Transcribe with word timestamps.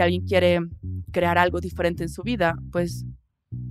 si 0.00 0.04
alguien 0.04 0.24
quiere 0.24 0.60
crear 1.12 1.36
algo 1.36 1.60
diferente 1.60 2.02
en 2.02 2.08
su 2.08 2.22
vida, 2.22 2.56
pues 2.72 3.04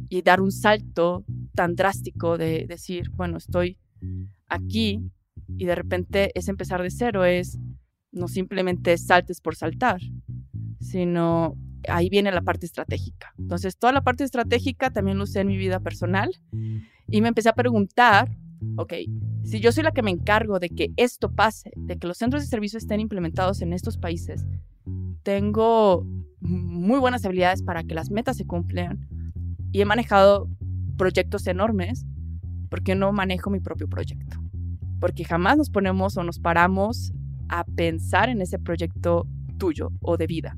y 0.10 0.22
dar 0.22 0.42
un 0.42 0.52
salto 0.52 1.26
tan 1.56 1.76
drástico 1.76 2.38
de 2.38 2.68
decir, 2.68 3.10
bueno, 3.12 3.38
estoy 3.38 3.80
aquí 4.48 5.02
y 5.58 5.66
de 5.66 5.74
repente 5.74 6.32
es 6.36 6.48
empezar 6.48 6.84
de 6.84 6.92
cero, 6.92 7.26
es 7.26 7.58
no 8.12 8.28
simplemente 8.28 8.96
saltes 9.00 9.42
por 9.42 9.56
saltar, 9.56 10.02
sino 10.80 11.58
ahí 11.88 12.10
viene 12.10 12.32
la 12.32 12.42
parte 12.42 12.68
estratégica. 12.68 13.34
Entonces, 13.40 13.78
toda 13.78 13.92
la 13.92 14.02
parte 14.02 14.24
estratégica 14.24 14.92
también 14.92 15.18
lo 15.18 15.24
usé 15.24 15.40
en 15.40 15.48
mi 15.48 15.58
vida 15.58 15.80
personal 15.80 16.30
y 17.08 17.22
me 17.22 17.30
empecé 17.30 17.50
a 17.50 17.54
preguntar, 17.54 18.38
ok, 18.78 18.94
si 19.44 19.60
yo 19.62 19.72
soy 19.72 19.84
la 19.84 19.94
que 19.94 20.04
me 20.04 20.12
encargo 20.12 20.60
de 20.60 20.70
que 20.70 20.92
esto 20.96 21.32
pase, 21.32 21.72
de 21.76 21.98
que 21.98 22.06
los 22.06 22.18
centros 22.18 22.44
de 22.44 22.50
servicio 22.50 22.78
estén 22.78 23.00
implementados 23.00 23.64
en 23.64 23.74
estos 23.74 23.98
países, 23.98 24.46
tengo 25.24 26.06
muy 26.42 27.00
buenas 27.00 27.26
habilidades 27.26 27.64
para 27.64 27.84
que 27.84 27.94
las 27.94 28.12
metas 28.12 28.38
se 28.38 28.46
cumplan 28.46 29.08
y 29.72 29.82
he 29.82 29.86
manejado 29.86 30.50
proyectos 30.98 31.48
enormes, 31.48 32.06
¿por 32.70 32.84
qué 32.84 32.96
no 32.96 33.12
manejo 33.12 33.50
mi 33.50 33.60
propio 33.60 33.88
proyecto? 33.88 34.38
Porque 35.00 35.24
jamás 35.24 35.58
nos 35.58 35.70
ponemos 35.70 36.18
o 36.18 36.24
nos 36.24 36.40
paramos 36.40 37.12
a 37.48 37.64
pensar 37.64 38.30
en 38.30 38.42
ese 38.42 38.60
proyecto 38.60 39.28
tuyo 39.58 39.90
o 40.02 40.18
de 40.18 40.28
vida. 40.28 40.58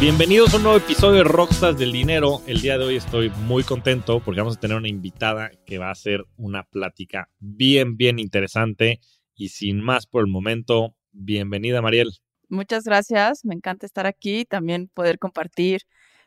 Bienvenidos 0.00 0.52
a 0.52 0.56
un 0.56 0.64
nuevo 0.64 0.78
episodio 0.78 1.18
de 1.18 1.24
Rockstars 1.24 1.78
del 1.78 1.92
Dinero. 1.92 2.42
El 2.46 2.60
día 2.60 2.76
de 2.76 2.84
hoy 2.84 2.96
estoy 2.96 3.30
muy 3.46 3.62
contento 3.62 4.20
porque 4.20 4.40
vamos 4.40 4.56
a 4.56 4.60
tener 4.60 4.76
una 4.76 4.88
invitada 4.88 5.52
que 5.64 5.78
va 5.78 5.88
a 5.88 5.92
hacer 5.92 6.24
una 6.36 6.64
plática 6.64 7.30
bien, 7.38 7.96
bien 7.96 8.18
interesante. 8.18 9.00
Y 9.36 9.50
sin 9.50 9.80
más 9.80 10.06
por 10.06 10.24
el 10.24 10.30
momento, 10.30 10.96
bienvenida 11.12 11.80
Mariel. 11.80 12.10
Muchas 12.48 12.84
gracias, 12.84 13.44
me 13.44 13.54
encanta 13.54 13.86
estar 13.86 14.06
aquí 14.06 14.40
y 14.40 14.44
también 14.44 14.88
poder 14.92 15.18
compartir 15.18 15.82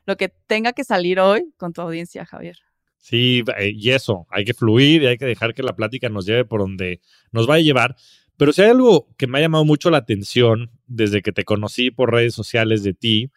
lo 0.06 0.16
que 0.16 0.30
tenga 0.30 0.74
que 0.74 0.84
salir 0.84 1.20
hoy 1.20 1.54
con 1.58 1.74
tu 1.74 1.82
audiencia, 1.82 2.26
Javier. 2.26 2.58
Sí, 2.98 3.44
eh, 3.58 3.74
y 3.76 3.92
eso, 3.92 4.26
hay 4.32 4.46
que 4.46 4.54
fluir 4.54 5.04
y 5.04 5.08
hay 5.08 5.18
que 5.18 5.26
dejar 5.26 5.54
que 5.54 5.62
la 5.62 5.76
plática 5.76 6.10
nos 6.10 6.26
lleve 6.26 6.46
por 6.46 6.62
donde 6.62 7.02
nos 7.32 7.46
vaya 7.46 7.62
a 7.62 7.66
llevar. 7.66 7.96
Pero 8.38 8.54
si 8.54 8.62
hay 8.62 8.70
algo 8.70 9.08
que 9.18 9.28
me 9.28 9.38
ha 9.38 9.42
llamado 9.42 9.66
mucho 9.66 9.90
la 9.90 9.98
atención 9.98 10.72
desde 10.88 11.22
que 11.22 11.32
te 11.32 11.44
conocí 11.44 11.92
por 11.92 12.12
redes 12.12 12.34
sociales 12.34 12.84
de 12.84 12.94
ti, 12.94 13.32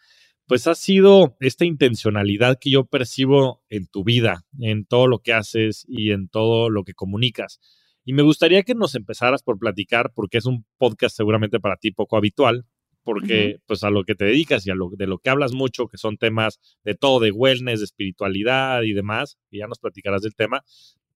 pues 0.51 0.67
ha 0.67 0.75
sido 0.75 1.37
esta 1.39 1.65
intencionalidad 1.65 2.59
que 2.61 2.71
yo 2.71 2.85
percibo 2.85 3.63
en 3.71 3.87
tu 3.87 4.03
vida, 4.03 4.45
en 4.59 4.85
todo 4.85 5.07
lo 5.07 5.21
que 5.21 5.33
haces 5.33 5.87
y 5.87 6.11
en 6.11 6.29
todo 6.29 6.71
lo 6.71 6.83
que 6.83 6.93
comunicas. 6.93 7.61
Y 8.05 8.15
me 8.15 8.23
gustaría 8.23 8.65
que 8.65 8.75
nos 8.75 8.97
empezaras 8.97 9.45
por 9.45 9.61
platicar, 9.61 10.11
porque 10.13 10.39
es 10.39 10.47
un 10.47 10.67
podcast 10.77 11.17
seguramente 11.17 11.61
para 11.61 11.77
ti 11.77 11.93
poco 11.93 12.17
habitual, 12.17 12.67
porque 13.05 13.59
pues 13.67 13.85
a 13.85 13.91
lo 13.91 14.03
que 14.03 14.17
te 14.17 14.25
dedicas 14.25 14.67
y 14.67 14.73
a 14.73 14.75
lo 14.75 14.91
de 14.91 15.07
lo 15.07 15.19
que 15.19 15.31
hablas 15.31 15.53
mucho, 15.53 15.87
que 15.87 15.99
son 15.99 16.17
temas 16.17 16.59
de 16.83 16.97
todo, 16.97 17.21
de 17.21 17.31
wellness, 17.31 17.79
de 17.79 17.85
espiritualidad 17.85 18.83
y 18.83 18.93
demás, 18.93 19.39
y 19.53 19.59
ya 19.59 19.69
nos 19.69 19.79
platicarás 19.79 20.23
del 20.23 20.35
tema, 20.35 20.65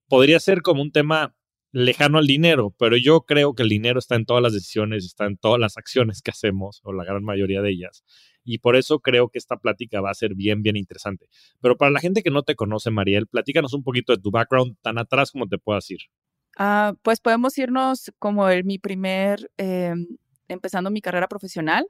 podría 0.07 0.39
ser 0.39 0.63
como 0.63 0.81
un 0.81 0.93
tema 0.93 1.35
lejano 1.73 2.19
al 2.19 2.29
dinero, 2.29 2.73
pero 2.79 2.97
yo 2.97 3.23
creo 3.23 3.57
que 3.57 3.65
el 3.65 3.69
dinero 3.69 3.99
está 3.99 4.15
en 4.15 4.27
todas 4.27 4.45
las 4.45 4.53
decisiones, 4.53 5.05
está 5.05 5.27
en 5.27 5.39
todas 5.39 5.59
las 5.59 5.77
acciones 5.77 6.23
que 6.23 6.31
hacemos, 6.31 6.81
o 6.85 6.93
la 6.93 7.03
gran 7.03 7.25
mayoría 7.25 7.63
de 7.63 7.71
ellas 7.71 8.05
y 8.45 8.59
por 8.59 8.77
eso 8.77 9.01
creo 9.01 9.29
que 9.29 9.39
esta 9.39 9.57
plática 9.57 10.01
va 10.01 10.11
a 10.11 10.15
ser 10.15 10.35
bien, 10.35 10.63
bien 10.63 10.77
interesante. 10.77 11.29
Pero 11.61 11.77
para 11.77 11.91
la 11.91 12.01
gente 12.01 12.23
que 12.23 12.31
no 12.31 12.43
te 12.43 12.55
conoce, 12.55 12.91
Mariel, 12.91 13.27
platícanos 13.27 13.73
un 13.73 13.83
poquito 13.83 14.15
de 14.15 14.23
tu 14.23 14.31
background 14.31 14.77
tan 14.83 14.99
atrás 14.99 15.31
como 15.33 15.49
te 15.49 15.59
puedas 15.59 15.91
ir. 15.91 16.01
Ah, 16.57 16.95
pues 17.03 17.21
podemos 17.21 17.57
irnos 17.59 18.13
como 18.19 18.49
el, 18.49 18.65
mi 18.65 18.79
primer, 18.79 19.51
em, 19.57 20.07
empezando 20.49 20.91
mi 20.91 21.01
carrera 21.01 21.27
profesional, 21.27 21.87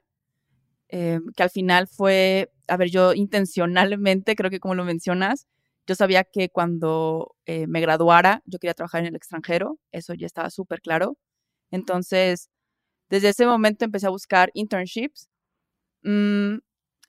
em, 0.89 1.23
que 1.37 1.43
al 1.43 1.51
final 1.51 1.89
fue, 1.89 2.53
a 2.69 2.77
ver, 2.77 2.91
yo 2.91 3.15
intencionalmente, 3.15 4.37
creo 4.37 4.51
que 4.51 4.61
como 4.61 4.75
lo 4.75 4.85
mencionas, 4.85 5.47
yo 5.87 5.95
sabía 5.95 6.25
que 6.25 6.49
cuando 6.49 7.37
eh, 7.47 7.67
me 7.67 7.81
graduara 7.81 8.43
yo 8.47 8.59
quería 8.59 8.75
trabajar 8.75 9.03
en 9.03 9.09
el 9.09 9.17
extranjero, 9.17 9.79
eso 9.93 10.15
ya 10.15 10.27
estaba 10.27 10.51
súper 10.51 10.81
claro. 10.81 11.19
Entonces, 11.71 12.49
desde 13.11 13.31
ese 13.31 13.47
momento 13.47 13.85
empecé 13.85 14.07
a 14.07 14.11
buscar 14.11 14.51
internships 14.55 15.29
Mm, 16.05 16.59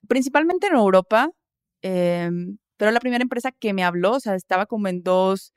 principalmente 0.08 0.68
en 0.68 0.76
Europa, 0.76 1.30
em, 1.82 2.58
pero 2.78 2.92
la 2.92 3.00
primera 3.00 3.24
empresa 3.24 3.52
que 3.52 3.74
me 3.74 3.84
habló, 3.84 4.14
o 4.14 4.20
sea, 4.20 4.36
estaba 4.36 4.66
como 4.66 4.88
en 4.88 5.04
dos 5.04 5.54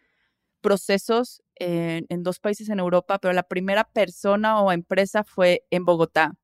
procesos 0.60 1.42
en, 1.56 2.06
en, 2.10 2.22
dos 2.24 2.40
países 2.40 2.68
en 2.70 2.80
Europa, 2.80 3.18
pero 3.20 3.34
la 3.34 3.44
primera 3.44 3.84
persona 3.84 4.60
o 4.62 4.72
empresa 4.72 5.24
fue 5.24 5.64
en 5.70 5.84
Bogotá. 5.84 6.34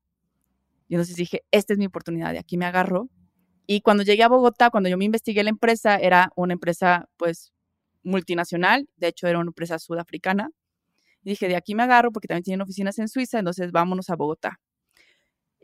Y 0.87 0.95
entonces 0.95 1.15
dije, 1.15 1.43
esta 1.51 1.73
es 1.73 1.79
mi 1.79 1.87
oportunidad, 1.87 2.31
de 2.33 2.39
aquí 2.39 2.57
me 2.57 2.65
agarro. 2.65 3.09
Y 3.67 3.81
cuando 3.81 4.03
llegué 4.03 4.23
a 4.23 4.29
Bogotá, 4.29 4.69
cuando 4.69 4.89
yo 4.89 4.97
me 4.97 5.05
investigué 5.05 5.43
la 5.43 5.49
empresa, 5.49 5.97
era 5.97 6.31
una 6.35 6.53
empresa 6.53 7.09
pues 7.17 7.53
multinacional, 8.03 8.87
de 8.97 9.07
hecho 9.09 9.27
era 9.27 9.39
una 9.39 9.49
empresa 9.49 9.79
sudafricana. 9.79 10.51
Dije, 11.23 11.47
de 11.47 11.55
aquí 11.57 11.75
me 11.75 11.83
agarro 11.83 12.11
porque 12.11 12.27
también 12.27 12.43
tienen 12.43 12.61
oficinas 12.61 12.99
en 12.99 13.09
Suiza, 13.09 13.39
entonces 13.39 13.71
vámonos 13.71 14.09
a 14.09 14.15
Bogotá. 14.15 14.59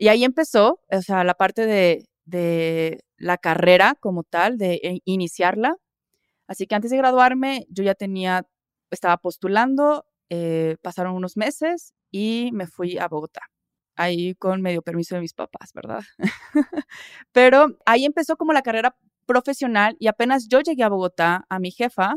Y 0.02 0.08
ahí 0.08 0.24
empezó, 0.24 0.80
o 0.90 1.00
sea, 1.00 1.22
la 1.22 1.34
parte 1.34 1.64
de, 1.64 3.04
la 3.18 3.38
carrera 3.38 3.94
como 4.00 4.24
tal, 4.24 4.58
de 4.58 4.80
eh, 4.82 5.00
iniciarla. 5.04 5.76
Así 6.48 6.66
que 6.66 6.74
antes 6.74 6.90
de 6.90 6.96
graduarme, 6.96 7.66
yo 7.70 7.84
ya 7.84 7.94
tenía, 7.94 8.44
estaba 8.90 9.16
postulando, 9.18 10.04
eh, 10.28 10.76
pasaron 10.82 11.14
unos 11.14 11.36
meses 11.36 11.94
y 12.10 12.50
me 12.52 12.66
fui 12.66 12.98
a 12.98 13.06
Bogotá. 13.06 13.42
Ahí 13.94 14.34
con 14.34 14.60
medio 14.60 14.82
permiso 14.82 15.14
de 15.14 15.20
mis 15.20 15.34
papás, 15.34 15.72
¿verdad? 15.72 16.02
Pero 17.30 17.78
ahí 17.86 18.04
empezó 18.04 18.36
como 18.36 18.52
la 18.52 18.62
carrera 18.62 18.96
profesional 19.24 19.94
y 20.00 20.08
apenas 20.08 20.48
yo 20.48 20.62
llegué 20.62 20.82
a 20.82 20.88
Bogotá, 20.88 21.46
a 21.48 21.60
mi 21.60 21.70
jefa, 21.70 22.16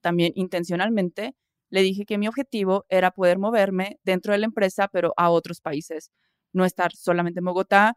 también 0.00 0.30
intencionalmente, 0.36 1.34
le 1.70 1.82
dije 1.82 2.04
que 2.06 2.18
mi 2.18 2.28
objetivo 2.28 2.86
era 2.88 3.10
poder 3.10 3.38
moverme 3.40 3.98
dentro 4.04 4.32
de 4.32 4.38
la 4.38 4.46
empresa, 4.46 4.86
pero 4.86 5.12
a 5.16 5.30
otros 5.30 5.60
países 5.60 6.12
no 6.56 6.64
estar 6.64 6.92
solamente 6.92 7.40
en 7.40 7.44
Bogotá. 7.44 7.96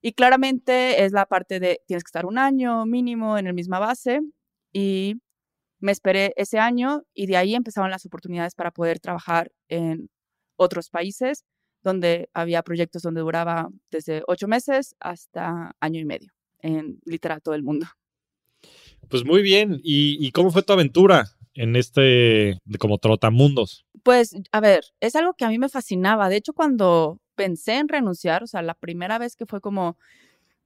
Y 0.00 0.12
claramente 0.12 1.04
es 1.04 1.12
la 1.12 1.26
parte 1.26 1.60
de 1.60 1.80
tienes 1.86 2.04
que 2.04 2.08
estar 2.08 2.26
un 2.26 2.38
año 2.38 2.86
mínimo 2.86 3.36
en 3.38 3.46
la 3.46 3.52
misma 3.52 3.78
base 3.78 4.20
y 4.72 5.16
me 5.80 5.92
esperé 5.92 6.32
ese 6.36 6.58
año 6.58 7.02
y 7.12 7.26
de 7.26 7.36
ahí 7.36 7.54
empezaron 7.54 7.90
las 7.90 8.06
oportunidades 8.06 8.54
para 8.54 8.70
poder 8.70 9.00
trabajar 9.00 9.50
en 9.68 10.08
otros 10.56 10.88
países 10.90 11.44
donde 11.82 12.30
había 12.32 12.62
proyectos 12.62 13.02
donde 13.02 13.20
duraba 13.20 13.68
desde 13.90 14.22
ocho 14.26 14.48
meses 14.48 14.94
hasta 15.00 15.74
año 15.80 16.00
y 16.00 16.04
medio 16.04 16.32
en 16.60 17.00
literal 17.04 17.42
todo 17.42 17.54
el 17.54 17.62
mundo. 17.62 17.86
Pues 19.08 19.24
muy 19.24 19.42
bien. 19.42 19.80
¿Y, 19.82 20.18
y 20.20 20.30
cómo 20.32 20.50
fue 20.50 20.62
tu 20.62 20.72
aventura 20.72 21.26
en 21.54 21.76
este 21.76 22.58
como 22.78 22.98
trotamundos? 22.98 23.86
Pues 24.02 24.34
a 24.52 24.60
ver, 24.60 24.84
es 25.00 25.16
algo 25.16 25.34
que 25.34 25.44
a 25.44 25.48
mí 25.48 25.58
me 25.58 25.68
fascinaba. 25.68 26.28
De 26.28 26.36
hecho, 26.36 26.52
cuando 26.52 27.20
pensé 27.36 27.74
en 27.78 27.88
renunciar, 27.88 28.42
o 28.42 28.48
sea, 28.48 28.62
la 28.62 28.74
primera 28.74 29.18
vez 29.18 29.36
que 29.36 29.46
fue 29.46 29.60
como, 29.60 29.98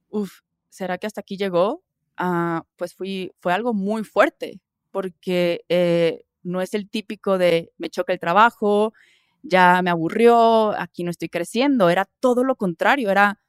uff, 0.09 0.41
¿será 0.69 0.97
que 0.97 1.07
hasta 1.07 1.21
aquí 1.21 1.37
llegó? 1.37 1.83
Ah, 2.17 2.65
pues 2.77 2.95
fui, 2.95 3.31
fue 3.39 3.53
algo 3.53 3.73
muy 3.73 4.03
fuerte, 4.03 4.61
porque 4.91 5.63
eh, 5.69 6.23
no 6.43 6.61
es 6.61 6.73
el 6.73 6.89
típico 6.89 7.37
de 7.37 7.71
me 7.77 7.89
choca 7.89 8.13
el 8.13 8.19
trabajo, 8.19 8.93
ya 9.43 9.81
me 9.83 9.89
aburrió, 9.91 10.71
aquí 10.79 11.03
no 11.03 11.11
estoy 11.11 11.29
creciendo, 11.29 11.89
era 11.89 12.05
todo 12.19 12.43
lo 12.43 12.55
contrario, 12.55 13.09
era 13.11 13.39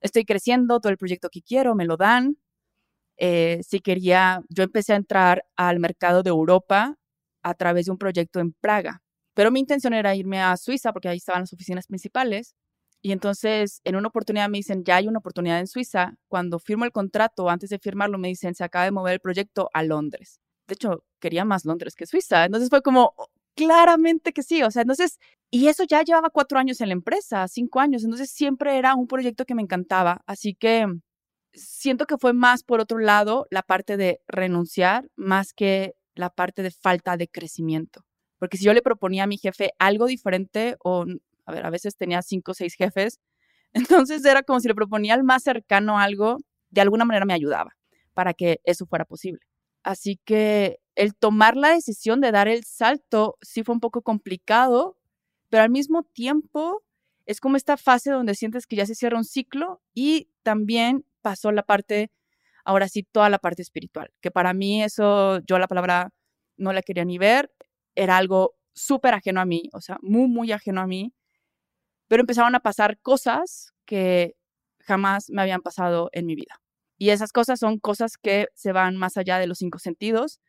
estoy 0.00 0.24
creciendo, 0.24 0.80
todo 0.80 0.92
el 0.92 0.98
proyecto 0.98 1.30
que 1.30 1.42
quiero, 1.42 1.74
me 1.74 1.86
lo 1.86 1.96
dan. 1.96 2.38
Eh, 3.18 3.60
si 3.66 3.80
quería, 3.80 4.42
yo 4.48 4.62
empecé 4.64 4.92
a 4.94 4.96
entrar 4.96 5.46
al 5.56 5.80
mercado 5.80 6.22
de 6.22 6.30
Europa 6.30 6.96
a 7.42 7.54
través 7.54 7.86
de 7.86 7.92
un 7.92 7.98
proyecto 7.98 8.40
en 8.40 8.52
Praga, 8.52 9.02
pero 9.34 9.50
mi 9.50 9.60
intención 9.60 9.94
era 9.94 10.14
irme 10.16 10.40
a 10.42 10.56
Suiza 10.56 10.92
porque 10.92 11.08
ahí 11.08 11.18
estaban 11.18 11.42
las 11.42 11.52
oficinas 11.52 11.86
principales 11.88 12.54
y 13.00 13.12
entonces, 13.12 13.80
en 13.84 13.96
una 13.96 14.08
oportunidad 14.08 14.48
me 14.48 14.58
dicen, 14.58 14.84
ya 14.84 14.96
hay 14.96 15.06
una 15.08 15.20
oportunidad 15.20 15.60
en 15.60 15.68
Suiza. 15.68 16.14
Cuando 16.28 16.58
firmo 16.58 16.84
el 16.84 16.92
contrato, 16.92 17.48
antes 17.48 17.70
de 17.70 17.78
firmarlo, 17.78 18.18
me 18.18 18.28
dicen, 18.28 18.54
se 18.54 18.64
acaba 18.64 18.84
de 18.84 18.90
mover 18.90 19.14
el 19.14 19.20
proyecto 19.20 19.70
a 19.72 19.82
Londres. 19.84 20.40
De 20.66 20.74
hecho, 20.74 21.04
quería 21.20 21.44
más 21.44 21.64
Londres 21.64 21.94
que 21.94 22.06
Suiza. 22.06 22.44
Entonces 22.44 22.70
fue 22.70 22.82
como, 22.82 23.12
oh, 23.16 23.28
claramente 23.54 24.32
que 24.32 24.42
sí. 24.42 24.62
O 24.62 24.70
sea, 24.70 24.82
entonces, 24.82 25.18
y 25.50 25.68
eso 25.68 25.84
ya 25.84 26.02
llevaba 26.02 26.30
cuatro 26.30 26.58
años 26.58 26.80
en 26.80 26.88
la 26.88 26.94
empresa, 26.94 27.46
cinco 27.48 27.80
años. 27.80 28.04
Entonces 28.04 28.30
siempre 28.30 28.78
era 28.78 28.94
un 28.94 29.06
proyecto 29.06 29.44
que 29.44 29.54
me 29.54 29.62
encantaba. 29.62 30.22
Así 30.26 30.54
que 30.54 30.86
siento 31.54 32.06
que 32.06 32.18
fue 32.18 32.32
más 32.32 32.64
por 32.64 32.80
otro 32.80 32.98
lado 32.98 33.46
la 33.50 33.62
parte 33.62 33.96
de 33.96 34.20
renunciar 34.28 35.08
más 35.16 35.52
que 35.54 35.94
la 36.14 36.30
parte 36.30 36.62
de 36.62 36.70
falta 36.72 37.16
de 37.16 37.28
crecimiento. 37.28 38.02
Porque 38.38 38.56
si 38.56 38.64
yo 38.64 38.72
le 38.74 38.82
proponía 38.82 39.24
a 39.24 39.26
mi 39.26 39.38
jefe 39.38 39.72
algo 39.78 40.06
diferente, 40.06 40.76
o, 40.84 41.04
a 41.48 41.52
ver, 41.52 41.64
a 41.64 41.70
veces 41.70 41.96
tenía 41.96 42.20
cinco 42.20 42.52
o 42.52 42.54
seis 42.54 42.74
jefes, 42.74 43.20
entonces 43.72 44.24
era 44.24 44.42
como 44.42 44.60
si 44.60 44.68
le 44.68 44.74
proponía 44.74 45.14
al 45.14 45.24
más 45.24 45.42
cercano 45.42 45.98
algo, 45.98 46.36
de 46.70 46.82
alguna 46.82 47.04
manera 47.04 47.24
me 47.24 47.32
ayudaba 47.34 47.74
para 48.12 48.34
que 48.34 48.60
eso 48.64 48.86
fuera 48.86 49.04
posible. 49.04 49.40
Así 49.82 50.20
que 50.24 50.78
el 50.94 51.14
tomar 51.14 51.56
la 51.56 51.70
decisión 51.70 52.20
de 52.20 52.32
dar 52.32 52.48
el 52.48 52.64
salto 52.64 53.38
sí 53.40 53.62
fue 53.62 53.74
un 53.74 53.80
poco 53.80 54.02
complicado, 54.02 54.98
pero 55.48 55.62
al 55.62 55.70
mismo 55.70 56.02
tiempo 56.02 56.82
es 57.24 57.40
como 57.40 57.56
esta 57.56 57.76
fase 57.76 58.10
donde 58.10 58.34
sientes 58.34 58.66
que 58.66 58.76
ya 58.76 58.84
se 58.84 58.94
cierra 58.94 59.16
un 59.16 59.24
ciclo 59.24 59.80
y 59.94 60.28
también 60.42 61.06
pasó 61.22 61.52
la 61.52 61.62
parte, 61.62 62.10
ahora 62.64 62.88
sí, 62.88 63.04
toda 63.04 63.30
la 63.30 63.38
parte 63.38 63.62
espiritual, 63.62 64.12
que 64.20 64.30
para 64.30 64.52
mí 64.52 64.82
eso, 64.82 65.40
yo 65.46 65.58
la 65.58 65.68
palabra 65.68 66.10
no 66.56 66.72
la 66.72 66.82
quería 66.82 67.04
ni 67.04 67.16
ver, 67.16 67.50
era 67.94 68.18
algo 68.18 68.56
súper 68.74 69.14
ajeno 69.14 69.40
a 69.40 69.46
mí, 69.46 69.70
o 69.72 69.80
sea, 69.80 69.98
muy, 70.02 70.28
muy 70.28 70.52
ajeno 70.52 70.80
a 70.80 70.86
mí, 70.86 71.14
pero 72.08 72.22
empezaron 72.22 72.54
a 72.54 72.60
pasar 72.60 72.98
cosas 73.00 73.72
que 73.84 74.34
jamás 74.80 75.30
me 75.30 75.42
habían 75.42 75.62
pasado 75.62 76.10
en 76.12 76.26
mi 76.26 76.34
vida. 76.34 76.60
Y 76.98 77.10
esas 77.10 77.32
cosas 77.32 77.60
son 77.60 77.78
cosas 77.78 78.16
que 78.16 78.48
se 78.54 78.72
van 78.72 78.96
más 78.96 79.16
allá 79.16 79.38
de 79.38 79.46
los 79.46 79.58
cinco 79.58 79.78
sentidos, 79.78 80.40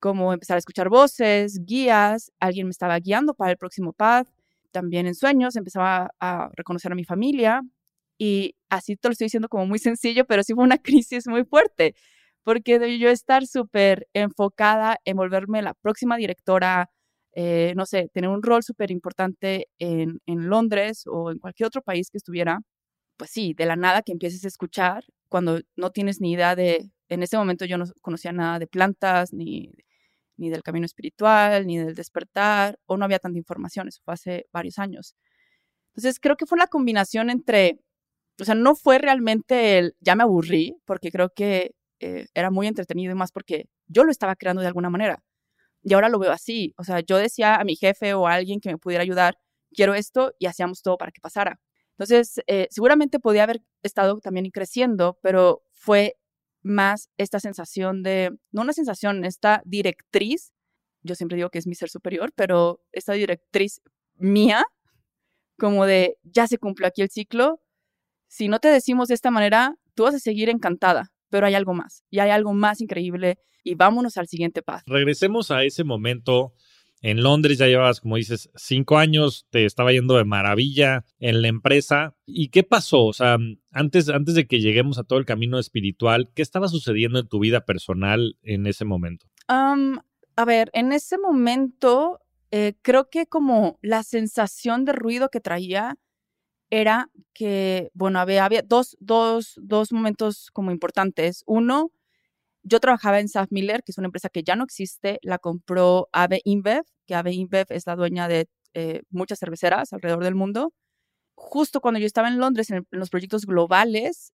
como 0.00 0.32
empezar 0.32 0.56
a 0.56 0.58
escuchar 0.58 0.88
voces, 0.88 1.60
guías, 1.64 2.32
alguien 2.40 2.66
me 2.66 2.70
estaba 2.70 2.98
guiando 2.98 3.34
para 3.34 3.52
el 3.52 3.58
próximo 3.58 3.92
path, 3.92 4.28
también 4.70 5.06
en 5.06 5.14
sueños 5.14 5.56
empezaba 5.56 6.10
a 6.20 6.50
reconocer 6.56 6.92
a 6.92 6.94
mi 6.94 7.04
familia 7.04 7.62
y 8.18 8.54
así 8.68 8.96
te 8.96 9.08
lo 9.08 9.12
estoy 9.12 9.26
diciendo 9.26 9.48
como 9.48 9.66
muy 9.66 9.78
sencillo, 9.78 10.26
pero 10.26 10.42
sí 10.42 10.54
fue 10.54 10.64
una 10.64 10.78
crisis 10.82 11.26
muy 11.26 11.44
fuerte, 11.44 11.94
porque 12.42 12.78
de 12.78 12.98
yo 12.98 13.08
estar 13.08 13.46
súper 13.46 14.08
enfocada 14.12 14.98
en 15.04 15.16
volverme 15.16 15.62
la 15.62 15.74
próxima 15.74 16.16
directora, 16.16 16.90
eh, 17.34 17.74
no 17.76 17.86
sé, 17.86 18.08
tener 18.12 18.30
un 18.30 18.42
rol 18.42 18.62
súper 18.62 18.90
importante 18.90 19.68
en, 19.78 20.20
en 20.26 20.48
Londres 20.48 21.04
o 21.06 21.30
en 21.32 21.38
cualquier 21.38 21.66
otro 21.68 21.82
país 21.82 22.10
que 22.10 22.18
estuviera, 22.18 22.60
pues 23.16 23.30
sí, 23.30 23.54
de 23.54 23.66
la 23.66 23.76
nada 23.76 24.02
que 24.02 24.12
empieces 24.12 24.44
a 24.44 24.48
escuchar 24.48 25.04
cuando 25.28 25.60
no 25.76 25.90
tienes 25.90 26.20
ni 26.20 26.32
idea 26.32 26.56
de, 26.56 26.90
en 27.08 27.22
ese 27.22 27.36
momento 27.36 27.64
yo 27.64 27.78
no 27.78 27.86
conocía 28.02 28.32
nada 28.32 28.58
de 28.58 28.66
plantas, 28.68 29.32
ni, 29.32 29.72
ni 30.36 30.50
del 30.50 30.62
camino 30.62 30.86
espiritual, 30.86 31.66
ni 31.66 31.78
del 31.78 31.94
despertar, 31.94 32.78
o 32.86 32.96
no 32.96 33.04
había 33.04 33.18
tanta 33.18 33.38
información, 33.38 33.88
eso 33.88 34.00
fue 34.04 34.14
hace 34.14 34.46
varios 34.52 34.78
años. 34.78 35.16
Entonces 35.94 36.20
creo 36.20 36.36
que 36.36 36.46
fue 36.46 36.58
la 36.58 36.66
combinación 36.68 37.30
entre, 37.30 37.78
o 38.40 38.44
sea, 38.44 38.54
no 38.54 38.74
fue 38.76 38.98
realmente 38.98 39.78
el, 39.78 39.96
ya 40.00 40.16
me 40.16 40.24
aburrí, 40.24 40.76
porque 40.86 41.10
creo 41.10 41.30
que 41.34 41.72
eh, 42.00 42.26
era 42.34 42.50
muy 42.50 42.66
entretenido 42.66 43.12
y 43.12 43.16
más 43.16 43.32
porque 43.32 43.66
yo 43.88 44.04
lo 44.04 44.10
estaba 44.10 44.36
creando 44.36 44.62
de 44.62 44.68
alguna 44.68 44.90
manera. 44.90 45.22
Y 45.84 45.94
ahora 45.94 46.08
lo 46.08 46.18
veo 46.18 46.32
así, 46.32 46.74
o 46.78 46.84
sea, 46.84 47.00
yo 47.00 47.18
decía 47.18 47.56
a 47.56 47.64
mi 47.64 47.76
jefe 47.76 48.14
o 48.14 48.26
a 48.26 48.34
alguien 48.34 48.58
que 48.60 48.70
me 48.70 48.78
pudiera 48.78 49.02
ayudar, 49.02 49.36
quiero 49.74 49.94
esto 49.94 50.32
y 50.38 50.46
hacíamos 50.46 50.82
todo 50.82 50.96
para 50.96 51.12
que 51.12 51.20
pasara. 51.20 51.60
Entonces, 51.98 52.40
eh, 52.46 52.66
seguramente 52.70 53.20
podía 53.20 53.44
haber 53.44 53.60
estado 53.82 54.18
también 54.20 54.50
creciendo, 54.50 55.18
pero 55.22 55.62
fue 55.74 56.16
más 56.62 57.10
esta 57.18 57.38
sensación 57.38 58.02
de, 58.02 58.30
no 58.50 58.62
una 58.62 58.72
sensación, 58.72 59.24
esta 59.24 59.62
directriz, 59.66 60.52
yo 61.02 61.14
siempre 61.14 61.36
digo 61.36 61.50
que 61.50 61.58
es 61.58 61.66
mi 61.66 61.74
ser 61.74 61.90
superior, 61.90 62.32
pero 62.34 62.80
esta 62.92 63.12
directriz 63.12 63.82
mía, 64.16 64.64
como 65.58 65.84
de, 65.84 66.16
ya 66.22 66.46
se 66.46 66.58
cumplió 66.58 66.88
aquí 66.88 67.02
el 67.02 67.10
ciclo, 67.10 67.60
si 68.28 68.48
no 68.48 68.58
te 68.58 68.68
decimos 68.68 69.08
de 69.08 69.14
esta 69.14 69.30
manera, 69.30 69.76
tú 69.94 70.04
vas 70.04 70.14
a 70.14 70.18
seguir 70.18 70.48
encantada, 70.48 71.12
pero 71.34 71.48
hay 71.48 71.54
algo 71.54 71.74
más, 71.74 72.04
y 72.10 72.20
hay 72.20 72.30
algo 72.30 72.52
más 72.54 72.80
increíble, 72.80 73.40
y 73.64 73.74
vámonos 73.74 74.18
al 74.18 74.28
siguiente 74.28 74.62
paso. 74.62 74.84
Regresemos 74.86 75.50
a 75.50 75.64
ese 75.64 75.82
momento 75.82 76.54
en 77.00 77.24
Londres 77.24 77.58
ya 77.58 77.66
llevabas, 77.66 78.00
como 78.00 78.14
dices, 78.14 78.52
cinco 78.54 78.98
años, 78.98 79.48
te 79.50 79.64
estaba 79.64 79.90
yendo 79.90 80.16
de 80.16 80.24
maravilla 80.24 81.04
en 81.18 81.42
la 81.42 81.48
empresa. 81.48 82.14
¿Y 82.24 82.50
qué 82.50 82.62
pasó? 82.62 83.06
O 83.06 83.12
sea, 83.12 83.36
antes, 83.72 84.08
antes 84.10 84.36
de 84.36 84.46
que 84.46 84.60
lleguemos 84.60 84.96
a 85.00 85.02
todo 85.02 85.18
el 85.18 85.24
camino 85.24 85.58
espiritual, 85.58 86.30
¿qué 86.36 86.42
estaba 86.42 86.68
sucediendo 86.68 87.18
en 87.18 87.26
tu 87.26 87.40
vida 87.40 87.64
personal 87.64 88.38
en 88.42 88.68
ese 88.68 88.84
momento? 88.84 89.26
a 89.48 90.44
ver, 90.46 90.70
en 90.72 90.92
ese 90.92 91.18
momento 91.18 92.20
eh, 92.52 92.74
creo 92.80 93.10
que 93.10 93.26
como 93.26 93.80
la 93.82 94.04
sensación 94.04 94.84
de 94.84 94.92
ruido 94.92 95.30
que 95.30 95.40
traía 95.40 95.98
era 96.70 97.10
que, 97.32 97.90
bueno, 97.94 98.18
había, 98.18 98.62
dos, 98.64 98.96
dos, 99.00 99.54
dos 99.56 99.92
momentos 99.92 100.50
como 100.52 100.70
importantes. 100.70 101.42
Uno, 101.46 101.90
yo 102.62 102.80
trabajaba 102.80 103.20
en 103.20 103.28
Saf 103.28 103.48
Miller, 103.50 103.82
que 103.84 103.92
es 103.92 103.98
una 103.98 104.06
empresa 104.06 104.28
que 104.28 104.42
ya 104.42 104.56
no 104.56 104.64
existe, 104.64 105.18
la 105.22 105.38
compró 105.38 106.08
Ave 106.12 106.40
InBev, 106.44 106.84
que 107.06 107.14
Ave 107.14 107.32
InBev 107.32 107.66
es 107.70 107.86
la 107.86 107.96
dueña 107.96 108.28
de 108.28 108.48
eh, 108.72 109.02
muchas 109.10 109.38
cerveceras 109.38 109.92
alrededor 109.92 110.24
del 110.24 110.34
mundo. 110.34 110.72
Justo 111.34 111.80
cuando 111.80 112.00
yo 112.00 112.06
estaba 112.06 112.28
en 112.28 112.38
Londres 112.38 112.70
en, 112.70 112.86
los 112.90 113.10
proyectos 113.10 113.46
globales, 113.46 114.32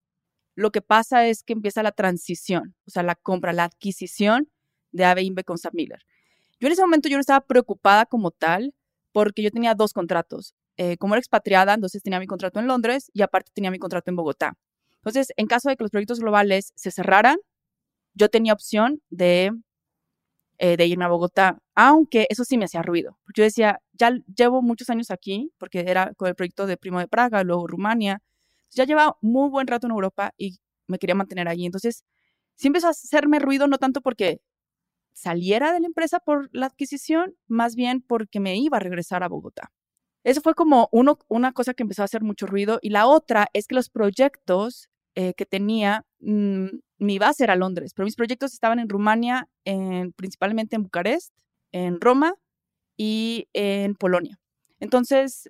lo 0.55 0.71
que 0.71 0.83
pasa 0.83 1.27
es 1.27 1.43
que 1.43 1.53
empieza 1.55 1.83
la 1.83 1.93
transición, 1.93 2.75
o 2.87 2.91
sea, 2.91 3.03
la 3.03 3.15
compra, 3.15 3.53
la 3.53 3.65
adquisición 3.65 4.51
de 4.93 5.05
Ave 5.05 5.23
InBev 5.23 5.45
con 5.45 5.59
Saf 5.59 5.75
Miller. 5.75 6.01
Yo 6.61 6.67
en 6.67 6.73
ese 6.73 6.83
momento 6.83 7.09
yo 7.09 7.17
no 7.17 7.21
estaba 7.21 7.41
preocupada 7.47 8.07
como 8.07 8.31
tal 8.33 8.75
porque 9.13 9.43
yo 9.43 9.51
tenía 9.51 9.75
dos 9.75 9.93
contratos. 9.93 10.55
Eh, 10.79 10.97
como 10.99 11.15
era 11.15 11.21
expatriada, 11.21 11.75
entonces 11.75 12.03
tenía 12.03 12.21
mi 12.21 12.27
contrato 12.29 12.61
en 12.61 12.69
Londres 12.69 13.11
y 13.13 13.23
aparte 13.23 13.51
tenía 13.55 13.71
mi 13.73 13.81
contrato 13.81 14.11
en 14.11 14.17
Bogotá. 14.17 14.55
Entonces, 14.99 15.33
en 15.37 15.47
caso 15.49 15.69
de 15.69 15.77
que 15.77 15.85
los 15.85 15.91
proyectos 15.91 16.21
globales 16.21 16.73
se 16.77 16.91
cerraran, 16.93 17.39
yo 18.15 18.29
tenía 18.31 18.53
opción 18.55 19.01
de, 19.11 19.53
eh, 20.59 20.77
irme 20.87 21.05
a 21.05 21.09
Bogotá, 21.09 21.59
aunque 21.75 22.27
eso 22.31 22.45
sí 22.45 22.59
me 22.59 22.65
hacía 22.65 22.83
ruido. 22.83 23.19
Yo 23.35 23.45
decía, 23.45 23.81
ya 23.93 24.13
llevo 24.37 24.63
muchos 24.63 24.91
años 24.91 25.11
aquí, 25.11 25.53
porque 25.59 25.81
era 25.81 26.15
con 26.15 26.29
el 26.29 26.35
proyecto 26.35 26.67
de 26.67 26.77
Primo 26.77 26.99
de 26.99 27.09
Praga, 27.09 27.45
luego 27.45 27.67
Rumania. 27.67 28.21
Ya 28.71 28.85
llevaba 28.85 29.17
muy 29.23 29.49
buen 29.51 29.67
rato 29.67 29.87
en 29.87 29.93
Europa 29.93 30.33
y 30.37 30.59
me 30.89 30.99
quería 30.99 31.15
mantener 31.15 31.49
allí. 31.49 31.65
Entonces, 31.67 32.05
sí 32.57 32.69
empezó 32.69 32.89
a 32.89 32.91
hacerme 32.91 33.39
ruido, 33.41 33.69
no 33.69 33.79
tanto 33.79 34.01
porque 34.03 34.41
saliera 35.15 35.73
de 35.73 35.81
la 35.81 35.87
empresa 35.89 36.21
por 36.21 36.51
la 36.53 36.67
adquisición, 36.67 37.37
más 37.49 37.77
bien 37.77 38.03
porque 38.03 38.41
me 38.41 38.57
iba 38.59 38.79
a 38.79 38.81
regresar 38.81 39.23
a 39.25 39.29
Bogotá. 39.29 39.73
Eso 40.29 40.43
fue 40.43 40.55
como 40.55 40.91
una 40.91 41.53
cosa 41.53 41.73
que 41.73 41.83
empezó 41.83 42.03
a 42.03 42.05
hacer 42.05 42.23
mucho 42.23 42.45
ruido. 42.47 42.79
Y 42.83 42.91
la 42.91 43.07
otra 43.07 43.49
es 43.55 43.67
que 43.67 43.75
los 43.75 43.89
proyectos 43.89 44.91
eh, 45.15 45.33
que 45.33 45.47
tenía 45.47 46.05
mm, 46.21 46.67
mi 46.99 47.19
base 47.19 47.45
era 47.45 47.57
Londres, 47.57 47.95
pero 47.95 48.05
mis 48.05 48.15
proyectos 48.15 48.53
estaban 48.53 48.79
en 48.79 48.91
Rumania, 48.91 49.49
en, 49.65 50.13
principalmente 50.13 50.77
en 50.77 50.83
Bucarest, 50.83 51.33
en 51.73 51.99
Roma 51.99 52.35
y 52.99 53.49
en 53.55 53.95
Polonia. 53.95 54.39
Entonces, 54.81 55.49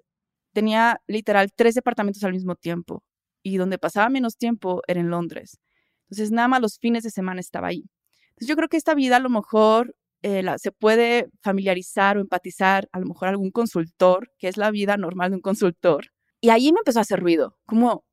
tenía 0.53 1.01
literal 1.09 1.53
tres 1.53 1.75
departamentos 1.75 2.23
al 2.23 2.33
mismo 2.33 2.55
tiempo 2.55 3.03
y 3.43 3.57
donde 3.57 3.79
pasaba 3.79 4.09
menos 4.11 4.37
tiempo 4.37 4.83
era 4.87 5.01
en 5.01 5.11
Londres. 5.11 5.59
Entonces, 6.03 6.31
nada 6.31 6.47
más 6.47 6.61
los 6.61 6.79
fines 6.79 7.03
de 7.03 7.11
semana 7.11 7.41
estaba 7.41 7.67
ahí. 7.67 7.85
Entonces, 8.29 8.47
yo 8.47 8.55
creo 8.55 8.69
que 8.69 8.77
esta 8.77 8.95
vida 8.95 9.17
a 9.17 9.21
lo 9.21 9.29
mejor 9.29 9.97
eh, 10.23 10.45
se 10.59 10.73
puede 10.73 11.29
familiarizar 11.43 12.17
o 12.19 12.21
empatizar 12.21 12.89
a 12.93 13.01
lo 13.01 13.07
mejor 13.07 13.29
algún 13.29 13.51
consultor, 13.51 14.33
que 14.39 14.49
es 14.49 14.57
la 14.57 14.71
vida 14.71 14.97
normal 14.97 15.31
de 15.31 15.37
un 15.37 15.43
consultor. 15.43 16.07
Y 16.41 16.51
ahí 16.51 16.73
me 16.73 16.81
empezó 16.81 16.99
a 16.99 17.03
hacer 17.03 17.21
ruido, 17.21 17.57
como 17.67 18.05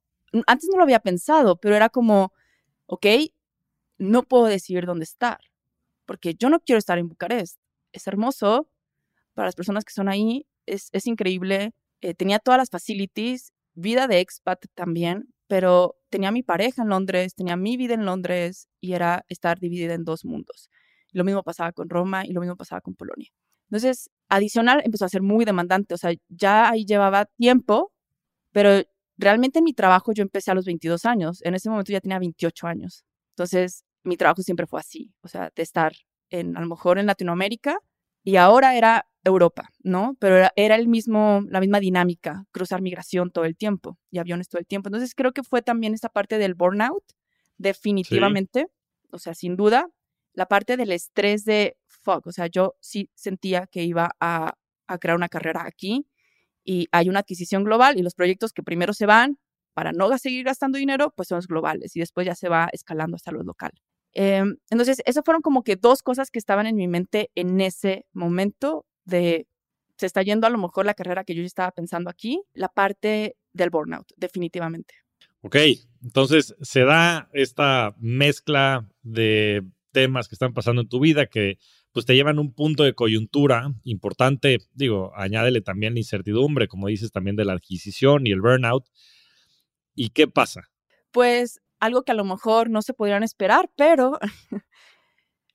antes 0.48 0.70
no 0.70 0.78
lo 0.78 0.84
había 0.84 1.00
pensado, 1.00 1.58
pero 1.58 1.76
era 1.76 1.90
como, 1.90 2.34
ok, 2.88 3.06
no 3.98 4.24
puedo 4.24 4.46
decidir 4.46 4.86
dónde 4.86 5.04
estar, 5.04 5.40
porque 6.06 6.36
yo 6.36 6.50
no 6.50 6.60
quiero 6.60 6.80
estar 6.80 6.98
en 6.98 7.08
Bucarest. 7.10 7.60
Es 7.92 8.08
hermoso 8.08 8.68
para 9.34 9.48
las 9.48 9.56
personas 9.56 9.86
que 9.86 9.94
son 9.94 10.10
ahí, 10.10 10.48
es, 10.66 10.90
increíble. 11.06 11.74
Eh, 12.02 12.14
tenía 12.14 12.40
todas 12.40 12.58
las 12.58 12.70
facilities, 12.70 13.54
vida 13.74 14.08
de 14.08 14.20
expat 14.20 14.66
también, 14.74 15.34
pero 15.48 15.98
tenía 16.10 16.32
mi 16.32 16.44
pareja 16.44 16.82
en 16.82 16.90
Londres, 16.90 17.36
tenía 17.36 17.56
mi 17.56 17.78
vida 17.78 17.94
en 17.94 18.06
Londres 18.06 18.68
y 18.82 18.94
era 18.94 19.26
estar 19.30 19.60
dividida 19.60 19.94
en 19.94 20.04
dos 20.04 20.26
mundos. 20.26 20.70
Lo 21.15 21.24
mismo 21.24 21.43
pasaba 21.43 21.72
con 21.72 21.89
Roma 21.89 22.25
y 22.25 22.34
lo 22.34 22.41
mismo 22.41 22.57
pasaba 22.57 22.81
con 22.81 22.93
Polonia. 22.93 23.29
Entonces, 23.69 24.10
adicional 24.27 24.81
empezó 24.84 25.05
a 25.05 25.10
ser 25.10 25.22
muy 25.22 25.45
demandante, 25.45 25.93
o 25.93 25.98
sea, 25.98 26.12
ya 26.27 26.69
ahí 26.69 26.86
llevaba 26.86 27.25
tiempo, 27.38 27.93
pero 28.51 28.84
realmente 29.17 29.60
en 29.60 29.65
mi 29.65 29.74
trabajo 29.74 30.12
yo 30.12 30.24
empecé 30.24 30.51
a 30.51 30.55
los 30.55 30.65
22 30.65 31.05
años, 31.05 31.41
en 31.43 31.55
ese 31.55 31.69
momento 31.69 31.93
ya 31.93 32.01
tenía 32.01 32.19
28 32.19 32.67
años. 32.67 33.05
Entonces, 33.29 33.86
mi 34.03 34.17
trabajo 34.17 34.41
siempre 34.41 34.67
fue 34.67 34.81
así, 34.81 35.13
o 35.22 35.29
sea, 35.29 35.51
de 35.55 35.63
estar 35.63 35.93
en, 36.29 36.57
a 36.57 36.60
lo 36.60 36.67
mejor 36.67 37.00
en 37.00 37.05
Latinoamérica 37.05 37.79
y 38.22 38.36
ahora 38.36 38.75
era 38.75 39.07
Europa, 39.24 39.69
¿no? 39.84 40.17
Pero 40.19 40.50
era, 40.57 40.75
el 40.75 40.89
mismo, 40.89 41.43
la 41.48 41.62
misma 41.62 41.79
dinámica, 41.79 42.43
cruzar 42.51 42.81
migración 42.81 43.31
todo 43.31 43.45
el 43.45 43.55
tiempo 43.55 43.98
y 44.12 44.19
aviones 44.19 44.50
todo 44.50 44.60
el 44.60 44.67
tiempo. 44.67 44.89
Entonces, 44.89 45.15
creo 45.15 45.31
que 45.31 45.43
fue 45.43 45.62
también 45.62 45.93
esta 45.93 46.10
parte 46.10 46.38
del 46.38 46.55
burnout, 46.55 47.05
definitivamente, 47.57 48.67
o 49.12 49.17
sea, 49.17 49.34
sin 49.34 49.55
duda, 49.55 49.88
la 50.36 50.46
parte 50.46 50.77
del 50.77 50.92
estrés 50.92 51.46
de 51.46 51.77
fuck, 51.88 52.27
o 52.27 52.32
sea, 52.32 52.48
yo 52.48 52.75
sí 52.80 53.10
sentía 53.15 53.68
que 53.68 53.84
iba 53.84 54.12
a, 54.20 54.54
a 54.88 54.98
crear 55.00 55.18
una 55.18 55.30
carrera 55.30 55.65
aquí 55.65 56.08
y 56.63 56.88
hay 56.92 57.10
una 57.10 57.20
adquisición 57.20 57.63
global 57.63 57.98
y 57.98 58.04
los 58.04 58.15
proyectos 58.15 58.54
que 58.54 58.63
primero 58.63 58.94
se 58.94 59.06
van, 59.06 59.39
para 59.74 59.92
no 59.92 60.18
seguir 60.18 60.46
gastando 60.46 60.77
dinero, 60.77 61.13
pues 61.15 61.27
son 61.27 61.38
los 61.38 61.48
globales 61.48 61.96
y 61.96 62.00
después 62.00 62.25
ya 62.25 62.36
se 62.36 62.50
va 62.50 62.70
escalando 62.72 63.15
hasta 63.15 63.32
lo 63.32 63.44
local. 63.44 63.72
Em, 64.13 64.56
entonces, 64.70 65.01
esas 65.06 65.24
fueron 65.25 65.42
como 65.42 65.63
que 65.63 65.75
dos 65.75 66.01
cosas 66.01 66.32
que 66.32 66.39
estaban 66.39 66.65
en 66.65 66.77
mi 66.77 66.88
mente 66.88 67.30
en 67.36 67.60
ese 67.60 68.06
momento 68.13 68.86
de 69.04 69.48
se 69.98 70.06
está 70.06 70.22
yendo 70.24 70.48
a 70.48 70.50
lo 70.50 70.58
mejor 70.58 70.86
la 70.86 70.94
carrera 70.94 71.24
que 71.24 71.36
yo 71.36 71.42
ya 71.42 71.48
estaba 71.48 71.72
pensando 71.72 72.10
aquí, 72.10 72.42
la 72.54 72.70
parte 72.70 73.38
del 73.54 73.70
burnout, 73.70 74.12
definitivamente. 74.18 74.96
Ok, 75.42 75.58
entonces 76.01 76.56
se 76.62 76.82
da 76.82 77.30
esta 77.34 77.96
mezcla 78.00 78.89
de 79.04 79.63
temas 79.96 80.28
que 80.28 80.36
están 80.36 80.54
pasando 80.54 80.82
en 80.82 80.90
tu 80.90 81.00
vida 81.00 81.28
que 81.28 81.58
pues 81.94 82.06
te 82.06 82.16
llevan 82.16 82.38
a 82.38 82.42
un 82.42 82.54
punto 82.54 82.84
de 82.84 82.94
coyuntura 82.94 83.72
importante, 83.86 84.58
digo, 84.74 85.14
añádele 85.16 85.62
también 85.62 85.94
la 85.94 86.02
incertidumbre, 86.02 86.68
como 86.68 86.88
dices, 86.88 87.14
también 87.14 87.38
de 87.38 87.46
la 87.46 87.54
adquisición 87.54 88.28
y 88.28 88.32
el 88.32 88.42
burnout. 88.42 88.84
¿Y 89.96 90.10
qué 90.10 90.28
pasa? 90.28 90.70
Pues 91.12 91.62
algo 91.80 92.04
que 92.04 92.12
a 92.12 92.16
lo 92.16 92.25
mejor 92.25 92.70
no 92.70 92.82
se 92.82 92.94
podrían 92.94 93.24
esperar, 93.24 93.72
pero 93.78 94.20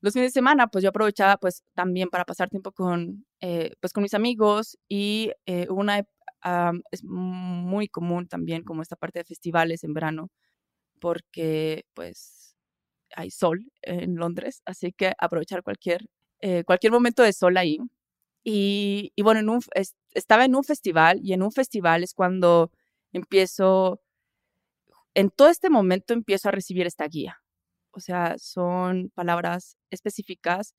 los 0.00 0.14
fines 0.14 0.28
de 0.30 0.38
semana, 0.38 0.68
pues 0.68 0.82
yo 0.82 0.88
aprovechaba 0.88 1.36
pues 1.36 1.62
también 1.74 2.08
para 2.08 2.24
pasar 2.24 2.48
tiempo 2.48 2.72
con, 2.72 3.26
eh, 3.42 3.74
pues 3.78 3.92
con 3.92 4.02
mis 4.02 4.14
amigos 4.14 4.78
y 4.88 5.32
eh, 5.44 5.66
una, 5.68 5.98
es 6.90 7.04
muy 7.04 7.88
común 7.88 8.26
también 8.26 8.64
como 8.64 8.80
esta 8.80 8.96
parte 8.96 9.18
de 9.18 9.26
festivales 9.26 9.84
en 9.84 9.92
verano, 9.92 10.30
porque 10.98 11.84
pues 11.92 12.49
hay 13.16 13.30
sol 13.30 13.70
en 13.82 14.16
Londres, 14.16 14.62
así 14.64 14.92
que 14.92 15.12
aprovechar 15.18 15.62
cualquier, 15.62 16.06
eh, 16.40 16.64
cualquier 16.64 16.92
momento 16.92 17.22
de 17.22 17.32
sol 17.32 17.56
ahí. 17.56 17.78
Y, 18.44 19.12
y 19.16 19.22
bueno, 19.22 19.40
en 19.40 19.48
un, 19.50 19.60
estaba 20.12 20.44
en 20.44 20.54
un 20.56 20.64
festival 20.64 21.20
y 21.22 21.32
en 21.34 21.42
un 21.42 21.52
festival 21.52 22.02
es 22.02 22.14
cuando 22.14 22.72
empiezo, 23.12 24.00
en 25.14 25.30
todo 25.30 25.48
este 25.48 25.70
momento 25.70 26.14
empiezo 26.14 26.48
a 26.48 26.52
recibir 26.52 26.86
esta 26.86 27.06
guía 27.06 27.40
o 27.92 28.00
sea, 28.00 28.36
son 28.38 29.10
palabras 29.14 29.76
específicas 29.90 30.74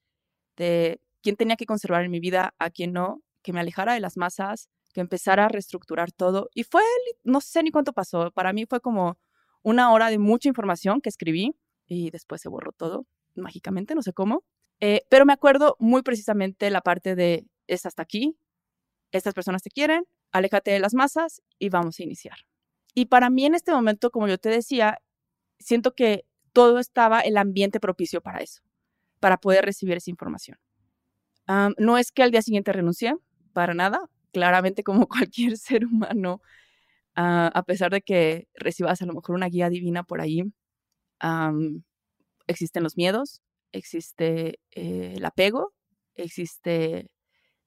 de 0.58 1.02
quién 1.22 1.36
tenía 1.36 1.56
que 1.56 1.66
conservar 1.66 2.04
en 2.04 2.12
mi 2.12 2.20
vida, 2.20 2.54
a 2.60 2.70
quién 2.70 2.94
no, 2.94 3.22
que 3.44 3.54
me 3.54 3.60
alejara 3.60 3.94
de 3.94 4.00
las 4.00 4.18
masas, 4.18 4.70
que 4.94 5.02
empezara 5.02 5.46
a 5.46 5.50
reestructurar 5.50 6.12
todo. 6.12 6.50
Y 6.54 6.64
fue, 6.64 6.84
no 7.24 7.42
sé 7.42 7.64
ni 7.64 7.72
cuánto 7.72 7.94
pasó, 7.94 8.32
para 8.32 8.54
mí 8.54 8.66
fue 8.66 8.82
como 8.82 9.18
una 9.64 9.92
hora 9.94 10.10
de 10.10 10.20
mucha 10.20 10.50
información 10.50 11.02
que 11.02 11.10
escribí 11.10 11.56
y 11.92 12.10
después 12.10 12.40
se 12.40 12.48
borró 12.48 12.72
todo 12.72 13.06
mágicamente, 13.36 13.96
no 13.96 14.02
sé 14.02 14.14
cómo. 14.14 14.46
Eh, 14.80 15.02
pero 15.10 15.26
me 15.26 15.34
acuerdo 15.34 15.76
muy 15.78 16.04
precisamente 16.04 16.70
la 16.70 16.80
parte 16.80 17.16
de 17.16 17.46
es 17.68 17.86
hasta 17.86 18.02
aquí, 18.02 18.38
estas 19.12 19.34
personas 19.34 19.62
te 19.62 19.70
quieren, 19.70 20.06
aléjate 20.32 20.72
de 20.72 20.80
las 20.80 20.94
masas 20.94 21.42
y 21.60 21.68
vamos 21.68 22.00
a 22.00 22.04
iniciar. 22.04 22.38
Y 22.94 23.08
para 23.08 23.30
mí 23.30 23.46
en 23.46 23.56
este 23.56 23.74
momento, 23.74 24.10
como 24.10 24.30
yo 24.30 24.38
te 24.38 24.48
decía, 24.48 25.00
siento 25.60 25.94
que 25.94 26.24
todo 26.54 26.80
estaba 26.80 27.20
el 27.20 27.36
ambiente 27.36 27.82
propicio 27.82 28.22
para 28.22 28.40
eso, 28.40 28.62
para 29.20 29.36
poder 29.38 29.66
recibir 29.66 29.98
esa 29.98 30.12
información. 30.12 30.58
no 31.78 31.98
es 31.98 32.14
que 32.14 32.24
al 32.24 32.32
día 32.32 32.42
siguiente 32.42 32.72
renuncié, 32.72 33.16
para 33.52 33.74
nada, 33.74 34.10
claramente 34.32 34.84
como 34.84 35.08
cualquier 35.10 35.58
ser 35.58 35.86
humano, 35.86 36.42
ah, 37.16 37.52
a 37.54 37.64
pesar 37.64 37.92
de 37.92 38.02
que 38.02 38.48
recibas 38.56 39.02
a 39.02 39.06
lo 39.06 39.14
mejor 39.14 39.36
una 39.36 39.48
guía 39.48 39.70
divina 39.70 40.04
por 40.04 40.22
ahí, 40.22 40.46
existen 42.48 42.84
los 42.84 42.98
miedos, 42.98 43.42
existe 43.72 44.60
eh, 44.72 45.14
el 45.16 45.26
apego, 45.26 45.74
existe 46.16 47.12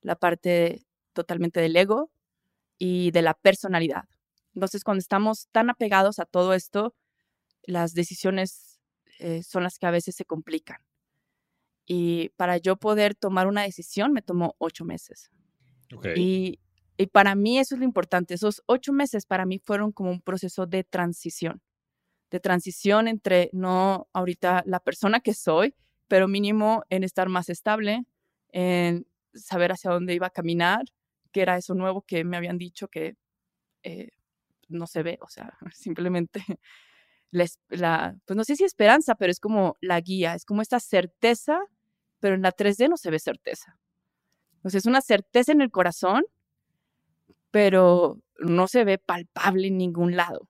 la 0.01 0.17
parte 0.17 0.85
totalmente 1.13 1.61
del 1.61 1.77
ego 1.77 2.11
y 2.79 3.11
de 3.13 3.23
la 3.23 3.35
personalidad. 3.35 4.05
Entonces, 4.55 4.85
cuando 4.85 5.01
estamos 5.01 5.49
tan 5.51 5.71
apegados 5.71 6.19
a 6.19 6.27
todo 6.27 6.55
esto, 6.55 6.95
las 7.63 7.95
decisiones 7.95 8.81
eh, 9.19 9.43
son 9.43 9.63
las 9.63 9.79
que 9.79 9.87
a 9.87 9.91
veces 9.91 10.15
se 10.15 10.25
complican. 10.25 10.79
Y 11.87 12.31
para 12.37 12.57
yo 12.59 12.77
poder 12.77 13.15
tomar 13.15 13.47
una 13.47 13.63
decisión 13.63 14.13
me 14.13 14.23
tomó 14.23 14.55
ocho 14.59 14.85
meses. 14.85 15.31
Y, 16.17 16.61
y 16.97 17.07
para 17.07 17.35
mí 17.35 17.59
eso 17.59 17.75
es 17.75 17.79
lo 17.79 17.85
importante. 17.85 18.35
Esos 18.35 18.63
ocho 18.67 18.93
meses 18.93 19.27
para 19.27 19.47
mí 19.47 19.59
fueron 19.59 19.93
como 19.93 20.11
un 20.11 20.21
proceso 20.21 20.67
de 20.67 20.85
transición. 20.85 21.63
De 22.35 22.41
transición 22.41 23.07
entre 23.07 23.49
no 23.53 24.09
ahorita 24.13 24.65
la 24.67 24.81
persona 24.81 25.21
que 25.21 25.35
soy, 25.35 25.77
pero 26.09 26.27
mínimo 26.27 26.83
en 26.91 27.05
estar 27.05 27.29
más 27.29 27.49
estable, 27.49 28.07
en 28.49 29.07
saber 29.35 29.71
hacia 29.71 29.93
dónde 29.93 30.15
iba 30.15 30.27
a 30.27 30.31
caminar, 30.31 30.83
que 31.31 31.43
era 31.43 31.57
eso 31.57 31.75
nuevo 31.75 32.03
que 32.03 32.25
me 32.25 32.37
habían 32.37 32.59
dicho 32.59 32.89
que 32.89 33.15
eh, 33.85 34.09
no 34.67 34.89
se 34.89 35.05
ve, 35.05 35.17
o 35.21 35.29
sea, 35.29 35.57
simplemente 35.73 36.45
la, 37.31 38.17
pues 38.27 38.37
no 38.37 38.43
sé 38.43 38.57
si 38.57 38.65
esperanza, 38.65 39.15
pero 39.15 39.31
es 39.31 39.39
como 39.39 39.77
la 39.81 40.01
guía, 40.01 40.35
es 40.35 40.45
como 40.45 40.61
esta 40.61 40.81
certeza, 40.81 41.61
pero 42.19 42.35
en 42.35 42.43
la 42.43 42.51
3D 42.51 42.89
no 42.89 42.97
se 42.97 43.13
ve 43.13 43.21
certeza. 43.21 43.79
Entonces 44.57 44.81
es 44.81 44.87
una 44.87 45.03
certeza 45.03 45.53
en 45.53 45.61
el 45.61 45.71
corazón, 45.71 46.25
pero 47.53 48.19
no 48.41 48.67
se 48.67 48.83
ve 48.83 48.99
palpable 48.99 49.69
en 49.69 49.79
ningún 49.79 50.17
lado. 50.17 50.49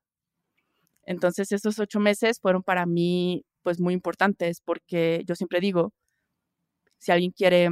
Entonces 1.07 1.53
esos 1.53 1.79
ocho 1.79 2.01
meses 2.01 2.41
fueron 2.41 2.63
para 2.63 2.87
mí 2.87 3.45
pues 3.63 3.81
muy 3.81 3.95
importantes 3.95 4.61
porque 4.61 5.23
yo 5.27 5.35
siempre 5.35 5.61
digo, 5.61 5.93
si 6.99 7.13
alguien 7.13 7.33
quiere 7.33 7.71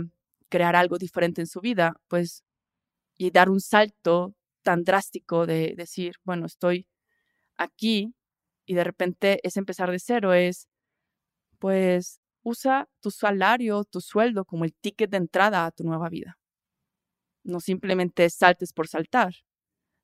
crear 0.48 0.76
algo 0.76 0.98
diferente 0.98 1.40
en 1.40 1.46
su 1.46 1.60
vida, 1.60 1.94
pues 2.08 2.44
y 3.18 3.30
dar 3.30 3.50
un 3.50 3.60
salto 3.60 4.34
tan 4.62 4.84
drástico 4.84 5.46
de 5.46 5.74
decir, 5.76 6.16
bueno, 6.24 6.46
estoy 6.46 6.86
aquí 7.58 8.14
y 8.66 8.74
de 8.74 8.84
repente 8.84 9.40
es 9.46 9.56
empezar 9.56 9.90
de 9.90 9.98
cero, 10.00 10.34
es 10.34 10.68
pues 11.58 12.20
usa 12.42 12.88
tu 13.00 13.10
salario, 13.10 13.84
tu 13.84 14.00
sueldo 14.00 14.44
como 14.44 14.64
el 14.64 14.74
ticket 14.74 15.10
de 15.10 15.18
entrada 15.18 15.66
a 15.66 15.70
tu 15.72 15.84
nueva 15.84 16.08
vida. 16.08 16.38
No 17.44 17.60
simplemente 17.60 18.28
saltes 18.30 18.72
por 18.72 18.88
saltar, 18.88 19.32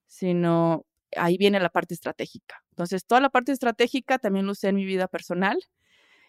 sino 0.07 0.87
ahí 1.17 1.39
viene 1.39 1.61
la 1.61 1.71
parte 1.71 1.95
estratégica. 1.95 2.65
Entonces, 2.79 3.05
toda 3.05 3.21
la 3.21 3.29
parte 3.29 3.51
estratégica 3.51 4.21
también 4.21 4.47
lo 4.47 4.53
usé 4.53 4.69
en 4.69 4.77
mi 4.77 4.85
vida 4.85 5.09
personal 5.09 5.59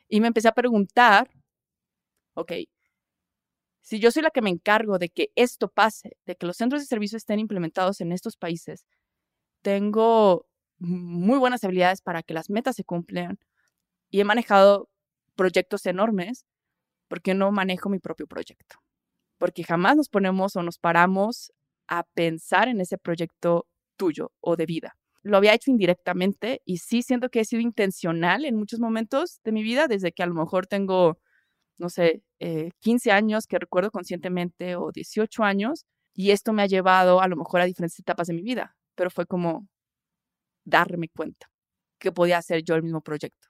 y 0.08 0.20
me 0.20 0.25
empecé 0.25 0.48
a 0.48 0.53
preguntar, 0.53 1.29
ok, 2.34 2.53
si 3.82 4.00
yo 4.00 4.10
soy 4.10 4.24
la 4.24 4.32
que 4.32 4.41
me 4.41 4.50
encargo 4.50 4.98
de 4.98 5.10
que 5.10 5.32
esto 5.36 5.68
pase, 5.68 6.18
de 6.25 6.36
que 6.36 6.48
los 6.48 6.58
centros 6.58 6.82
de 6.82 6.88
servicio 6.88 7.18
estén 7.18 7.38
implementados 7.38 8.01
en 8.01 8.12
estos 8.12 8.36
países, 8.36 8.88
tengo 9.62 10.48
muy 10.79 11.38
buenas 11.38 11.63
habilidades 11.63 12.01
para 12.01 12.24
que 12.24 12.34
las 12.34 12.50
metas 12.50 12.77
se 12.77 12.84
cumplan 12.84 13.38
y 14.10 14.20
he 14.20 14.24
manejado 14.24 14.89
proyectos 15.36 15.86
enormes, 15.86 16.48
¿por 17.10 17.22
qué 17.22 17.36
no 17.36 17.51
manejo 17.51 17.89
mi 17.89 18.00
propio 18.00 18.25
proyecto? 18.25 18.77
Porque 19.38 19.63
jamás 19.63 19.98
nos 19.98 20.10
ponemos 20.10 20.56
o 20.56 20.63
nos 20.63 20.79
paramos 20.79 21.53
a 21.88 22.06
pensar 22.15 22.70
en 22.70 22.82
ese 22.82 22.98
proyecto 22.98 23.68
tuyo 23.98 24.32
o 24.41 24.56
de 24.56 24.65
vida. 24.65 24.96
Lo 25.29 25.38
había 25.38 25.53
hecho 25.53 25.71
indirectamente 25.71 26.62
y 26.65 26.77
sí 26.77 27.03
siento 27.03 27.29
que 27.29 27.41
he 27.41 27.45
sido 27.45 27.62
intencional 27.62 28.45
en 28.45 28.55
muchos 28.55 28.79
momentos 28.79 29.39
de 29.43 29.51
mi 29.51 29.63
vida, 29.63 29.88
desde 29.88 30.12
que 30.12 30.24
a 30.24 30.25
lo 30.25 30.33
mejor 30.33 30.67
tengo, 30.67 31.19
no 31.77 31.89
sé, 31.89 32.24
15 32.79 33.09
eh, 33.09 33.13
años 33.13 33.45
que 33.48 33.59
recuerdo 33.59 33.91
conscientemente 33.91 34.75
o 34.75 34.91
18 34.91 35.43
años, 35.43 35.86
y 36.13 36.31
esto 36.31 36.51
me 36.51 36.63
ha 36.63 36.67
llevado 36.67 37.21
a 37.21 37.27
lo 37.27 37.36
mejor 37.36 37.62
a 37.62 37.65
diferentes 37.65 38.00
etapas 38.00 38.27
de 38.27 38.33
mi 38.33 38.41
vida, 38.41 38.75
pero 38.95 39.09
fue 39.09 39.25
como, 39.25 39.67
darme 40.65 41.09
cuenta 41.09 41.51
que 42.00 42.12
podía 42.12 42.38
hacer 42.38 42.63
yo 42.63 42.75
el 42.75 42.83
mismo 42.83 43.01
proyecto 43.01 43.50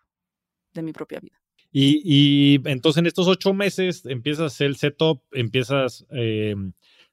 de 0.73 0.81
mi 0.81 0.93
propia 0.93 1.19
vida. 1.19 1.39
Y, 1.71 2.59
entonces 2.67 2.99
en 2.99 3.05
estos 3.05 3.27
ocho 3.27 3.53
meses 3.53 4.05
empiezas 4.05 4.59
el 4.61 4.75
setup, 4.75 5.21
empiezas 5.31 6.05
eh, 6.11 6.55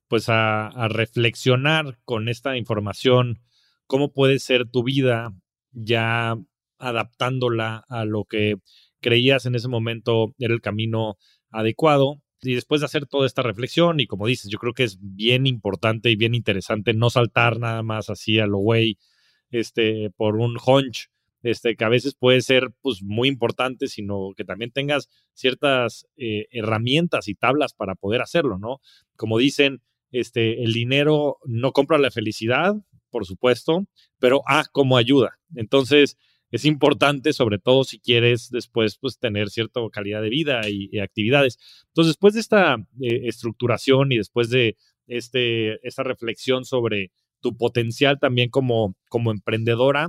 pues 0.08 0.28
a, 0.28 0.68
a, 0.68 0.88
reflexionar 0.88 1.98
con 2.04 2.28
esta 2.28 2.56
información, 2.56 3.42
cómo 3.86 4.12
puede 4.12 4.38
ser 4.38 4.68
tu 4.68 4.82
vida 4.82 5.32
ya 5.72 6.36
adaptándola 6.78 7.84
a 7.88 8.04
lo 8.04 8.24
que 8.24 8.56
creías 9.00 9.46
en 9.46 9.54
ese 9.54 9.68
momento 9.68 10.34
era 10.38 10.54
el 10.54 10.60
camino 10.60 11.16
adecuado. 11.50 12.20
Y 12.42 12.54
después 12.54 12.80
de 12.80 12.86
hacer 12.86 13.06
toda 13.06 13.26
esta 13.26 13.42
reflexión, 13.42 13.98
y 13.98 14.06
como 14.06 14.26
dices, 14.26 14.50
yo 14.50 14.58
creo 14.58 14.74
que 14.74 14.84
es 14.84 14.98
bien 15.00 15.46
importante 15.46 16.10
y 16.10 16.16
bien 16.16 16.34
interesante 16.34 16.92
no 16.92 17.10
saltar 17.10 17.58
nada 17.58 17.82
más 17.82 18.10
así 18.10 18.38
a 18.38 18.46
lo 18.46 18.58
güey 18.58 18.98
este, 19.50 20.10
por 20.16 20.36
un 20.36 20.56
hunch, 20.64 21.08
este, 21.42 21.76
que 21.76 21.84
a 21.84 21.88
veces 21.88 22.14
puede 22.14 22.40
ser 22.42 22.70
pues, 22.82 23.02
muy 23.02 23.28
importante, 23.28 23.86
sino 23.86 24.32
que 24.36 24.44
también 24.44 24.70
tengas 24.70 25.08
ciertas 25.32 26.06
eh, 26.16 26.46
herramientas 26.50 27.28
y 27.28 27.34
tablas 27.34 27.72
para 27.72 27.94
poder 27.94 28.20
hacerlo, 28.20 28.58
¿no? 28.58 28.80
Como 29.16 29.38
dicen, 29.38 29.80
este, 30.10 30.62
el 30.62 30.72
dinero 30.72 31.38
no 31.44 31.72
compra 31.72 31.98
la 31.98 32.10
felicidad, 32.10 32.74
por 33.10 33.26
supuesto, 33.26 33.86
pero 34.18 34.42
ah, 34.46 34.64
como 34.72 34.96
ayuda. 34.96 35.38
Entonces, 35.54 36.16
es 36.50 36.64
importante, 36.64 37.32
sobre 37.32 37.58
todo 37.58 37.84
si 37.84 37.98
quieres 37.98 38.50
después 38.50 38.98
pues, 38.98 39.18
tener 39.18 39.50
cierta 39.50 39.80
calidad 39.92 40.22
de 40.22 40.30
vida 40.30 40.68
y, 40.68 40.98
actividades. 40.98 41.58
Entonces, 41.88 42.14
después 42.14 42.34
de 42.34 42.40
esta 42.40 42.76
eh, 43.00 43.22
estructuración 43.24 44.12
y 44.12 44.18
después 44.18 44.50
de 44.50 44.76
este, 45.06 45.86
esta 45.86 46.02
reflexión 46.02 46.64
sobre 46.64 47.10
tu 47.40 47.56
potencial 47.56 48.18
también 48.18 48.50
como, 48.50 48.96
como 49.08 49.30
emprendedora, 49.30 50.08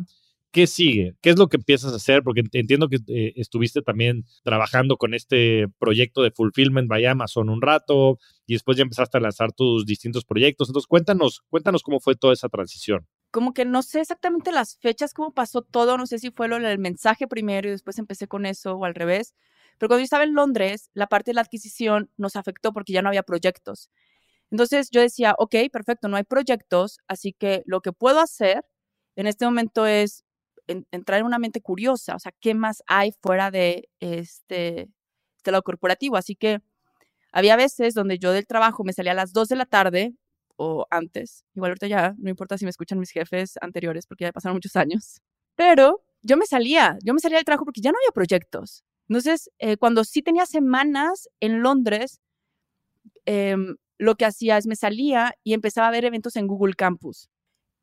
¿qué 0.57 0.65
sigue? 0.65 1.15
¿Qué 1.21 1.29
es 1.29 1.37
lo 1.37 1.49
que 1.49 1.57
empiezas 1.57 1.93
a 1.93 1.97
hacer? 1.97 2.23
Porque 2.23 2.41
entiendo 2.53 2.89
que 2.89 2.97
eh, 3.09 3.33
estuviste 3.35 3.83
también 3.83 4.25
trabajando 4.43 4.97
con 4.97 5.13
este 5.13 5.67
proyecto 5.77 6.23
de 6.23 6.31
Fulfillment 6.31 6.89
by 6.89 7.05
Amazon 7.05 7.49
un 7.49 7.61
rato 7.61 8.17
y 8.47 8.53
después 8.53 8.75
ya 8.75 8.81
empezaste 8.81 9.19
a 9.19 9.21
lanzar 9.21 9.51
tus 9.51 9.85
distintos 9.85 10.25
proyectos. 10.25 10.69
Entonces, 10.69 10.87
cuéntanos, 10.87 11.43
cuéntanos 11.51 11.83
cómo 11.83 11.99
fue 11.99 12.15
toda 12.15 12.33
esa 12.33 12.49
transición. 12.49 13.05
Como 13.29 13.53
que 13.53 13.65
no 13.65 13.83
sé 13.83 14.01
exactamente 14.01 14.51
las 14.51 14.79
fechas, 14.79 15.13
cómo 15.13 15.31
pasó 15.31 15.61
todo, 15.61 15.95
no 15.95 16.07
sé 16.07 16.17
si 16.17 16.31
fue 16.31 16.47
lo 16.47 16.57
mensaje 16.79 17.27
primero 17.27 17.67
y 17.67 17.71
después 17.73 17.99
empecé 17.99 18.27
con 18.27 18.47
eso 18.47 18.77
o 18.77 18.85
al 18.85 18.95
revés. 18.95 19.35
Pero 19.77 19.89
cuando 19.89 19.99
yo 19.99 20.05
estaba 20.05 20.23
en 20.23 20.33
Londres, 20.33 20.89
la 20.95 21.05
parte 21.05 21.29
de 21.29 21.35
la 21.35 21.41
adquisición 21.41 22.09
nos 22.17 22.35
afectó 22.35 22.73
porque 22.73 22.93
ya 22.93 23.03
no 23.03 23.09
había 23.09 23.21
proyectos. 23.21 23.91
Entonces 24.49 24.89
yo 24.89 25.01
decía, 25.01 25.35
ok, 25.37 25.53
perfecto, 25.71 26.07
no 26.07 26.17
hay 26.17 26.23
proyectos, 26.23 26.97
así 27.07 27.33
que 27.33 27.61
lo 27.67 27.81
que 27.81 27.91
puedo 27.91 28.19
hacer 28.19 28.65
en 29.15 29.27
este 29.27 29.45
momento 29.45 29.85
es 29.85 30.23
entrar 30.67 31.19
en 31.19 31.25
una 31.25 31.39
mente 31.39 31.61
curiosa, 31.61 32.15
o 32.15 32.19
sea, 32.19 32.33
¿qué 32.39 32.53
más 32.53 32.83
hay 32.87 33.13
fuera 33.21 33.51
de 33.51 33.89
este, 33.99 34.89
este 35.37 35.51
lado 35.51 35.63
corporativo? 35.63 36.17
Así 36.17 36.35
que 36.35 36.61
había 37.31 37.55
veces 37.55 37.93
donde 37.93 38.19
yo 38.19 38.31
del 38.31 38.47
trabajo 38.47 38.83
me 38.83 38.93
salía 38.93 39.11
a 39.13 39.15
las 39.15 39.33
2 39.33 39.49
de 39.49 39.55
la 39.55 39.65
tarde 39.65 40.13
o 40.57 40.87
antes, 40.89 41.45
igual 41.55 41.71
ahorita 41.71 41.87
ya, 41.87 42.15
no 42.17 42.29
importa 42.29 42.57
si 42.57 42.65
me 42.65 42.71
escuchan 42.71 42.99
mis 42.99 43.11
jefes 43.11 43.55
anteriores 43.61 44.07
porque 44.07 44.25
ya 44.25 44.31
pasaron 44.31 44.55
muchos 44.55 44.75
años, 44.75 45.21
pero 45.55 46.03
yo 46.21 46.37
me 46.37 46.45
salía, 46.45 46.97
yo 47.03 47.13
me 47.13 47.19
salía 47.19 47.37
del 47.37 47.45
trabajo 47.45 47.65
porque 47.65 47.81
ya 47.81 47.91
no 47.91 47.97
había 47.99 48.11
proyectos. 48.11 48.83
Entonces, 49.07 49.49
eh, 49.59 49.77
cuando 49.77 50.03
sí 50.03 50.21
tenía 50.21 50.45
semanas 50.45 51.29
en 51.39 51.61
Londres, 51.61 52.19
em, 53.25 53.75
lo 53.97 54.15
que 54.15 54.25
hacía 54.25 54.57
es 54.57 54.67
me 54.67 54.75
salía 54.75 55.33
y 55.43 55.53
empezaba 55.53 55.87
a 55.87 55.91
ver 55.91 56.05
eventos 56.05 56.35
en 56.35 56.47
Google 56.47 56.73
Campus 56.73 57.29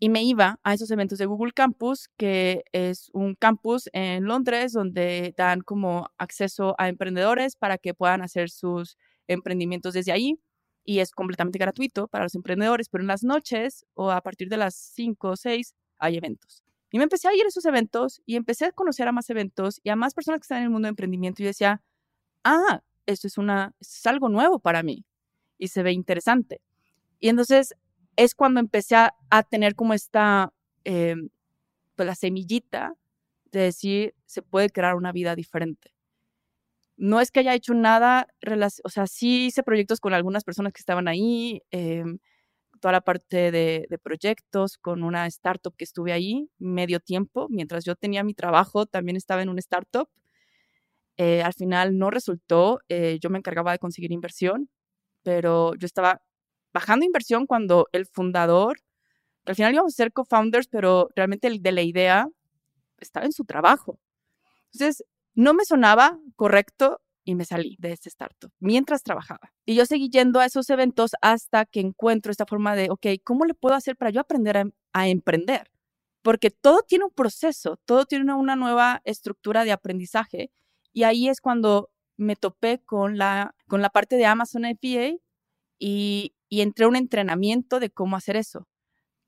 y 0.04 0.11
me 0.11 0.23
iba 0.23 0.61
a 0.62 0.75
esos 0.75 0.90
eventos 0.90 1.16
de 1.16 1.25
Google 1.25 1.52
Campus, 1.52 2.11
que 2.18 2.62
es 2.73 3.08
un 3.14 3.34
campus 3.34 3.88
en 3.94 4.25
Londres 4.25 4.73
donde 4.73 5.32
dan 5.34 5.62
como 5.62 6.11
acceso 6.18 6.75
a 6.76 6.90
emprendedores 6.90 7.56
para 7.56 7.78
que 7.78 7.94
puedan 7.94 8.20
hacer 8.20 8.50
sus 8.50 8.99
emprendimientos 9.28 9.94
desde 9.94 10.12
ahí 10.12 10.38
y 10.84 10.99
es 10.99 11.11
completamente 11.11 11.58
gratuito 11.58 12.06
para 12.06 12.25
los 12.25 12.34
emprendedores, 12.34 12.90
pero 12.90 13.00
en 13.00 13.08
las 13.08 13.25
noches 13.25 13.87
o 13.94 14.11
a 14.11 14.20
partir 14.20 14.50
de 14.50 14.58
las 14.58 14.75
5 14.75 15.30
o 15.30 15.37
6 15.37 15.75
hay 15.96 16.18
eventos. 16.18 16.62
Y 16.90 16.99
me 16.99 17.04
empecé 17.04 17.28
a 17.28 17.34
ir 17.34 17.42
a 17.46 17.49
esos 17.49 17.64
eventos 17.64 18.20
y 18.26 18.37
empecé 18.37 18.66
a 18.66 18.73
conocer 18.73 19.08
a 19.08 19.12
más 19.12 19.30
eventos 19.30 19.80
y 19.82 19.88
a 19.88 19.96
más 19.96 20.12
personas 20.12 20.38
que 20.40 20.44
están 20.44 20.58
en 20.58 20.64
el 20.64 20.70
mundo 20.70 20.84
de 20.84 20.90
emprendimiento 20.90 21.42
y 21.42 21.46
decía, 21.46 21.80
ah, 22.44 22.82
esto 23.06 23.26
es, 23.26 23.38
una, 23.38 23.73
esto 23.80 23.94
es 24.00 24.06
algo 24.06 24.28
nuevo 24.28 24.58
para 24.58 24.82
mí 24.82 25.06
y 25.56 25.68
se 25.68 25.82
ve 25.82 25.92
interesante. 25.92 26.61
Y 27.20 27.30
entonces 27.30 27.75
es 28.16 28.35
cuando 28.35 28.61
empecé 28.61 28.97
a, 28.97 29.14
tener 29.50 29.75
como 29.75 29.94
esta, 29.94 30.52
eh, 30.85 31.16
pues 31.97 32.06
la 32.06 32.14
semillita 32.14 32.94
de 33.52 33.61
decir, 33.61 34.14
se 34.26 34.42
puede 34.42 34.71
crear 34.71 34.97
una 34.97 35.12
vida 35.12 35.35
diferente. 35.37 35.94
No 36.97 37.21
es 37.21 37.30
que 37.30 37.40
haya 37.40 37.54
hecho 37.54 37.75
nada, 37.75 38.28
o 38.85 38.88
sea, 38.88 39.06
sí 39.06 39.47
hice 39.47 39.62
proyectos 39.62 40.00
con 40.00 40.14
algunas 40.14 40.44
personas 40.44 40.73
que 40.73 40.80
estaban 40.80 41.09
ahí, 41.09 41.62
em, 41.71 42.18
toda 42.80 42.92
la 42.92 43.00
parte 43.00 43.50
de, 43.50 43.99
proyectos 44.02 44.78
con 44.78 45.02
una 45.02 45.26
startup 45.28 45.75
que 45.76 45.85
estuve 45.85 46.12
ahí 46.12 46.50
medio 46.59 47.00
tiempo, 47.00 47.49
mientras 47.50 47.85
yo 47.85 47.97
tenía 47.97 48.23
mi 48.25 48.35
trabajo, 48.35 48.87
también 48.87 49.16
estaba 49.16 49.42
en 49.42 49.49
una 49.49 49.61
startup. 49.61 50.09
Eh, 51.16 51.42
al 51.42 51.54
final 51.54 51.97
no 51.99 52.11
resultó, 52.11 52.80
eh, 52.88 53.18
yo 53.21 53.30
me 53.30 53.38
encargaba 53.38 53.73
de 53.73 53.78
conseguir 53.78 54.12
inversión, 54.12 54.68
pero 55.23 55.75
yo 55.76 55.87
estaba 55.87 56.23
bajando 56.75 57.07
inversión 57.07 57.47
cuando 57.47 57.88
el 57.93 58.04
fundador, 58.04 58.81
al 59.47 59.54
final 59.54 59.73
íbamos 59.73 59.95
a 59.95 59.97
ser 59.97 60.12
co-founders, 60.12 60.69
pero 60.69 61.09
realmente 61.14 61.47
el 61.47 61.62
de 61.62 61.73
la 61.73 61.83
idea 61.83 62.28
estaba 62.99 63.25
en 63.25 63.33
su 63.33 63.45
trabajo. 63.45 63.99
Entonces, 64.73 65.04
no 65.35 65.54
me 65.54 65.64
sonaba 65.64 66.19
correcto 66.37 67.00
y 67.25 67.34
me 67.34 67.45
salí 67.45 67.76
de 67.78 67.93
este 67.93 68.08
startup 68.08 68.52
mientras 68.58 69.02
trabajaba. 69.02 69.52
Y 69.65 69.75
yo 69.75 69.87
seguí 69.87 70.10
yendo 70.10 70.41
a 70.41 70.47
esos 70.47 70.69
eventos 70.69 71.13
hasta 71.23 71.65
que 71.65 71.80
encuentro 71.80 72.30
esta 72.30 72.47
forma 72.47 72.76
de, 72.76 72.91
ok, 72.91 73.06
¿cómo 73.23 73.45
le 73.45 73.54
puedo 73.54 73.75
hacer 73.75 73.97
para 73.97 74.10
yo 74.10 74.21
aprender 74.21 74.73
a, 74.93 75.08
emprender? 75.08 75.71
Porque 76.23 76.50
todo 76.50 76.82
tiene 76.82 77.04
un 77.04 77.10
proceso, 77.13 77.78
todo 77.84 78.04
tiene 78.04 78.34
una, 78.34 78.56
nueva 78.56 79.00
estructura 79.04 79.65
de 79.65 79.73
aprendizaje. 79.73 80.50
Y 80.93 81.04
ahí 81.04 81.28
es 81.28 81.41
cuando 81.41 81.91
me 82.17 82.37
topé 82.37 82.80
con 82.84 83.17
la, 83.19 83.54
con 83.69 83.80
la 83.82 83.91
parte 83.91 84.17
de 84.17 84.26
Amazon 84.26 84.65
FBA 84.65 85.19
y, 85.78 86.34
y 86.54 86.60
entré 86.60 86.84
a 86.84 86.88
un 86.88 86.95
entrenamiento 86.95 87.80
de 87.80 87.90
cómo 87.90 88.14
hacer 88.14 88.36
eso, 88.36 88.69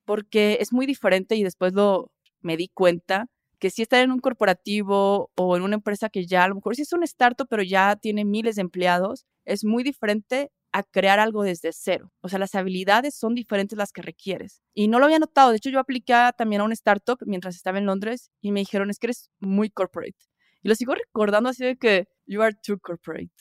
porque 0.05 0.59
es 0.61 0.73
muy 0.73 0.87
diferente 0.87 1.35
y 1.35 1.43
después 1.43 1.73
lo 1.73 2.13
me 2.41 2.57
di 2.57 2.69
cuenta 2.69 3.27
que 3.59 3.71
si 3.71 3.83
estar 3.83 4.01
en 4.01 4.13
un 4.13 4.21
corporativo 4.21 5.33
o 5.35 5.57
en 5.57 5.65
una 5.65 5.75
empresa 5.75 6.09
que 6.09 6.25
ya 6.25 6.45
a 6.45 6.49
lo 6.49 6.55
mejor 6.55 6.77
sí 6.77 6.83
es 6.83 6.93
un 6.93 7.03
startup, 7.03 7.49
pero 7.51 7.65
ya 7.65 7.97
tiene 7.97 8.25
miles 8.25 8.55
de 8.55 8.63
empleados, 8.63 9.27
es 9.45 9.65
muy 9.65 9.83
diferente 9.83 10.53
a 10.71 10.85
crear 10.85 11.19
algo 11.19 11.43
desde 11.43 11.73
cero. 11.73 12.13
O 12.21 12.29
sea, 12.29 12.39
las 12.39 12.55
habilidades 12.55 13.17
son 13.17 13.35
diferentes 13.35 13.77
las 13.77 13.91
que 13.91 14.03
requieres. 14.03 14.63
Y 14.73 14.87
no 14.87 15.01
lo 15.01 15.07
había 15.07 15.19
notado. 15.19 15.51
De 15.51 15.57
hecho, 15.57 15.71
yo 15.71 15.81
apliqué 15.81 16.31
también 16.39 16.61
a 16.61 16.65
un 16.65 16.73
startup 16.73 17.19
mientras 17.27 17.57
estaba 17.57 17.79
en 17.79 17.87
Londres 17.87 18.31
y 18.41 18.53
me 18.53 18.61
dijeron, 18.61 18.89
es 18.91 19.01
que 19.01 19.09
eres 19.09 19.31
muy 19.41 19.69
corporate. 19.71 20.19
Y 20.63 20.69
lo 20.69 20.77
sigo 20.77 20.95
recordando 20.95 21.49
así 21.49 21.77
que, 21.77 22.07
you 22.27 22.41
are 22.43 22.55
too 22.65 22.79
corporate. 22.79 23.33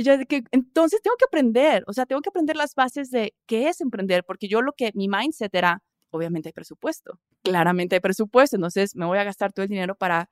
Y 0.00 0.02
yo 0.02 0.16
de 0.16 0.24
que 0.24 0.44
entonces 0.50 1.02
tengo 1.02 1.14
que 1.18 1.26
aprender, 1.26 1.84
o 1.86 1.92
sea, 1.92 2.06
tengo 2.06 2.22
que 2.22 2.30
aprender 2.30 2.56
las 2.56 2.74
bases 2.74 3.10
de 3.10 3.34
qué 3.44 3.68
es 3.68 3.82
emprender, 3.82 4.24
porque 4.24 4.48
yo 4.48 4.62
lo 4.62 4.72
que 4.72 4.92
mi 4.94 5.08
mindset 5.08 5.54
era, 5.54 5.82
obviamente 6.08 6.48
hay 6.48 6.54
presupuesto, 6.54 7.20
claramente 7.42 7.96
hay 7.96 8.00
presupuesto, 8.00 8.56
entonces 8.56 8.96
me 8.96 9.04
voy 9.04 9.18
a 9.18 9.24
gastar 9.24 9.52
todo 9.52 9.64
el 9.64 9.68
dinero 9.68 9.94
para, 9.94 10.30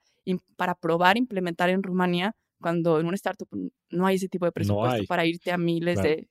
para 0.55 0.73
probar 0.73 1.19
implementar 1.19 1.69
en 1.69 1.83
Rumania 1.83 2.35
cuando 2.59 2.99
en 2.99 3.05
un 3.05 3.13
startup 3.13 3.47
no 3.91 4.07
hay 4.07 4.15
ese 4.15 4.27
tipo 4.27 4.45
de 4.45 4.51
presupuesto 4.51 5.03
para 5.07 5.27
irte 5.27 5.51
a 5.51 5.59
miles 5.59 6.01
de, 6.01 6.27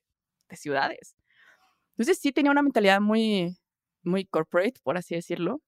de, 0.48 0.56
ciudades. 0.56 1.14
Entonces 1.90 2.18
sí 2.18 2.32
tenía 2.32 2.50
una 2.50 2.62
mentalidad 2.62 3.00
muy, 3.00 3.56
muy 4.02 4.24
corporate, 4.24 4.80
por 4.82 4.96
así 4.96 5.14
decirlo. 5.14 5.62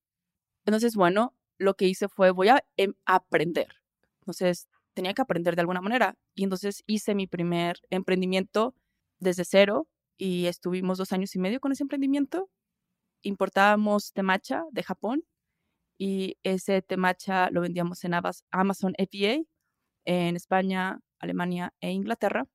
Entonces, 0.65 0.97
bueno, 0.97 1.37
lo 1.57 1.75
que 1.75 1.87
hice 1.87 2.09
fue 2.09 2.33
voy 2.33 2.49
a 2.49 2.65
em, 2.77 2.95
aprender. 3.05 3.69
Entonces, 4.23 4.69
tenía 4.95 5.15
que 5.15 5.23
aprender 5.23 5.55
de 5.57 5.63
alguna 5.63 5.81
manera. 5.81 6.17
Y 6.35 6.45
entonces 6.45 6.83
hice 6.87 7.15
mi 7.15 7.27
primer 7.27 7.77
emprendimiento 7.91 8.75
desde 9.19 9.45
cero 9.45 9.89
y 10.17 10.47
estuvimos 10.47 10.99
dos 10.99 11.13
años 11.13 11.35
y 11.35 11.39
medio 11.39 11.61
con 11.61 11.73
ese 11.73 11.85
emprendimiento. 11.85 12.51
Importábamos 13.23 14.13
temacha 14.13 14.65
de 14.73 14.83
Japón 14.83 15.25
y 15.99 16.39
ese 16.43 16.83
temacha 16.83 17.51
lo 17.51 17.61
vendíamos 17.61 18.05
en 18.05 18.15
Amazon 18.51 18.95
FBA 18.99 19.45
en 20.05 20.37
España, 20.37 21.01
Alemania 21.19 21.75
e 21.81 21.91
Inglaterra. 21.91 22.47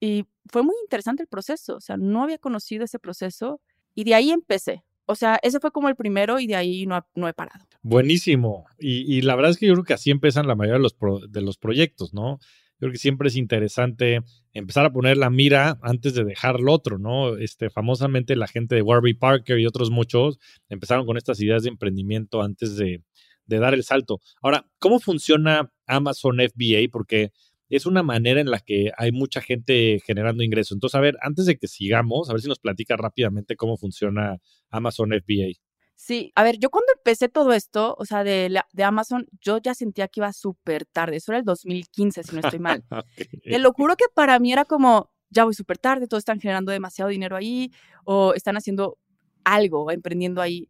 Y 0.00 0.26
fue 0.50 0.62
muy 0.62 0.74
interesante 0.82 1.22
el 1.22 1.28
proceso, 1.28 1.76
o 1.76 1.80
sea, 1.80 1.96
no 1.96 2.22
había 2.24 2.38
conocido 2.38 2.84
ese 2.84 2.98
proceso 2.98 3.60
y 3.94 4.04
de 4.04 4.14
ahí 4.14 4.30
empecé. 4.30 4.84
O 5.06 5.14
sea, 5.14 5.38
ese 5.42 5.60
fue 5.60 5.72
como 5.72 5.88
el 5.88 5.96
primero 5.96 6.38
y 6.38 6.46
de 6.46 6.56
ahí 6.56 6.86
no, 6.86 7.04
no 7.14 7.28
he 7.28 7.34
parado. 7.34 7.64
Buenísimo. 7.82 8.66
Y, 8.78 9.22
la 9.22 9.34
verdad 9.34 9.50
es 9.50 9.58
que 9.58 9.66
yo 9.66 9.72
creo 9.74 9.84
que 9.84 9.94
así 9.94 10.10
empiezan 10.10 10.46
la 10.46 10.54
mayoría 10.54 10.78
de 10.78 10.82
los, 10.82 10.96
de 11.30 11.42
los 11.42 11.58
proyectos, 11.58 12.14
¿no? 12.14 12.38
Yo 12.82 12.86
creo 12.86 12.92
que 12.92 12.98
siempre 12.98 13.28
es 13.28 13.36
interesante 13.36 14.22
empezar 14.52 14.84
a 14.84 14.92
poner 14.92 15.16
la 15.16 15.30
mira 15.30 15.78
antes 15.82 16.14
de 16.14 16.24
dejar 16.24 16.60
lo 16.60 16.72
otro, 16.72 16.98
¿no? 16.98 17.36
Este, 17.36 17.70
famosamente 17.70 18.36
la 18.36 18.48
gente 18.48 18.74
de 18.74 18.82
Warby 18.82 19.14
Parker 19.14 19.58
y 19.58 19.66
otros 19.66 19.90
muchos 19.90 20.38
empezaron 20.68 21.06
con 21.06 21.16
estas 21.16 21.40
ideas 21.40 21.62
de 21.62 21.68
emprendimiento 21.68 22.42
antes 22.42 22.76
de, 22.76 23.02
de 23.46 23.58
dar 23.58 23.74
el 23.74 23.84
salto. 23.84 24.20
Ahora, 24.42 24.66
¿cómo 24.78 24.98
funciona 24.98 25.72
Amazon 25.86 26.38
FBA? 26.38 26.88
Porque 26.90 27.32
es 27.72 27.86
una 27.86 28.02
manera 28.02 28.38
en 28.40 28.50
la 28.50 28.60
que 28.60 28.92
hay 28.98 29.12
mucha 29.12 29.40
gente 29.40 29.98
generando 30.04 30.42
ingresos. 30.42 30.72
Entonces, 30.72 30.94
a 30.94 31.00
ver, 31.00 31.16
antes 31.22 31.46
de 31.46 31.56
que 31.56 31.66
sigamos, 31.66 32.28
a 32.28 32.34
ver 32.34 32.42
si 32.42 32.48
nos 32.48 32.58
platica 32.58 32.98
rápidamente 32.98 33.56
cómo 33.56 33.78
funciona 33.78 34.38
Amazon 34.68 35.10
FBA. 35.10 35.58
Sí, 35.94 36.32
a 36.34 36.42
ver, 36.42 36.58
yo 36.58 36.68
cuando 36.68 36.92
empecé 36.94 37.30
todo 37.30 37.54
esto, 37.54 37.94
o 37.98 38.04
sea, 38.04 38.24
de, 38.24 38.60
de 38.72 38.84
Amazon, 38.84 39.26
yo 39.40 39.56
ya 39.56 39.72
sentía 39.72 40.06
que 40.08 40.20
iba 40.20 40.30
súper 40.34 40.84
tarde. 40.84 41.16
Eso 41.16 41.32
era 41.32 41.38
el 41.38 41.46
2015, 41.46 42.24
si 42.24 42.34
no 42.34 42.42
estoy 42.42 42.58
mal. 42.58 42.84
Te 43.42 43.58
lo 43.58 43.72
juro 43.72 43.96
que 43.96 44.04
para 44.14 44.38
mí 44.38 44.52
era 44.52 44.66
como, 44.66 45.10
ya 45.30 45.44
voy 45.44 45.54
súper 45.54 45.78
tarde, 45.78 46.06
todos 46.08 46.20
están 46.20 46.40
generando 46.40 46.72
demasiado 46.72 47.08
dinero 47.08 47.36
ahí 47.36 47.72
o 48.04 48.34
están 48.34 48.58
haciendo 48.58 48.98
algo, 49.44 49.90
emprendiendo 49.90 50.42
ahí. 50.42 50.68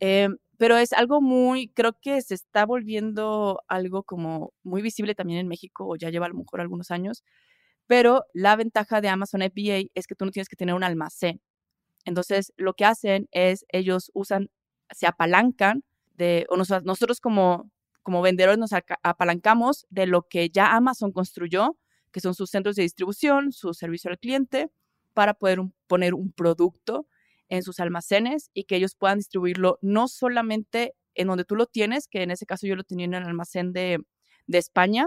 Em, 0.00 0.36
pero 0.62 0.76
es 0.76 0.92
algo 0.92 1.20
muy, 1.20 1.70
creo 1.74 1.98
que 2.00 2.22
se 2.22 2.34
está 2.34 2.64
volviendo 2.66 3.64
algo 3.66 4.04
como 4.04 4.54
muy 4.62 4.80
visible 4.80 5.16
también 5.16 5.40
en 5.40 5.48
México, 5.48 5.88
o 5.88 5.96
ya 5.96 6.08
lleva 6.08 6.26
a 6.26 6.28
lo 6.28 6.36
mejor 6.36 6.60
algunos 6.60 6.92
años, 6.92 7.24
pero 7.88 8.26
la 8.32 8.54
ventaja 8.54 9.00
de 9.00 9.08
Amazon 9.08 9.42
FBA 9.42 9.90
es 9.96 10.06
que 10.06 10.14
tú 10.14 10.24
no 10.24 10.30
tienes 10.30 10.48
que 10.48 10.54
tener 10.54 10.76
un 10.76 10.84
almacén. 10.84 11.42
Entonces, 12.04 12.52
lo 12.56 12.74
que 12.74 12.84
hacen 12.84 13.26
es, 13.32 13.66
ellos 13.70 14.12
usan, 14.14 14.50
se 14.92 15.08
apalancan 15.08 15.82
de, 16.14 16.46
o 16.48 16.56
nosotros 16.56 17.18
como, 17.18 17.68
como 18.04 18.22
vendedores 18.22 18.58
nos 18.58 18.70
apalancamos 19.02 19.84
de 19.90 20.06
lo 20.06 20.28
que 20.28 20.48
ya 20.48 20.76
Amazon 20.76 21.10
construyó, 21.10 21.76
que 22.12 22.20
son 22.20 22.36
sus 22.36 22.50
centros 22.50 22.76
de 22.76 22.84
distribución, 22.84 23.50
su 23.50 23.74
servicio 23.74 24.12
al 24.12 24.20
cliente, 24.20 24.70
para 25.12 25.34
poder 25.34 25.58
poner 25.88 26.14
un 26.14 26.30
producto 26.30 27.08
en 27.52 27.62
sus 27.62 27.80
almacenes 27.80 28.50
y 28.54 28.64
que 28.64 28.76
ellos 28.76 28.94
puedan 28.94 29.18
distribuirlo 29.18 29.78
no 29.82 30.08
solamente 30.08 30.94
en 31.14 31.26
donde 31.26 31.44
tú 31.44 31.54
lo 31.54 31.66
tienes, 31.66 32.08
que 32.08 32.22
en 32.22 32.30
ese 32.30 32.46
caso 32.46 32.66
yo 32.66 32.76
lo 32.76 32.82
tenía 32.82 33.04
en 33.04 33.12
el 33.12 33.24
almacén 33.24 33.74
de, 33.74 33.98
de 34.46 34.58
España, 34.58 35.06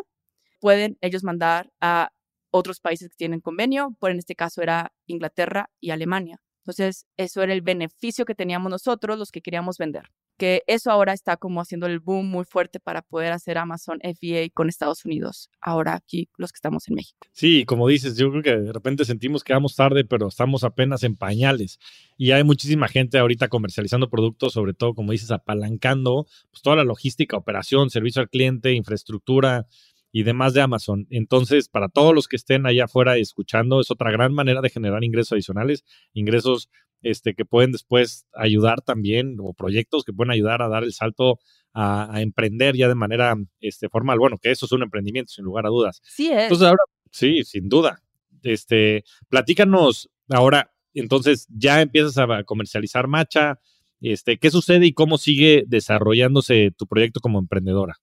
pueden 0.62 0.96
ellos 1.02 1.24
mandar 1.24 1.72
a 1.82 2.12
otros 2.52 2.80
países 2.80 3.10
que 3.10 3.16
tienen 3.16 3.42
convenio, 3.42 3.96
por 4.00 4.12
en 4.12 4.20
este 4.20 4.36
caso 4.36 4.62
era 4.62 4.94
Inglaterra 5.08 5.72
y 5.80 5.90
Alemania. 5.90 6.40
Entonces, 6.60 7.08
eso 7.18 7.42
era 7.42 7.52
el 7.52 7.64
beneficio 7.64 8.26
que 8.26 8.36
teníamos 8.36 8.70
nosotros, 8.70 9.18
los 9.18 9.32
que 9.32 9.42
queríamos 9.42 9.80
vender. 9.80 10.12
Que 10.38 10.64
eso 10.68 10.92
ahora 10.92 11.14
está 11.14 11.38
como 11.38 11.62
haciendo 11.62 11.88
el 11.88 12.00
boom 12.00 12.28
muy 12.28 12.46
fuerte 12.46 12.80
para 12.80 13.02
poder 13.02 13.32
hacer 13.32 13.58
Amazon 13.58 14.00
FBA 14.02 14.50
con 14.54 14.70
Estados 14.70 15.06
Unidos. 15.06 15.50
Ahora 15.62 15.96
aquí, 15.96 16.30
los 16.38 16.52
que 16.52 16.58
estamos 16.58 16.88
en 16.88 16.96
México. 16.96 17.28
Sí, 17.32 17.66
como 17.66 17.88
dices, 17.88 18.18
yo 18.18 18.30
creo 18.32 18.44
que 18.44 18.56
de 18.56 18.74
repente 18.74 19.06
sentimos 19.06 19.44
que 19.44 19.54
vamos 19.54 19.76
tarde, 19.76 20.06
pero 20.06 20.28
estamos 20.28 20.64
apenas 20.64 21.04
en 21.04 21.16
pañales. 21.16 21.80
Y 22.18 22.32
hay 22.32 22.44
muchísima 22.44 22.88
gente 22.88 23.18
ahorita 23.18 23.48
comercializando 23.48 24.10
productos, 24.10 24.54
sobre 24.54 24.74
todo, 24.74 24.94
como 24.94 25.12
dices, 25.12 25.32
apalancando 25.32 26.28
pues, 26.52 26.62
toda 26.62 26.76
la 26.76 26.84
logística, 26.84 27.38
operación, 27.38 27.90
servicio 27.90 28.22
al 28.22 28.30
cliente, 28.30 28.74
infraestructura 28.74 29.68
y 30.16 30.24
demás 30.24 30.54
de 30.54 30.62
Amazon. 30.62 31.08
Entonces, 31.10 31.68
para 31.68 31.90
todos 31.90 32.16
los 32.16 32.30
que 32.30 32.38
estén 32.38 32.66
allá 32.66 32.86
afuera 32.86 33.18
escuchando, 33.18 33.82
es 33.82 33.92
otra 33.92 34.12
gran 34.12 34.34
manera 34.34 34.62
de 34.62 34.70
generar 34.70 35.04
ingresos 35.04 35.34
adicionales, 35.34 35.84
ingresos 36.14 36.70
este, 37.02 37.34
que 37.34 37.46
pueden 37.46 37.72
después 37.72 38.26
ayudar 38.34 38.82
también, 38.82 39.38
o 39.40 39.54
proyectos 39.54 40.04
que 40.04 40.14
pueden 40.14 40.32
ayudar 40.32 40.62
a 40.62 40.70
dar 40.70 40.84
el 40.84 40.94
salto 40.94 41.40
a, 41.74 42.22
emprender 42.22 42.76
ya 42.76 42.88
de 42.88 42.96
manera 42.96 43.36
este, 43.60 43.90
formal. 43.90 44.20
Bueno, 44.20 44.38
que 44.38 44.52
eso 44.52 44.66
es 44.66 44.72
un 44.72 44.84
emprendimiento, 44.84 45.34
sin 45.34 45.46
lugar 45.46 45.66
a 45.66 45.70
dudas. 45.70 46.02
Sí, 46.04 46.32
es. 46.32 46.44
Entonces, 46.44 46.68
ahora, 46.68 46.84
sí, 47.12 47.44
sin 47.44 47.70
duda. 47.70 48.02
Este, 48.44 49.04
platícanos 49.30 50.10
ahora, 50.30 50.72
entonces, 50.94 51.48
ya 51.50 51.82
empiezas 51.82 52.18
a 52.18 52.44
comercializar 52.44 53.08
Macha. 53.08 53.60
Este, 54.02 54.38
¿Qué 54.38 54.52
sucede 54.52 54.86
y 54.86 54.94
cómo 54.94 55.18
sigue 55.18 55.66
desarrollándose 55.68 56.72
tu 56.78 56.88
proyecto 56.88 57.20
como 57.20 57.40
emprendedora? 57.40 57.96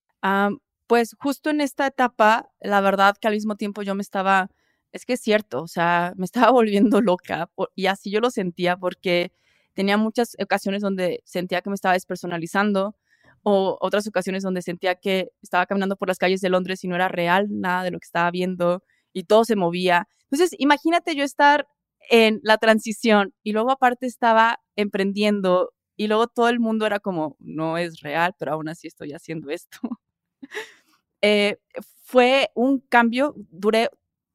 pues 0.86 1.16
justo 1.18 1.50
en 1.50 1.60
esta 1.60 1.86
etapa, 1.86 2.50
la 2.60 2.80
verdad 2.80 3.16
que 3.20 3.26
al 3.26 3.34
mismo 3.34 3.56
tiempo 3.56 3.82
yo 3.82 3.94
me 3.94 4.02
estaba, 4.02 4.50
es 4.92 5.06
que 5.06 5.14
es 5.14 5.20
cierto, 5.20 5.62
o 5.62 5.68
sea, 5.68 6.12
me 6.16 6.24
estaba 6.24 6.50
volviendo 6.52 7.00
loca 7.00 7.50
y 7.74 7.86
así 7.86 8.10
yo 8.10 8.20
lo 8.20 8.30
sentía 8.30 8.76
porque 8.76 9.32
tenía 9.74 9.96
muchas 9.96 10.36
ocasiones 10.40 10.82
donde 10.82 11.22
sentía 11.24 11.62
que 11.62 11.70
me 11.70 11.74
estaba 11.74 11.94
despersonalizando 11.94 12.96
o 13.42 13.78
otras 13.80 14.06
ocasiones 14.06 14.42
donde 14.42 14.62
sentía 14.62 14.94
que 14.94 15.30
estaba 15.42 15.66
caminando 15.66 15.96
por 15.96 16.08
las 16.08 16.18
calles 16.18 16.40
de 16.40 16.50
Londres 16.50 16.84
y 16.84 16.88
no 16.88 16.94
era 16.94 17.08
real 17.08 17.48
nada 17.50 17.82
de 17.84 17.90
lo 17.90 17.98
que 17.98 18.06
estaba 18.06 18.30
viendo 18.30 18.84
y 19.12 19.24
todo 19.24 19.44
se 19.44 19.56
movía. 19.56 20.08
Entonces, 20.30 20.54
imagínate 20.58 21.16
yo 21.16 21.24
estar 21.24 21.66
en 22.10 22.40
la 22.42 22.58
transición 22.58 23.34
y 23.42 23.52
luego 23.52 23.70
aparte 23.70 24.06
estaba 24.06 24.60
emprendiendo 24.76 25.72
y 25.96 26.06
luego 26.08 26.26
todo 26.28 26.48
el 26.48 26.60
mundo 26.60 26.86
era 26.86 27.00
como, 27.00 27.36
no 27.38 27.78
es 27.78 28.00
real, 28.00 28.34
pero 28.38 28.52
aún 28.52 28.68
así 28.68 28.88
estoy 28.88 29.12
haciendo 29.12 29.50
esto. 29.50 29.78
Eh, 31.24 31.56
fue 32.02 32.50
un 32.56 32.80
cambio, 32.80 33.36
duré 33.36 33.88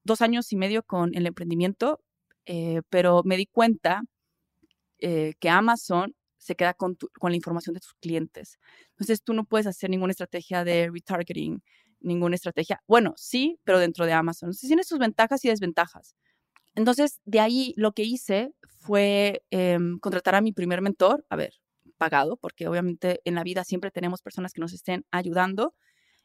dos 0.08 0.22
años 0.22 0.52
y 0.52 0.56
medio 0.56 0.82
con 0.84 1.13
el 1.15 1.28
emprendimiento, 1.28 2.02
eh, 2.46 2.82
pero 2.89 3.22
me 3.24 3.38
di 3.38 3.46
cuenta 3.46 4.02
eh, 5.00 5.36
que 5.39 5.50
Amazon 5.50 6.15
se 6.38 6.56
queda 6.56 6.74
con, 6.74 6.98
con, 7.20 7.32
la 7.32 7.36
información 7.36 7.74
de 7.76 7.82
tus 7.82 7.93
clientes. 7.96 8.58
Entonces 8.91 9.22
tú 9.22 9.34
no 9.34 9.43
puedes 9.43 9.67
hacer 9.67 9.89
ninguna 9.89 10.12
estrategia 10.12 10.63
de 10.63 10.89
retargeting, 10.89 11.62
ninguna 12.00 12.36
estrategia. 12.36 12.82
Bueno, 12.88 13.13
sí, 13.17 13.60
pero 13.63 13.80
dentro 13.80 14.06
de 14.06 14.13
Amazon. 14.13 14.48
Entonces 14.48 14.67
tiene 14.67 14.84
sus 14.84 14.98
ventajas 14.98 15.43
y 15.46 15.50
desventajas. 15.50 16.15
Entonces, 16.76 17.20
de 17.26 17.39
ahí 17.39 17.74
lo 17.76 17.91
que 17.91 18.04
hice 18.04 18.54
fue 18.67 19.43
em, 19.50 20.00
contratar 20.00 20.36
a 20.36 20.41
mi 20.41 20.54
primer 20.54 20.82
mentor, 20.82 21.26
a 21.30 21.36
ver, 21.36 21.56
pagado, 21.98 22.38
porque 22.38 22.67
obviamente 22.67 23.20
en 23.26 23.36
la 23.36 23.43
vida 23.43 23.63
siempre 23.63 23.91
tenemos 23.91 24.22
personas 24.22 24.54
que 24.54 24.62
nos 24.62 24.74
estén 24.74 25.06
ayudando 25.12 25.76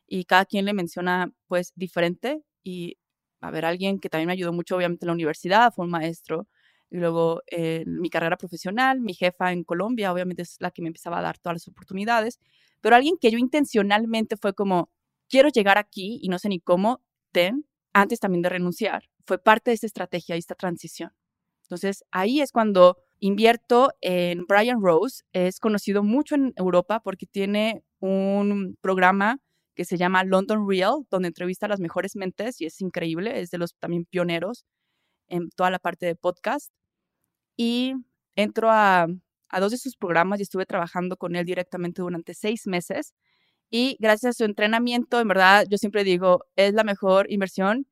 y 0.06 0.24
cada 0.26 0.44
quien 0.44 0.66
le 0.66 0.74
menciona 0.74 1.32
pues 1.48 1.72
diferente 1.74 2.42
y 2.62 2.98
a 3.42 3.50
ver, 3.50 3.64
alguien 3.64 3.98
que 3.98 4.08
también 4.08 4.28
me 4.28 4.32
ayudó 4.32 4.52
mucho 4.52 4.76
obviamente 4.76 5.04
en 5.04 5.08
la 5.08 5.12
universidad, 5.14 5.72
fue 5.74 5.84
un 5.84 5.90
maestro, 5.90 6.48
y 6.90 6.98
luego 6.98 7.42
en 7.46 8.00
mi 8.00 8.08
carrera 8.08 8.36
profesional, 8.36 9.00
mi 9.00 9.14
jefa 9.14 9.52
en 9.52 9.64
Colombia, 9.64 10.12
obviamente 10.12 10.42
es 10.42 10.56
la 10.60 10.70
que 10.70 10.82
me 10.82 10.88
empezaba 10.88 11.18
a 11.18 11.22
dar 11.22 11.38
todas 11.38 11.56
las 11.56 11.68
oportunidades, 11.68 12.38
pero 12.80 12.96
alguien 12.96 13.16
que 13.20 13.30
yo 13.30 13.38
intencionalmente 13.38 14.36
fue 14.36 14.54
como, 14.54 14.90
quiero 15.28 15.48
llegar 15.48 15.78
aquí 15.78 16.20
y 16.22 16.28
no 16.28 16.38
sé 16.38 16.48
ni 16.48 16.60
cómo, 16.60 17.02
ten, 17.32 17.66
antes 17.92 18.20
también 18.20 18.42
de 18.42 18.50
renunciar, 18.50 19.08
fue 19.26 19.38
parte 19.38 19.70
de 19.70 19.74
esta 19.74 19.86
estrategia 19.86 20.36
y 20.36 20.38
esta 20.38 20.54
transición. 20.54 21.12
Entonces 21.62 22.04
ahí 22.10 22.40
es 22.40 22.52
cuando 22.52 22.98
invierto 23.20 23.92
en 24.00 24.44
Brian 24.46 24.82
Rose, 24.82 25.24
es 25.32 25.58
conocido 25.58 26.02
mucho 26.02 26.34
en 26.34 26.52
Europa 26.56 27.00
porque 27.00 27.26
tiene 27.26 27.82
un 28.00 28.76
programa 28.80 29.40
que 29.74 29.84
se 29.84 29.96
llama 29.96 30.24
London 30.24 30.68
Real, 30.68 31.06
donde 31.10 31.28
entrevista 31.28 31.66
a 31.66 31.68
las 31.68 31.80
mejores 31.80 32.16
mentes 32.16 32.60
y 32.60 32.66
es 32.66 32.80
increíble, 32.80 33.40
es 33.40 33.50
de 33.50 33.58
los 33.58 33.74
también 33.78 34.04
pioneros 34.04 34.64
en 35.28 35.50
toda 35.50 35.70
la 35.70 35.78
parte 35.78 36.06
de 36.06 36.16
podcast. 36.16 36.70
Y 37.56 37.94
entro 38.36 38.70
a, 38.70 39.06
a 39.48 39.60
dos 39.60 39.72
de 39.72 39.78
sus 39.78 39.96
programas 39.96 40.40
y 40.40 40.44
estuve 40.44 40.66
trabajando 40.66 41.16
con 41.16 41.36
él 41.36 41.46
directamente 41.46 42.02
durante 42.02 42.34
seis 42.34 42.66
meses. 42.66 43.14
Y 43.70 43.96
gracias 44.00 44.30
a 44.30 44.38
su 44.38 44.44
entrenamiento, 44.44 45.20
en 45.20 45.28
verdad, 45.28 45.66
yo 45.70 45.78
siempre 45.78 46.04
digo, 46.04 46.44
es 46.56 46.74
la 46.74 46.84
mejor 46.84 47.30
inversión 47.30 47.86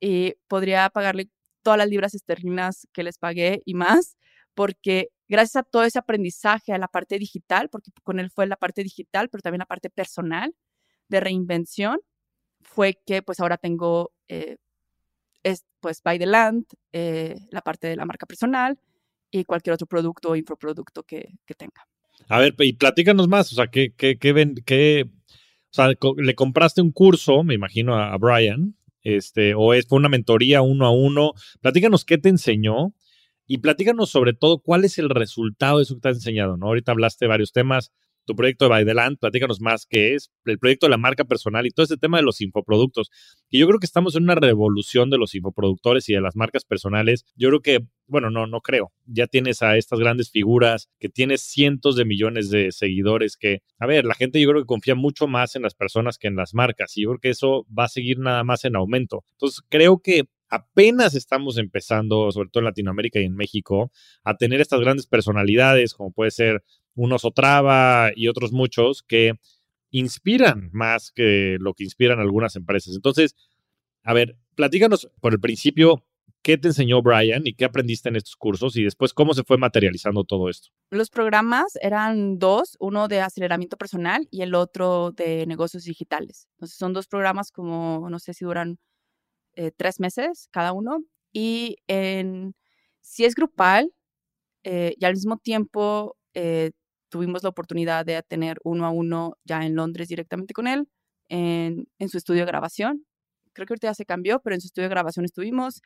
y 0.00 0.34
podría 0.48 0.90
pagarle 0.90 1.30
todas 1.62 1.78
las 1.78 1.88
libras 1.88 2.14
esterlinas 2.14 2.88
que 2.92 3.02
les 3.02 3.18
pagué 3.18 3.62
y 3.64 3.74
más, 3.74 4.16
porque 4.54 5.08
gracias 5.28 5.56
a 5.56 5.62
todo 5.62 5.84
ese 5.84 5.98
aprendizaje 5.98 6.72
a 6.72 6.78
la 6.78 6.88
parte 6.88 7.18
digital, 7.18 7.68
porque 7.70 7.90
con 8.02 8.18
él 8.20 8.30
fue 8.30 8.46
la 8.46 8.56
parte 8.56 8.82
digital, 8.82 9.28
pero 9.30 9.42
también 9.42 9.60
la 9.60 9.66
parte 9.66 9.90
personal, 9.90 10.54
de 11.16 11.20
reinvención 11.20 12.00
fue 12.60 12.98
que 13.06 13.22
pues 13.22 13.40
ahora 13.40 13.56
tengo 13.56 14.12
eh, 14.28 14.56
es, 15.42 15.64
pues 15.80 16.02
By 16.02 16.18
the 16.18 16.26
Land, 16.26 16.64
eh, 16.92 17.36
la 17.50 17.60
parte 17.60 17.88
de 17.88 17.96
la 17.96 18.04
marca 18.04 18.26
personal 18.26 18.78
y 19.30 19.44
cualquier 19.44 19.74
otro 19.74 19.86
producto 19.86 20.30
o 20.30 20.36
infoproducto 20.36 21.02
que, 21.02 21.34
que 21.46 21.54
tenga. 21.54 21.86
A 22.28 22.38
ver, 22.38 22.54
y 22.58 22.74
platícanos 22.74 23.28
más, 23.28 23.52
o 23.52 23.56
sea, 23.56 23.66
¿qué, 23.66 23.92
qué, 23.96 24.16
qué, 24.18 25.06
sea, 25.70 25.88
le 26.16 26.34
compraste 26.34 26.80
un 26.80 26.92
curso, 26.92 27.42
me 27.42 27.54
imagino, 27.54 27.96
a, 27.96 28.16
Brian, 28.18 28.76
este, 29.02 29.54
o 29.54 29.74
es, 29.74 29.86
fue 29.86 29.98
una 29.98 30.08
mentoría 30.08 30.62
uno 30.62 30.86
a 30.86 30.90
uno. 30.90 31.32
Platícanos 31.60 32.04
qué 32.04 32.18
te 32.18 32.28
enseñó 32.28 32.94
y 33.46 33.58
platícanos 33.58 34.10
sobre 34.10 34.34
todo 34.34 34.58
cuál 34.60 34.84
es 34.84 34.98
el 34.98 35.10
resultado 35.10 35.78
de 35.78 35.84
eso 35.84 35.94
que 35.94 36.00
te 36.02 36.08
ha 36.08 36.12
enseñado, 36.12 36.56
¿no? 36.56 36.66
Ahorita 36.66 36.92
hablaste 36.92 37.24
de 37.24 37.30
varios 37.30 37.52
temas, 37.52 37.92
tu 38.24 38.34
proyecto 38.36 38.64
de 38.64 38.70
Baideland, 38.70 39.18
platícanos 39.18 39.60
más 39.60 39.86
qué 39.86 40.14
es, 40.14 40.30
el 40.44 40.58
proyecto 40.58 40.86
de 40.86 40.90
la 40.90 40.96
marca 40.96 41.24
personal 41.24 41.66
y 41.66 41.70
todo 41.70 41.84
ese 41.84 41.96
tema 41.96 42.18
de 42.18 42.22
los 42.22 42.40
infoproductos. 42.40 43.10
Y 43.50 43.58
yo 43.58 43.66
creo 43.66 43.78
que 43.78 43.86
estamos 43.86 44.14
en 44.16 44.24
una 44.24 44.34
revolución 44.34 45.10
de 45.10 45.18
los 45.18 45.34
infoproductores 45.34 46.08
y 46.08 46.14
de 46.14 46.20
las 46.20 46.36
marcas 46.36 46.64
personales. 46.64 47.24
Yo 47.36 47.48
creo 47.48 47.60
que, 47.60 47.80
bueno, 48.06 48.30
no, 48.30 48.46
no 48.46 48.60
creo. 48.60 48.92
Ya 49.06 49.26
tienes 49.26 49.62
a 49.62 49.76
estas 49.76 49.98
grandes 49.98 50.30
figuras 50.30 50.88
que 50.98 51.08
tienes 51.08 51.42
cientos 51.42 51.96
de 51.96 52.04
millones 52.04 52.50
de 52.50 52.72
seguidores 52.72 53.36
que, 53.36 53.62
a 53.78 53.86
ver, 53.86 54.04
la 54.04 54.14
gente 54.14 54.40
yo 54.40 54.48
creo 54.48 54.62
que 54.62 54.66
confía 54.66 54.94
mucho 54.94 55.26
más 55.26 55.56
en 55.56 55.62
las 55.62 55.74
personas 55.74 56.18
que 56.18 56.28
en 56.28 56.36
las 56.36 56.54
marcas 56.54 56.96
y 56.96 57.02
yo 57.02 57.10
creo 57.10 57.20
que 57.20 57.30
eso 57.30 57.66
va 57.76 57.84
a 57.84 57.88
seguir 57.88 58.18
nada 58.18 58.44
más 58.44 58.64
en 58.64 58.76
aumento. 58.76 59.24
Entonces, 59.32 59.62
creo 59.68 60.00
que 60.00 60.24
apenas 60.52 61.14
estamos 61.14 61.56
empezando, 61.56 62.30
sobre 62.30 62.50
todo 62.50 62.60
en 62.60 62.66
Latinoamérica 62.66 63.18
y 63.18 63.24
en 63.24 63.34
México, 63.34 63.90
a 64.22 64.36
tener 64.36 64.60
estas 64.60 64.80
grandes 64.80 65.06
personalidades, 65.06 65.94
como 65.94 66.12
puede 66.12 66.30
ser 66.30 66.62
un 66.94 67.12
Osotrava 67.12 68.10
y 68.14 68.28
otros 68.28 68.52
muchos, 68.52 69.02
que 69.02 69.34
inspiran 69.90 70.70
más 70.72 71.12
que 71.12 71.56
lo 71.60 71.74
que 71.74 71.84
inspiran 71.84 72.18
algunas 72.18 72.56
empresas. 72.56 72.94
Entonces, 72.94 73.36
a 74.02 74.14
ver, 74.14 74.36
platícanos 74.54 75.08
por 75.20 75.32
el 75.32 75.40
principio, 75.40 76.04
¿qué 76.42 76.58
te 76.58 76.68
enseñó 76.68 77.02
Brian 77.02 77.46
y 77.46 77.54
qué 77.54 77.64
aprendiste 77.64 78.08
en 78.08 78.16
estos 78.16 78.36
cursos 78.36 78.76
y 78.76 78.82
después 78.82 79.14
cómo 79.14 79.34
se 79.34 79.44
fue 79.44 79.58
materializando 79.58 80.24
todo 80.24 80.48
esto? 80.48 80.70
Los 80.90 81.10
programas 81.10 81.76
eran 81.80 82.38
dos, 82.38 82.76
uno 82.80 83.06
de 83.06 83.20
aceleramiento 83.20 83.76
personal 83.76 84.26
y 84.30 84.42
el 84.42 84.54
otro 84.54 85.12
de 85.12 85.46
negocios 85.46 85.84
digitales. 85.84 86.48
Entonces 86.56 86.76
son 86.76 86.92
dos 86.92 87.06
programas 87.06 87.52
como, 87.52 88.08
no 88.10 88.18
sé 88.18 88.34
si 88.34 88.44
duran 88.44 88.78
eh, 89.54 89.70
tres 89.76 90.00
meses 90.00 90.48
cada 90.50 90.72
uno. 90.72 91.04
Y 91.32 91.76
en, 91.86 92.54
si 93.00 93.24
es 93.24 93.34
grupal 93.34 93.92
eh, 94.64 94.94
y 94.98 95.04
al 95.04 95.14
mismo 95.14 95.38
tiempo 95.38 96.16
eh, 96.34 96.72
tuvimos 97.12 97.42
la 97.42 97.50
oportunidad 97.50 98.06
de 98.06 98.20
tener 98.22 98.58
uno 98.64 98.86
a 98.86 98.90
uno 98.90 99.36
ya 99.44 99.64
en 99.64 99.76
Londres 99.76 100.08
directamente 100.08 100.54
con 100.54 100.66
él, 100.66 100.88
en, 101.28 101.86
en 101.98 102.08
su 102.08 102.16
estudio 102.16 102.40
de 102.40 102.46
grabación. 102.46 103.04
Creo 103.52 103.66
que 103.66 103.74
ahorita 103.74 103.88
ya 103.88 103.94
se 103.94 104.06
cambió, 104.06 104.40
pero 104.40 104.54
en 104.54 104.62
su 104.62 104.68
estudio 104.68 104.88
de 104.88 104.94
grabación 104.94 105.26
estuvimos. 105.26 105.82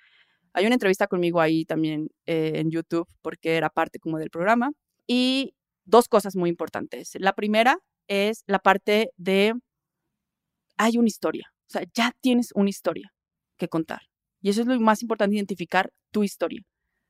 Hay 0.52 0.66
una 0.66 0.76
entrevista 0.76 1.08
conmigo 1.08 1.40
ahí 1.40 1.64
también 1.64 2.08
en 2.26 2.70
YouTube 2.70 3.08
porque 3.22 3.56
era 3.56 3.68
parte 3.70 3.98
como 3.98 4.18
del 4.18 4.30
programa. 4.30 4.70
Y 5.08 5.54
dos 5.84 6.08
cosas 6.08 6.36
muy 6.36 6.48
importantes. 6.48 7.12
La 7.18 7.32
primera 7.32 7.78
es 8.08 8.44
la 8.46 8.60
parte 8.60 9.10
de 9.16 9.54
hay 10.76 10.96
una 10.96 11.08
historia. 11.08 11.52
O 11.68 11.70
sea, 11.70 11.82
ya 11.92 12.12
tienes 12.20 12.52
una 12.54 12.70
historia 12.70 13.12
que 13.58 13.68
contar. 13.68 14.02
Y 14.40 14.50
eso 14.50 14.60
es 14.60 14.68
lo 14.68 14.78
más 14.80 15.02
importante, 15.02 15.34
identificar 15.34 15.90
tu 16.12 16.22
historia, 16.22 16.62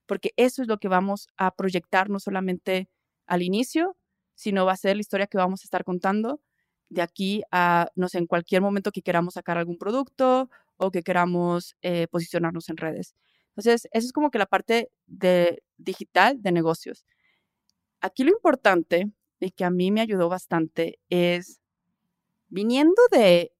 porque 0.07 0.31
eso 0.37 0.63
es 0.63 0.69
lo 0.69 0.79
que 0.79 0.89
vamos 0.89 1.29
a 1.37 1.51
proyectar 1.51 2.09
no 2.09 2.19
solamente 2.19 2.89
al 3.27 3.43
inicio, 3.43 3.97
sino 4.37 4.65
va 4.65 4.73
a 4.73 4.77
ser 4.77 4.97
la 4.97 5.01
historia 5.01 5.27
que 5.27 5.39
vamos 5.39 5.63
a 5.63 5.65
estar 5.65 5.83
contando 5.83 6.41
de 6.89 7.03
aquí 7.03 7.43
a, 7.51 7.91
no 7.97 8.09
sé, 8.09 8.19
en 8.19 8.27
cualquier 8.27 8.63
momento 8.63 8.93
que 8.93 9.03
queramos 9.03 9.35
sacar 9.35 9.59
algún 9.59 9.79
producto 9.79 10.49
o 10.77 10.91
que 10.93 11.03
queramos 11.03 11.75
eh, 11.83 12.07
posicionarnos 12.09 12.69
en 12.69 12.77
redes. 12.77 13.15
Entonces, 13.51 13.89
eso 13.91 14.07
es 14.07 14.13
como 14.13 14.31
que 14.31 14.39
la 14.39 14.47
parte 14.47 14.91
de 15.07 15.63
digital 15.79 16.41
de 16.43 16.53
negocios. 16.53 17.05
Aquí 18.01 18.23
lo 18.23 18.31
importante 18.31 19.11
y 19.41 19.51
que 19.51 19.65
a 19.65 19.71
mí 19.71 19.91
me 19.91 20.03
ayudó 20.03 20.29
bastante 20.29 21.01
es 21.09 21.61
viniendo 22.49 23.03
de, 23.11 23.53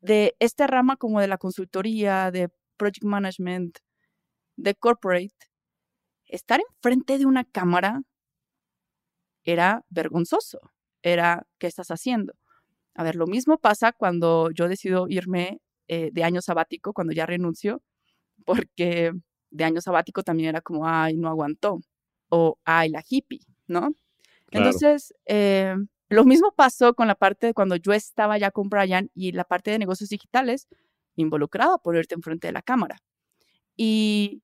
de 0.00 0.36
esta 0.38 0.66
rama 0.66 0.96
como 0.96 1.20
de 1.20 1.28
la 1.28 1.38
consultoría, 1.38 2.30
de 2.30 2.48
project 2.76 3.04
management, 3.04 3.78
de 4.56 4.74
corporate, 4.74 5.34
estar 6.26 6.60
enfrente 6.60 7.18
de 7.18 7.26
una 7.26 7.44
cámara 7.44 8.02
era 9.44 9.84
vergonzoso. 9.90 10.60
Era, 11.02 11.46
¿qué 11.58 11.66
estás 11.66 11.90
haciendo? 11.90 12.34
A 12.94 13.02
ver, 13.04 13.16
lo 13.16 13.26
mismo 13.26 13.58
pasa 13.58 13.92
cuando 13.92 14.50
yo 14.50 14.68
decido 14.68 15.08
irme 15.08 15.60
eh, 15.88 16.10
de 16.12 16.24
año 16.24 16.40
sabático, 16.42 16.92
cuando 16.92 17.12
ya 17.12 17.26
renuncio, 17.26 17.82
porque 18.44 19.12
de 19.50 19.64
año 19.64 19.80
sabático 19.80 20.22
también 20.22 20.50
era 20.50 20.60
como, 20.60 20.86
ay, 20.86 21.16
no 21.16 21.28
aguantó, 21.28 21.80
o 22.28 22.58
ay, 22.64 22.90
la 22.90 23.02
hippie, 23.08 23.40
¿no? 23.66 23.94
Entonces, 24.50 25.14
eh, 25.26 25.74
lo 26.08 26.24
mismo 26.24 26.52
pasó 26.52 26.94
con 26.94 27.08
la 27.08 27.14
parte 27.14 27.48
de 27.48 27.54
cuando 27.54 27.76
yo 27.76 27.92
estaba 27.92 28.36
ya 28.36 28.50
con 28.50 28.68
Brian 28.68 29.10
y 29.14 29.32
la 29.32 29.44
parte 29.44 29.70
de 29.70 29.78
negocios 29.78 30.10
digitales 30.10 30.68
involucrada 31.16 31.78
por 31.78 31.94
ponerte 31.94 32.14
enfrente 32.14 32.48
de 32.48 32.52
la 32.52 32.62
cámara. 32.62 32.98
Y 33.76 34.42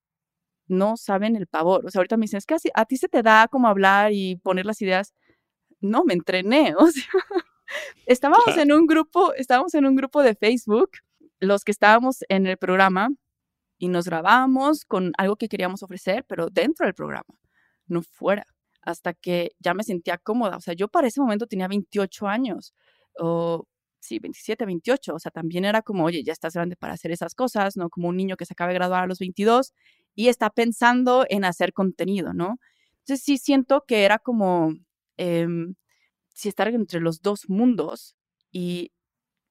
no 0.69 0.97
saben 0.97 1.37
el 1.37 1.47
pavor. 1.47 1.85
O 1.87 1.91
sea, 1.91 2.01
ahorita 2.01 2.17
me 2.17 2.25
dicen, 2.25 2.39
es 2.39 2.47
que 2.47 2.57
a 2.75 2.85
ti 2.85 2.97
se 2.97 3.09
te 3.09 3.23
da 3.23 3.49
como 3.49 3.69
hablar 3.69 4.13
y 4.13 4.37
poner 4.37 4.67
las 4.67 4.81
ideas. 4.83 5.15
No, 5.81 6.05
me 6.05 6.15
entrené. 6.15 6.75
O 6.79 6.91
sea, 6.91 7.05
estábamos 8.07 8.57
en 8.57 8.73
un 8.73 8.87
grupo, 8.87 9.35
estábamos 9.35 9.75
en 9.75 9.87
un 9.87 9.97
grupo 9.97 10.23
de 10.23 10.35
Facebook, 10.35 10.91
los 11.41 11.65
que 11.65 11.73
estábamos 11.73 12.25
en 12.29 12.47
el 12.47 12.57
programa, 12.57 13.11
y 13.79 13.89
nos 13.89 14.07
grabábamos 14.07 14.85
con 14.85 15.13
algo 15.19 15.37
que 15.37 15.49
queríamos 15.49 15.83
ofrecer, 15.83 16.25
pero 16.29 16.49
dentro 16.51 16.87
del 16.87 16.95
programa, 16.95 17.35
no 17.87 18.03
fuera, 18.03 18.47
hasta 18.83 19.15
que 19.15 19.53
ya 19.61 19.75
me 19.75 19.85
sentía 19.85 20.19
cómoda. 20.19 20.57
O 20.57 20.61
sea, 20.61 20.75
yo 20.75 20.89
para 20.89 21.09
ese 21.09 21.21
momento 21.21 21.47
tenía 21.47 21.69
28 21.69 22.27
años, 22.27 22.75
o 23.19 23.67
sí, 24.01 24.19
27, 24.19 24.67
28, 24.67 25.15
o 25.15 25.19
sea, 25.19 25.31
también 25.31 25.65
era 25.65 25.83
como, 25.83 26.05
oye, 26.05 26.23
ya 26.25 26.33
estás 26.33 26.55
grande 26.55 26.77
para 26.77 26.95
hacer 26.95 27.13
esas 27.13 27.35
cosas, 27.35 27.77
¿no? 27.77 27.91
Como 27.91 28.09
un 28.09 28.17
niño 28.17 28.37
que 28.37 28.47
se 28.47 28.55
acaba 28.55 28.69
de 28.69 28.75
graduar 28.75 29.05
a 29.05 29.07
los 29.07 29.19
22 29.19 29.73
y 30.19 30.27
está 30.27 30.51
pensando 30.51 31.25
en 31.29 31.45
hacer 31.45 31.73
contenido, 31.73 32.35
¿no? 32.35 32.59
Entonces 33.05 33.25
sí 33.25 33.39
siento 33.39 33.85
que 33.87 34.03
era 34.05 34.19
como, 34.19 34.75
em, 35.17 35.77
si 36.35 36.49
estar 36.49 36.67
entre 36.75 36.99
los 36.99 37.23
dos 37.23 37.49
mundos 37.49 38.17
y, 38.51 38.91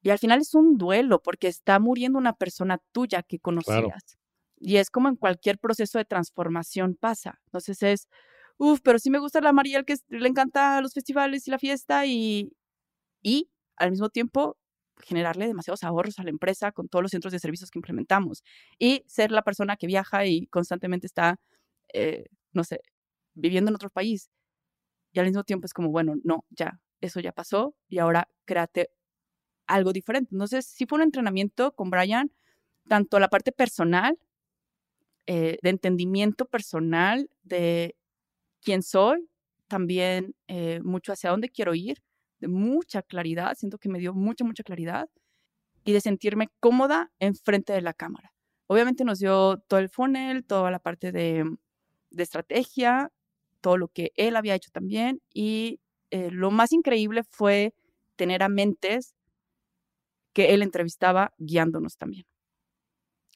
y, 0.01 0.09
al 0.09 0.19
final 0.19 0.41
es 0.41 0.53
un 0.55 0.77
duelo 0.77 1.21
porque 1.21 1.47
está 1.47 1.79
muriendo 1.79 2.19
una 2.19 2.33
persona 2.33 2.79
tuya 2.91 3.23
que 3.23 3.39
conocías. 3.39 4.17
Y 4.59 4.75
es 4.75 4.89
como 4.89 5.07
en 5.07 5.15
cualquier 5.15 5.57
proceso 5.57 5.99
de 5.99 6.05
transformación 6.05 6.97
pasa. 6.99 7.39
Entonces 7.45 7.81
es, 7.83 8.09
uff, 8.57 8.81
pero 8.83 8.99
sí 8.99 9.09
me 9.09 9.19
gusta 9.19 9.39
la 9.39 9.53
Mariel 9.53 9.85
que 9.85 9.95
le 10.09 10.27
encanta 10.27 10.81
los 10.81 10.93
festivales 10.93 11.47
y 11.47 11.51
la 11.51 11.59
fiesta 11.59 12.05
y, 12.05 12.51
y 13.21 13.49
al 13.77 13.91
mismo 13.91 14.09
tiempo 14.09 14.57
generarle 15.01 15.47
demasiados 15.47 15.83
ahorros 15.83 16.19
a 16.19 16.23
la 16.23 16.29
empresa 16.29 16.71
con 16.71 16.87
todos 16.89 17.03
los 17.03 17.11
centros 17.11 17.31
de 17.31 17.39
servicios 17.39 17.71
que 17.71 17.79
implementamos 17.79 18.43
y 18.79 19.03
ser 19.07 19.31
la 19.31 19.43
persona 19.43 19.77
que 19.77 19.87
viaja 19.87 20.25
y 20.25 20.47
constantemente 20.47 21.07
está, 21.07 21.39
eh, 21.93 22.25
no 22.53 22.63
sé, 22.63 22.81
viviendo 23.33 23.69
en 23.69 23.75
otro 23.75 23.89
país. 23.89 24.29
Y 25.13 25.19
al 25.19 25.27
mismo 25.27 25.43
tiempo 25.43 25.65
es 25.65 25.73
como, 25.73 25.89
bueno, 25.89 26.15
no, 26.23 26.45
ya, 26.49 26.79
eso 27.01 27.19
ya 27.19 27.31
pasó 27.31 27.75
y 27.87 27.99
ahora 27.99 28.29
créate 28.45 28.89
algo 29.67 29.93
diferente. 29.93 30.29
Entonces, 30.33 30.65
sí 30.65 30.85
fue 30.85 30.97
un 30.97 31.03
entrenamiento 31.03 31.73
con 31.73 31.89
Brian, 31.89 32.31
tanto 32.87 33.19
la 33.19 33.29
parte 33.29 33.51
personal, 33.51 34.17
eh, 35.27 35.57
de 35.61 35.69
entendimiento 35.69 36.45
personal 36.45 37.29
de 37.43 37.97
quién 38.61 38.81
soy, 38.81 39.29
también 39.67 40.35
eh, 40.47 40.79
mucho 40.83 41.11
hacia 41.11 41.31
dónde 41.31 41.49
quiero 41.49 41.75
ir, 41.75 42.01
de 42.39 42.47
mucha 42.47 43.01
claridad, 43.01 43.55
siento 43.55 43.77
que 43.77 43.89
me 43.89 43.99
dio 43.99 44.13
mucha, 44.13 44.43
mucha 44.43 44.63
claridad 44.63 45.09
y 45.83 45.93
de 45.93 46.01
sentirme 46.01 46.49
cómoda 46.59 47.11
enfrente 47.19 47.73
de 47.73 47.81
la 47.81 47.93
cámara. 47.93 48.33
Obviamente 48.67 49.05
nos 49.05 49.19
dio 49.19 49.59
todo 49.67 49.79
el 49.79 49.89
funnel, 49.89 50.45
toda 50.45 50.71
la 50.71 50.79
parte 50.79 51.11
de, 51.11 51.45
de 52.11 52.23
estrategia, 52.23 53.11
todo 53.61 53.77
lo 53.77 53.87
que 53.87 54.11
él 54.15 54.35
había 54.35 54.55
hecho 54.55 54.69
también 54.71 55.21
y 55.33 55.79
eh, 56.11 56.29
lo 56.31 56.51
más 56.51 56.71
increíble 56.71 57.23
fue 57.23 57.73
tener 58.15 58.43
a 58.43 58.49
mentes 58.49 59.15
que 60.33 60.53
él 60.53 60.61
entrevistaba 60.61 61.33
guiándonos 61.37 61.97
también. 61.97 62.25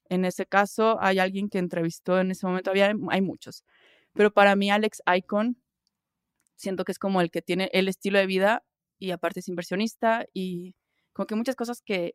En 0.10 0.26
ese 0.26 0.46
caso, 0.46 0.98
hay 1.02 1.20
alguien 1.20 1.50
que 1.50 1.58
entrevistó 1.58 2.20
en 2.20 2.32
ese 2.32 2.46
momento, 2.46 2.70
había, 2.70 2.94
hay 3.10 3.22
muchos, 3.22 3.64
pero 4.14 4.32
para 4.32 4.56
mí 4.56 4.70
Alex 4.70 5.02
Icon, 5.16 5.58
siento 6.56 6.84
que 6.86 6.92
es 6.92 7.00
como 7.00 7.22
el 7.22 7.32
que 7.32 7.42
tiene 7.42 7.70
el 7.74 7.88
estilo 7.88 8.20
de 8.20 8.26
vida 8.26 8.64
y 9.02 9.10
aparte 9.10 9.40
es 9.40 9.50
inversionista 9.50 10.28
y 10.32 10.76
como 11.12 11.26
que 11.26 11.36
muchas 11.36 11.56
cosas 11.56 11.82
que, 11.84 12.14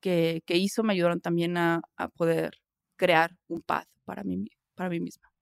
que, 0.00 0.42
hizo 0.48 0.82
me 0.82 0.92
ayudaron 0.92 1.20
también 1.20 1.56
a, 1.56 1.82
poder 2.16 2.58
crear 2.96 3.36
un 3.46 3.62
path 3.62 3.86
para 4.04 4.24
mí, 4.24 4.44
para 4.74 4.90
mí 4.90 4.98
misma. 4.98 5.32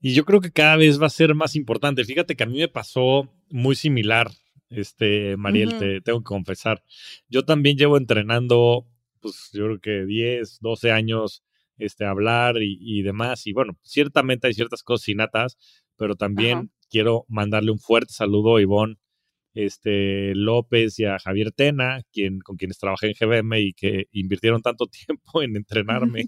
Y 0.00 0.14
yo 0.14 0.24
creo 0.24 0.40
que 0.40 0.52
cada 0.52 0.76
vez 0.76 1.02
va 1.02 1.06
a 1.06 1.10
ser 1.10 1.34
más 1.34 1.56
importante. 1.56 2.04
Fíjate 2.04 2.36
que 2.36 2.44
a 2.44 2.46
mí 2.46 2.58
me 2.58 2.68
pasó 2.68 3.28
muy 3.50 3.74
similar, 3.74 4.30
este, 4.70 5.36
Mariel, 5.36 5.76
te 5.78 6.00
tengo 6.00 6.20
que 6.20 6.24
confesar. 6.24 6.84
Yo 7.28 7.44
también 7.44 7.76
llevo 7.76 7.96
entrenando, 7.96 8.86
pues 9.20 9.50
yo 9.52 9.64
creo 9.64 9.80
que 9.80 10.04
10, 10.06 10.60
12 10.60 10.92
años, 10.92 11.42
este, 11.76 12.04
hablar 12.04 12.56
y, 12.60 13.02
demás. 13.02 13.48
Y 13.48 13.52
bueno, 13.52 13.76
ciertamente 13.82 14.46
hay 14.46 14.54
ciertas 14.54 14.84
cosas 14.84 15.08
innatas, 15.08 15.58
pero 15.96 16.14
también 16.14 16.70
quiero 16.94 17.24
mandarle 17.26 17.72
un 17.72 17.80
fuerte 17.80 18.12
saludo 18.12 18.54
a 18.54 18.62
Ivonne 18.62 18.94
este, 19.52 20.32
López 20.36 20.96
y 21.00 21.06
a 21.06 21.18
Javier 21.18 21.50
Tena, 21.50 22.02
quien, 22.12 22.38
con 22.38 22.56
quienes 22.56 22.78
trabajé 22.78 23.08
en 23.08 23.14
GBM 23.18 23.58
y 23.58 23.72
que 23.72 24.06
invirtieron 24.12 24.62
tanto 24.62 24.86
tiempo 25.06 25.42
en 25.42 25.56
entrenarme 25.56 26.26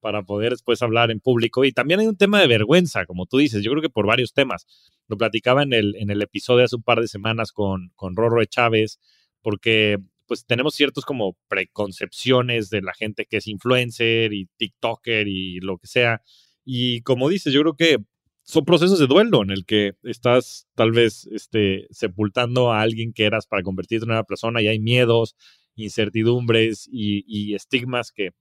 para 0.00 0.22
poder 0.22 0.50
después 0.50 0.82
hablar 0.82 1.10
en 1.10 1.20
público. 1.20 1.64
Y 1.64 1.72
también 1.72 2.00
hay 2.00 2.08
un 2.08 2.18
tema 2.18 2.42
de 2.42 2.46
vergüenza, 2.46 3.06
como 3.06 3.24
tú 3.24 3.38
dices, 3.38 3.62
yo 3.62 3.70
creo 3.70 3.80
que 3.80 3.88
por 3.88 4.06
varios 4.06 4.34
temas. 4.34 4.66
Lo 5.08 5.16
platicaba 5.16 5.62
en 5.62 5.72
el, 5.72 5.96
en 5.96 6.10
el 6.10 6.20
episodio 6.20 6.66
hace 6.66 6.76
un 6.76 6.82
par 6.82 7.00
de 7.00 7.08
semanas 7.08 7.50
con, 7.50 7.90
con 7.94 8.14
Rorro 8.14 8.44
Chávez, 8.44 9.00
porque 9.40 9.96
pues 10.26 10.44
tenemos 10.44 10.74
ciertos 10.74 11.06
como 11.06 11.38
preconcepciones 11.48 12.68
de 12.68 12.82
la 12.82 12.92
gente 12.92 13.24
que 13.24 13.38
es 13.38 13.46
influencer 13.46 14.34
y 14.34 14.50
TikToker 14.58 15.26
y 15.26 15.60
lo 15.60 15.78
que 15.78 15.86
sea. 15.86 16.20
Y 16.66 17.00
como 17.00 17.30
dices, 17.30 17.54
yo 17.54 17.62
creo 17.62 17.76
que 17.76 17.98
son 18.52 18.66
procesos 18.66 18.98
de 18.98 19.06
duelo 19.06 19.42
en 19.42 19.50
el 19.50 19.64
que 19.64 19.92
estás 20.02 20.68
tal 20.74 20.92
vez 20.92 21.26
este, 21.32 21.86
sepultando 21.90 22.70
a 22.70 22.82
alguien 22.82 23.14
que 23.14 23.24
eras 23.24 23.46
para 23.46 23.62
convertirte 23.62 24.04
en 24.04 24.10
una 24.10 24.24
persona 24.24 24.60
y 24.60 24.68
hay 24.68 24.78
miedos, 24.78 25.36
incertidumbres 25.74 26.86
y, 26.92 27.54
estigmas 27.54 28.12
que, 28.12 28.32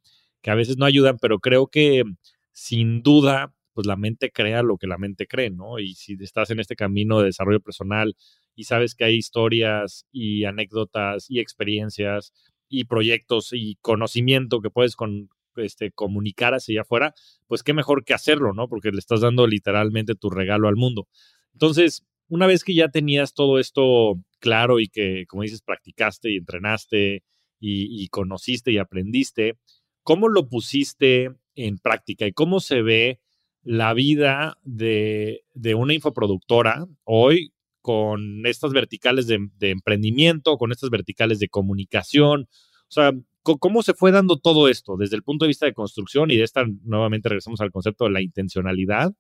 que, 0.42 0.52
a 0.52 0.56
veces 0.56 0.76
no 0.76 0.84
ayudan, 0.84 1.18
pero 1.22 1.40
creo 1.40 1.68
que 1.68 2.04
sin 2.52 3.04
duda, 3.04 3.54
pues 3.74 3.88
la 3.88 3.96
mente 3.96 4.32
crea 4.32 4.64
lo 4.64 4.78
que 4.78 4.88
la 4.88 4.98
mente 4.98 5.28
cree, 5.28 5.50
¿no? 5.50 5.80
Y 5.80 5.94
si 5.94 6.18
estás 6.20 6.50
en 6.50 6.60
este 6.60 6.76
camino 6.76 7.20
de 7.20 7.28
desarrollo 7.28 7.62
personal 7.62 8.18
y 8.54 8.66
sabes 8.66 8.96
que 8.96 9.06
hay 9.06 9.16
historias 9.16 10.06
y 10.12 10.44
anécdotas 10.44 11.28
y 11.30 11.40
experiencias 11.40 12.34
y 12.68 12.84
proyectos 12.84 13.52
y 13.54 13.78
conocimiento 13.82 14.60
que 14.60 14.72
puedes 14.72 14.98
con, 14.98 15.30
este, 15.58 15.92
comunicar 15.92 16.54
hacia 16.54 16.74
allá 16.74 16.82
afuera, 16.82 17.14
pues 17.48 17.64
qué 17.64 17.74
mejor 17.74 18.04
que 18.04 18.14
hacerlo, 18.14 18.54
¿no? 18.54 18.68
Porque 18.68 18.92
le 18.92 19.00
estás 19.00 19.22
dando 19.22 19.48
literalmente 19.48 20.16
tu 20.16 20.30
regalo 20.30 20.68
al 20.68 20.76
mundo. 20.76 21.08
Entonces, 21.54 22.06
una 22.32 22.48
vez 22.48 22.64
que 22.64 22.74
ya 22.74 22.88
tenías 22.88 23.34
todo 23.34 23.60
esto 23.60 24.16
claro 24.40 24.80
y 24.80 24.88
que, 24.88 25.26
como 25.28 25.44
dices, 25.44 25.62
practicaste 25.62 26.32
y 26.32 26.38
entrenaste 26.38 27.24
y, 27.60 28.08
conociste 28.08 28.72
y 28.72 28.78
aprendiste, 28.78 29.58
¿cómo 30.02 30.30
lo 30.30 30.48
pusiste 30.48 31.32
en 31.56 31.78
práctica 31.78 32.26
y 32.26 32.32
cómo 32.32 32.60
se 32.60 32.82
ve 32.82 33.20
la 33.64 33.94
vida 33.94 34.58
de, 34.64 35.44
de 35.54 35.76
una 35.76 35.94
infoproductora 35.94 36.88
hoy 37.04 37.54
con 37.82 38.46
estas 38.46 38.72
verticales 38.72 39.28
de, 39.28 39.50
de, 39.58 39.70
emprendimiento, 39.70 40.58
con 40.58 40.72
estas 40.72 40.90
verticales 40.90 41.38
de 41.40 41.50
comunicación? 41.50 42.48
O 42.88 42.92
sea, 42.92 43.12
¿Cómo 43.44 43.82
se 43.82 43.96
fue 43.96 44.12
dando 44.12 44.38
todo 44.38 44.68
esto 44.68 44.98
desde 44.98 45.16
el 45.16 45.24
punto 45.24 45.46
de 45.46 45.50
vista 45.50 45.66
de 45.66 45.74
construcción 45.74 46.30
y 46.30 46.38
de 46.38 46.44
esta, 46.44 46.64
nuevamente 46.84 47.28
regresamos 47.30 47.60
al 47.62 47.72
concepto 47.72 48.06
de 48.06 48.12
la 48.12 48.22
intencionalidad 48.22 49.14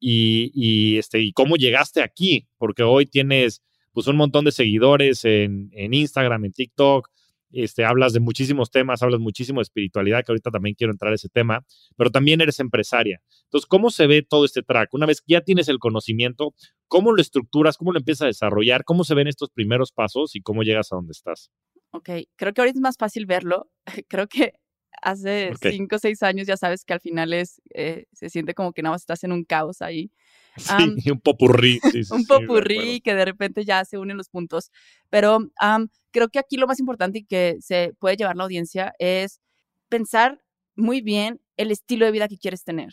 y, 0.00 0.96
este, 0.96 1.20
y 1.20 1.32
cómo 1.32 1.56
llegaste 1.56 2.02
aquí? 2.02 2.48
Porque 2.56 2.82
hoy 2.82 3.06
tienes 3.06 3.62
pues 3.92 4.06
un 4.06 4.16
montón 4.16 4.46
de 4.46 4.52
seguidores 4.52 5.24
en, 5.24 5.70
Instagram, 5.74 6.46
en 6.46 6.52
TikTok, 6.52 7.10
este, 7.50 7.84
hablas 7.84 8.12
de 8.14 8.20
muchísimos 8.20 8.70
temas, 8.70 9.02
hablas 9.02 9.20
muchísimo 9.20 9.60
de 9.60 9.64
espiritualidad, 9.64 10.24
que 10.24 10.32
ahorita 10.32 10.50
también 10.50 10.74
quiero 10.74 10.92
entrar 10.92 11.12
a 11.12 11.16
ese 11.16 11.28
tema, 11.28 11.64
pero 11.96 12.10
también 12.10 12.40
eres 12.40 12.60
empresaria. 12.60 13.20
Entonces, 13.44 13.66
¿cómo 13.66 13.90
se 13.90 14.06
ve 14.06 14.22
todo 14.22 14.44
este 14.44 14.62
track? 14.62 14.94
Una 14.94 15.04
vez 15.04 15.20
que 15.20 15.32
ya 15.32 15.40
tienes 15.42 15.68
el 15.68 15.78
conocimiento, 15.78 16.54
¿cómo 16.86 17.12
lo 17.12 17.20
estructuras? 17.20 17.76
¿Cómo 17.76 17.92
lo 17.92 17.98
empiezas 17.98 18.22
a 18.22 18.26
desarrollar? 18.26 18.84
¿Cómo 18.84 19.04
se 19.04 19.14
ven 19.14 19.28
estos 19.28 19.50
primeros 19.50 19.92
pasos 19.92 20.36
y 20.36 20.40
cómo 20.40 20.62
llegas 20.62 20.92
a 20.92 20.96
donde 20.96 21.12
estás? 21.12 21.50
Ok, 21.90 22.10
creo 22.36 22.52
que 22.52 22.60
ahorita 22.60 22.78
es 22.78 22.82
más 22.82 22.96
fácil 22.98 23.26
verlo. 23.26 23.70
creo 24.08 24.28
que 24.28 24.54
hace 25.02 25.52
cinco 25.60 25.96
o 25.96 25.98
seis 25.98 26.22
años 26.22 26.46
ya 26.46 26.56
sabes 26.56 26.84
que 26.84 26.92
al 26.92 27.00
final 27.00 27.32
es, 27.32 27.60
eh, 27.74 28.06
se 28.12 28.28
siente 28.30 28.54
como 28.54 28.72
que 28.72 28.82
nada 28.82 28.94
más 28.94 29.02
estás 29.02 29.24
en 29.24 29.32
un 29.32 29.44
caos 29.44 29.82
ahí. 29.82 30.10
Sí, 31.04 31.10
un 31.10 31.20
popurrí. 31.20 31.78
un 32.10 32.26
popurrí 32.26 33.00
que 33.00 33.14
de 33.14 33.24
repente 33.24 33.64
ya 33.64 33.84
se 33.84 33.96
unen 33.96 34.16
los 34.16 34.28
puntos. 34.28 34.72
Pero 35.08 35.38
creo 36.10 36.28
que 36.30 36.40
aquí 36.40 36.56
lo 36.56 36.66
más 36.66 36.80
importante 36.80 37.20
y 37.20 37.24
que 37.24 37.58
se 37.60 37.92
puede 38.00 38.16
llevar 38.16 38.34
la 38.34 38.42
audiencia 38.42 38.92
es 38.98 39.40
pensar 39.88 40.42
muy 40.74 41.00
bien 41.00 41.40
el 41.56 41.70
estilo 41.70 42.06
de 42.06 42.12
vida 42.12 42.26
que 42.26 42.38
quieres 42.38 42.64
tener. 42.64 42.92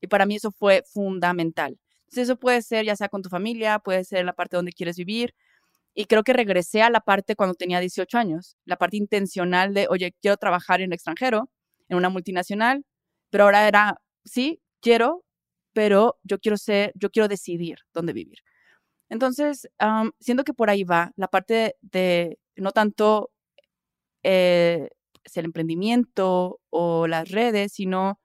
Y 0.00 0.08
para 0.08 0.26
mí 0.26 0.34
eso 0.34 0.50
fue 0.50 0.82
fundamental. 0.92 1.78
Entonces 2.00 2.24
eso 2.24 2.36
puede 2.36 2.62
ser 2.62 2.84
ya 2.84 2.96
sea 2.96 3.08
con 3.08 3.22
tu 3.22 3.28
familia, 3.28 3.78
puede 3.78 4.04
ser 4.04 4.18
en 4.20 4.26
la 4.26 4.32
parte 4.34 4.56
donde 4.56 4.72
quieres 4.72 4.96
vivir. 4.96 5.34
Y 5.94 6.06
creo 6.06 6.24
que 6.24 6.32
regresé 6.32 6.82
a 6.82 6.90
la 6.90 7.00
parte 7.00 7.36
cuando 7.36 7.54
tenía 7.54 7.80
18 7.80 8.18
años, 8.18 8.56
la 8.64 8.76
parte 8.76 8.96
intencional 8.96 9.74
de, 9.74 9.86
oye, 9.88 10.14
quiero 10.20 10.36
trabajar 10.36 10.80
en 10.80 10.90
el 10.90 10.94
extranjero, 10.94 11.50
en 11.88 11.96
una 11.96 12.08
multinacional, 12.08 12.84
pero 13.30 13.44
ahora 13.44 13.68
era, 13.68 14.00
sí, 14.24 14.60
quiero, 14.80 15.24
pero 15.72 16.18
yo 16.24 16.38
quiero 16.40 16.56
ser, 16.56 16.92
yo 16.96 17.10
quiero 17.10 17.28
decidir 17.28 17.78
dónde 17.92 18.12
vivir. 18.12 18.38
Entonces, 19.08 19.68
siento 20.20 20.44
que 20.44 20.54
por 20.54 20.70
ahí 20.70 20.84
va 20.84 21.12
la 21.16 21.28
parte 21.28 21.76
de, 21.82 22.38
no 22.56 22.72
tanto 22.72 23.30
eh, 24.22 24.88
el 25.34 25.44
emprendimiento 25.44 26.60
o 26.70 27.06
las 27.06 27.30
redes, 27.30 27.72
sino 27.72 28.20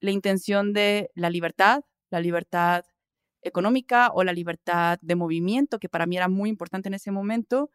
la 0.00 0.10
intención 0.10 0.72
de 0.72 1.10
la 1.14 1.30
libertad, 1.30 1.82
la 2.10 2.20
libertad 2.20 2.84
económica 3.48 4.10
o 4.14 4.24
la 4.24 4.32
libertad 4.32 4.98
de 5.02 5.16
movimiento, 5.16 5.78
que 5.78 5.88
para 5.88 6.06
mí 6.06 6.16
era 6.16 6.28
muy 6.28 6.50
importante 6.50 6.88
en 6.88 6.94
ese 6.94 7.10
momento. 7.10 7.70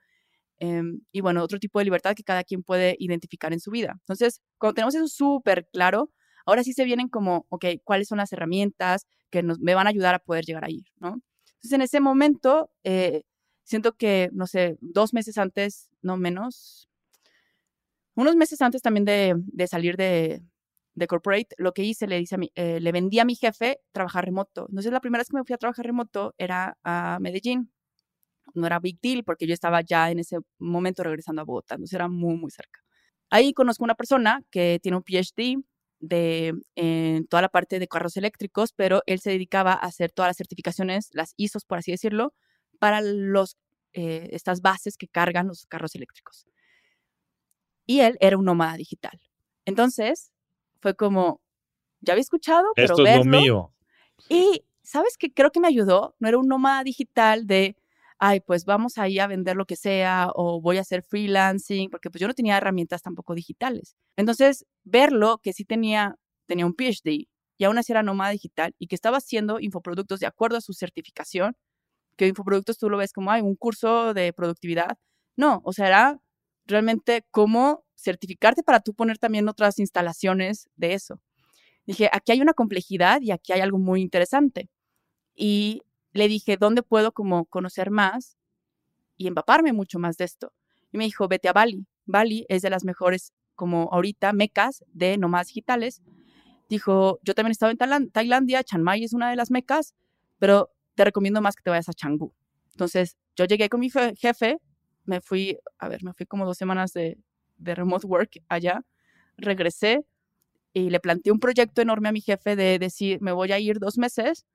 Em, 0.59 1.01
y 1.12 1.21
bueno, 1.21 1.43
otro 1.43 1.59
tipo 1.59 1.79
de 1.79 1.86
libertad 1.86 2.15
que 2.15 2.23
cada 2.23 2.43
quien 2.43 2.63
puede 2.63 2.95
identificar 2.99 3.53
en 3.53 3.59
su 3.59 3.71
vida. 3.71 3.95
Entonces, 3.99 4.41
cuando 4.57 4.75
tenemos 4.75 4.95
eso 4.95 5.07
súper 5.07 5.67
claro, 5.73 6.12
Ahora 6.45 6.63
sí 6.63 6.73
se 6.73 6.86
vienen 6.86 7.09
como, 7.09 7.45
ok, 7.49 7.65
¿cuáles 7.83 8.07
son 8.07 8.17
las 8.17 8.33
herramientas 8.33 9.07
que 9.29 9.43
nos, 9.43 9.59
me 9.59 9.75
van 9.75 9.88
a 9.88 9.89
ayudar 9.91 10.15
a 10.15 10.19
poder 10.19 10.45
llegar 10.45 10.65
ahí, 10.65 10.86
¿no? 10.97 11.21
Entonces, 11.55 11.71
en 11.73 11.81
ese 11.81 11.99
momento, 12.01 12.69
eh, 12.83 13.23
siento 13.63 13.95
que, 13.95 14.29
no 14.33 14.47
sé, 14.47 14.77
dos 14.81 15.13
meses 15.13 15.38
antes, 15.38 15.89
no 16.01 16.17
menos, 16.17 16.89
unos 18.15 18.36
meses 18.36 18.62
antes 18.62 18.81
también 18.81 19.05
de 19.05 19.67
salir 19.67 19.95
de, 19.97 20.41
de, 20.95 21.08
corporate, 21.08 21.56
lo 21.58 21.73
que 21.73 21.84
hice, 21.84 22.08
le, 22.08 22.17
dice 22.19 22.36
a 22.36 22.38
mi, 22.38 22.51
eh, 22.56 22.79
le 22.79 22.91
vendí 22.91 23.19
a 23.19 23.25
mi 23.25 23.36
jefe 23.36 23.79
trabajar 23.91 24.25
remoto. 24.25 24.67
Entonces, 24.69 24.91
la 24.91 24.99
primera 25.01 25.21
vez 25.21 25.29
que 25.29 25.38
me 25.38 25.43
fui 25.43 25.53
a 25.53 25.58
trabajar 25.58 25.86
remoto 25.86 26.34
era 26.38 26.77
a 26.84 27.17
Medellín. 27.21 27.71
No 28.56 28.67
era 28.67 28.79
big 28.79 28.99
deal 29.01 29.23
porque 29.23 29.47
yo 29.47 29.53
estaba 29.53 29.82
ya 29.82 30.12
en 30.12 30.19
ese 30.19 30.38
momento 30.60 31.03
regresando 31.03 31.41
a 31.41 31.45
Bogotá, 31.45 31.75
entonces 31.75 31.95
era 31.95 32.08
muy, 32.08 32.36
muy 32.38 32.51
cerca. 32.51 32.82
Ahí 33.29 33.53
conozco 33.53 33.84
una 33.84 33.95
persona 33.95 34.43
que 34.51 34.79
tiene 34.82 34.97
un 34.97 35.03
PhD 35.03 35.63
de 35.99 36.53
toda 37.29 37.41
la 37.41 37.49
parte 37.49 37.79
de 37.79 37.88
carros 37.88 38.17
eléctricos, 38.17 38.73
pero 38.73 39.01
él 39.06 39.19
se 39.21 39.32
dedicaba 39.32 39.73
a 39.73 39.77
hacer 39.77 40.12
todas 40.12 40.29
las 40.29 40.38
certificaciones, 40.38 41.10
las 41.13 41.34
ISOs, 41.38 41.65
por 41.65 41.77
así 41.77 41.91
decirlo, 41.91 42.34
para 42.79 43.01
los, 43.01 43.58
eh, 43.93 44.27
estas 44.32 44.62
bases 44.62 44.97
que 44.97 45.08
cargan 45.08 45.47
los 45.47 45.65
carros 45.67 45.95
eléctricos. 45.95 46.45
Y 47.86 48.01
él 48.01 48.17
era 48.19 48.38
un 48.38 48.45
nómada 48.45 48.75
digital. 48.75 49.19
Entonces, 49.65 50.33
fue 50.84 50.96
como, 50.96 51.41
ya 52.02 52.12
había 52.13 52.22
escuchado, 52.22 52.67
pero 52.76 52.93
Esto 52.93 53.06
es 53.08 53.17
lo 53.17 53.24
mío. 53.24 53.74
Y, 54.28 54.65
¿sabes 54.84 55.17
qué? 55.17 55.34
Creo 55.34 55.50
que 55.50 55.62
me 55.62 55.69
ayudó. 55.69 56.13
No 56.19 56.28
era 56.28 56.38
un 56.38 56.50
nómada 56.50 56.84
digital 56.84 57.48
de, 57.48 57.78
ay, 58.19 58.41
pues 58.41 58.65
vamos 58.65 58.98
ahí 58.98 59.17
a 59.17 59.28
vender 59.28 59.56
lo 59.56 59.65
que 59.65 59.78
sea 59.78 60.30
o 60.36 60.60
voy 60.60 60.78
a 60.78 60.82
hacer 60.82 61.02
freelancing, 61.02 61.89
porque 61.89 62.10
pues 62.10 62.19
yo 62.19 62.28
no 62.28 62.34
tenía 62.34 62.58
herramientas 62.58 63.02
tampoco 63.02 63.34
digitales. 63.34 63.96
Entonces, 64.17 64.65
verlo 64.84 65.39
que 65.41 65.54
sí 65.54 65.63
tenía, 65.63 66.17
tenía 66.48 66.65
un 66.65 66.74
PhD 66.74 67.30
y 67.58 67.63
aún 67.63 67.78
así 67.78 67.93
era 67.93 68.04
nómada 68.04 68.32
digital 68.32 68.76
y 68.78 68.88
que 68.88 68.96
estaba 68.96 69.17
haciendo 69.17 69.62
infoproductos 69.62 70.19
de 70.19 70.28
acuerdo 70.28 70.58
a 70.58 70.62
su 70.62 70.74
certificación, 70.74 71.56
que 72.17 72.28
infoproductos 72.28 72.78
tú 72.78 72.89
lo 72.89 72.98
ves 72.98 73.13
como, 73.13 73.32
hay 73.32 73.41
un 73.41 73.56
curso 73.56 74.13
de 74.13 74.34
productividad. 74.34 74.98
No, 75.38 75.62
o 75.63 75.72
sea, 75.72 75.88
era 75.88 76.19
realmente 76.65 77.26
cómo 77.32 77.84
certificarte 77.95 78.63
para 78.63 78.80
tú 78.80 78.93
poner 78.93 79.17
también 79.17 79.47
otras 79.47 79.80
instalaciones 79.80 80.69
de 80.76 80.93
eso. 80.93 81.21
Dije, 81.86 82.10
aquí 82.12 82.32
hay 82.32 82.41
una 82.41 82.54
complejidad 82.54 83.21
y 83.21 83.32
aquí 83.32 83.52
hay 83.54 83.62
algo 83.62 83.78
muy 83.78 84.02
interesante. 84.02 84.69
Y 85.36 85.82
le 86.12 86.28
dije, 86.28 86.58
¿dónde 86.58 86.84
puedo 86.84 87.12
como 87.12 87.45
conocer 87.45 87.91
más 87.91 88.38
y 89.17 89.28
empaparme 89.28 89.73
mucho 89.73 89.99
más 89.99 90.17
de 90.17 90.26
esto? 90.26 90.54
Y 90.91 90.97
me 90.97 91.06
dijo, 91.06 91.28
vete 91.28 91.49
a 91.49 91.54
Bali. 91.54 91.86
Bali 92.06 92.45
es 92.49 92.62
de 92.62 92.69
las 92.69 92.84
mejores, 92.84 93.34
como 93.56 93.89
ahorita, 93.91 94.32
mecas 94.34 94.84
de 94.93 95.17
nomás 95.17 95.47
digitales. 95.47 96.02
Dijo, 96.69 97.19
yo 97.23 97.34
también 97.34 97.56
he 97.60 97.65
en 97.71 98.12
Tailandia, 98.12 98.63
Chiang 98.63 98.84
Mai 98.84 99.04
es 99.04 99.13
una 99.13 99.30
de 99.30 99.36
las 99.36 99.52
mecas, 99.52 99.93
pero 100.39 100.71
te 100.95 101.04
recomiendo 101.04 101.41
más 101.41 101.56
que 101.56 101.63
te 101.63 101.69
vayas 101.69 101.89
a 101.89 101.93
Canggu. 101.93 102.34
Entonces, 102.71 103.17
yo 103.36 103.45
llegué 103.45 103.69
con 103.69 103.80
mi 103.80 103.89
jefe, 103.89 104.58
me 105.05 105.21
fui, 105.21 105.59
a 105.79 105.89
ver, 105.89 106.03
me 106.03 106.13
fui 106.13 106.25
como 106.25 106.45
dos 106.45 106.57
semanas 106.57 106.93
de, 106.93 107.17
de 107.57 107.75
remote 107.75 108.07
work 108.07 108.41
allá, 108.49 108.83
regresé 109.37 110.05
y 110.73 110.89
le 110.89 110.99
planteé 110.99 111.31
un 111.31 111.39
proyecto 111.39 111.81
enorme 111.81 112.09
a 112.09 112.11
mi 112.11 112.21
jefe 112.21 112.55
de 112.55 112.79
decir, 112.79 113.21
me 113.21 113.31
voy 113.31 113.51
a 113.51 113.59
ir 113.59 113.79
dos 113.79 113.97
meses 113.97 114.45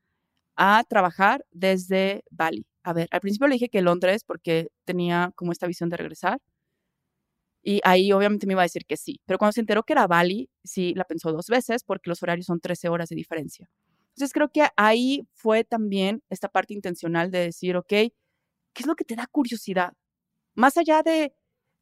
a 0.57 0.85
trabajar 0.89 1.45
desde 1.53 2.25
Bali. 2.31 2.67
A 2.83 2.93
ver, 2.93 3.09
al 3.13 3.21
principio 3.21 3.49
le 3.49 3.55
dije 3.55 3.69
que 3.69 3.83
Londres 3.83 4.25
porque 4.25 4.69
tenía 4.85 5.33
como 5.37 5.53
esta 5.53 5.67
visión 5.67 5.89
de 5.91 5.97
regresar. 5.97 6.41
Y 7.63 7.81
ahí 7.85 8.13
obviamente 8.13 8.47
me 8.47 8.55
iba 8.55 8.63
a 8.63 8.65
decir 8.65 8.85
que 8.87 8.97
sí. 8.97 9.21
Pero 9.27 9.39
cuando 9.39 9.53
se 9.53 9.61
enteró 9.61 9.83
que 9.83 9.93
era 9.93 10.07
Bali, 10.07 10.49
sí 10.65 10.95
la 10.95 11.05
pensó 11.05 11.33
dos 11.33 11.47
veces 11.49 11.85
porque 11.85 12.11
los 12.11 12.23
horarios 12.23 12.47
son 12.47 12.61
13 12.61 12.89
horas 12.89 13.09
de 13.09 13.17
diferencia. 13.17 13.69
Entonces 14.11 14.33
creo 14.33 14.51
que 14.51 14.67
ahí 14.77 15.27
fue 15.35 15.65
también 15.65 16.23
esta 16.31 16.49
parte 16.49 16.75
intencional 16.75 17.31
de 17.31 17.41
decir, 17.41 17.77
ok, 17.77 17.89
¿qué 17.89 18.13
es 18.79 18.87
lo 18.87 18.97
que 18.97 19.05
te 19.05 19.17
da 19.17 19.27
curiosidad? 19.27 19.93
Más 20.59 20.77
allá 20.77 21.05
de, 21.05 21.33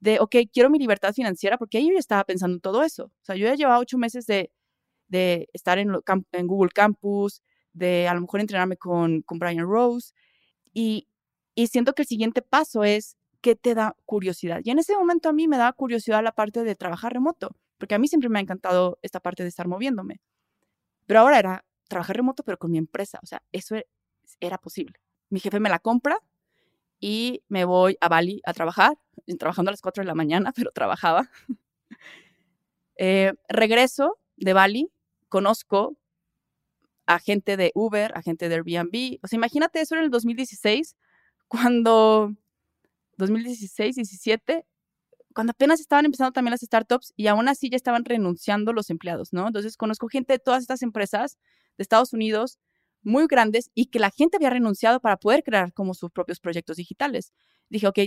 de 0.01 0.21
ok, 0.21 0.37
quiero 0.53 0.69
mi 0.69 0.79
libertad 0.79 1.15
financiera, 1.15 1.57
porque 1.57 1.79
ahí 1.79 1.91
yo 1.91 1.99
estaba 1.99 2.25
pensando 2.25 2.57
en 2.57 2.61
todo 2.61 2.83
eso. 2.83 3.07
O 3.07 3.25
sea, 3.25 3.35
yo 3.35 3.47
ya 3.47 3.55
llevaba 3.55 3.79
ocho 3.79 3.97
meses 3.97 4.27
de, 4.27 4.53
de 5.09 5.49
estar 5.55 5.79
en, 5.79 5.93
en 6.33 6.47
Google 6.47 6.71
Campus, 6.75 7.43
de 7.73 8.07
a 8.07 8.13
lo 8.13 8.21
mejor 8.21 8.41
entrenarme 8.41 8.77
con, 8.77 9.23
con 9.23 9.39
Brian 9.39 9.67
Rose. 9.67 10.13
Y, 10.75 11.09
y 11.55 11.69
siento 11.69 11.95
que 11.95 12.03
el 12.03 12.09
siguiente 12.09 12.43
paso 12.43 12.85
es 12.85 13.17
qué 13.41 13.57
te 13.57 13.75
da 13.75 13.97
curiosidad. 14.05 14.61
Y 14.63 14.71
en 14.73 14.79
ese 14.79 14.95
momento 14.95 15.31
a 15.31 15.33
mí 15.33 15.49
me 15.49 15.57
daba 15.57 15.73
curiosidad 15.73 16.23
la 16.23 16.33
parte 16.33 16.63
de 16.63 16.75
trabajar 16.77 17.15
remoto, 17.15 17.57
porque 17.79 17.95
a 17.95 17.99
mí 17.99 18.09
siempre 18.09 18.29
me 18.29 18.39
ha 18.41 18.43
encantado 18.43 18.99
esta 19.01 19.21
parte 19.21 19.43
de 19.43 19.49
estar 19.49 19.69
moviéndome. 19.69 20.21
Pero 21.07 21.21
ahora 21.21 21.39
era 21.39 21.65
trabajar 21.89 22.17
remoto, 22.17 22.43
pero 22.43 22.59
con 22.59 22.71
mi 22.73 22.79
empresa. 22.79 23.21
O 23.23 23.27
sea, 23.27 23.43
eso 23.53 23.75
e, 23.77 23.87
era 24.41 24.59
posible. 24.59 25.01
Mi 25.31 25.41
jefe 25.41 25.61
me 25.61 25.71
la 25.71 25.79
compra 25.79 26.21
y 27.01 27.43
me 27.49 27.65
voy 27.65 27.97
a 28.01 28.09
Bali 28.09 28.41
a 28.45 28.53
trabajar, 28.53 28.97
trabajando 29.39 29.71
a 29.71 29.73
las 29.73 29.81
4 29.81 30.03
de 30.03 30.07
la 30.07 30.15
mañana, 30.15 30.53
pero 30.57 30.71
trabajaba. 30.73 31.31
Eh, 32.97 33.35
regreso 33.49 34.19
de 34.37 34.53
Bali, 34.55 34.91
conozco 35.29 35.97
a 37.07 37.19
gente 37.19 37.57
de 37.57 37.71
Uber, 37.75 38.13
a 38.17 38.23
gente 38.23 38.49
de 38.49 38.57
Airbnb. 38.57 39.19
O 39.23 39.29
sea, 39.29 39.37
imagínate 39.37 39.81
eso 39.81 39.95
en 39.95 40.03
el 40.03 40.11
2016, 40.11 40.97
cuando 41.49 42.35
2016, 43.19 43.97
17, 43.97 44.67
cuando 45.35 45.51
apenas 45.53 45.81
estaban 45.81 46.07
empezando 46.07 46.33
también 46.33 46.53
las 46.53 46.63
startups 46.63 47.13
y 47.17 47.27
aún 47.27 47.49
así 47.49 47.69
ya 47.71 47.77
estaban 47.77 48.05
renunciando 48.05 48.73
los 48.73 48.91
empleados, 48.91 49.33
¿no? 49.33 49.47
Entonces 49.47 49.77
conozco 49.77 50.09
gente 50.09 50.33
de 50.33 50.39
todas 50.39 50.63
estas 50.63 50.83
empresas 50.83 51.39
de 51.77 51.83
Estados 51.83 52.13
Unidos 52.13 52.59
muy 53.07 53.27
grandes 53.29 53.71
y 53.75 53.87
que 53.87 53.99
la 53.99 54.11
gente 54.11 54.37
había 54.37 54.51
renunciado 54.51 55.01
para 55.01 55.17
poder 55.17 55.43
crear 55.45 55.73
como 55.73 55.95
sus 55.95 56.11
propios 56.11 56.41
proyectos 56.41 56.77
digitales. 56.77 57.33
Dije, 57.69 57.87
ok, 57.87 57.99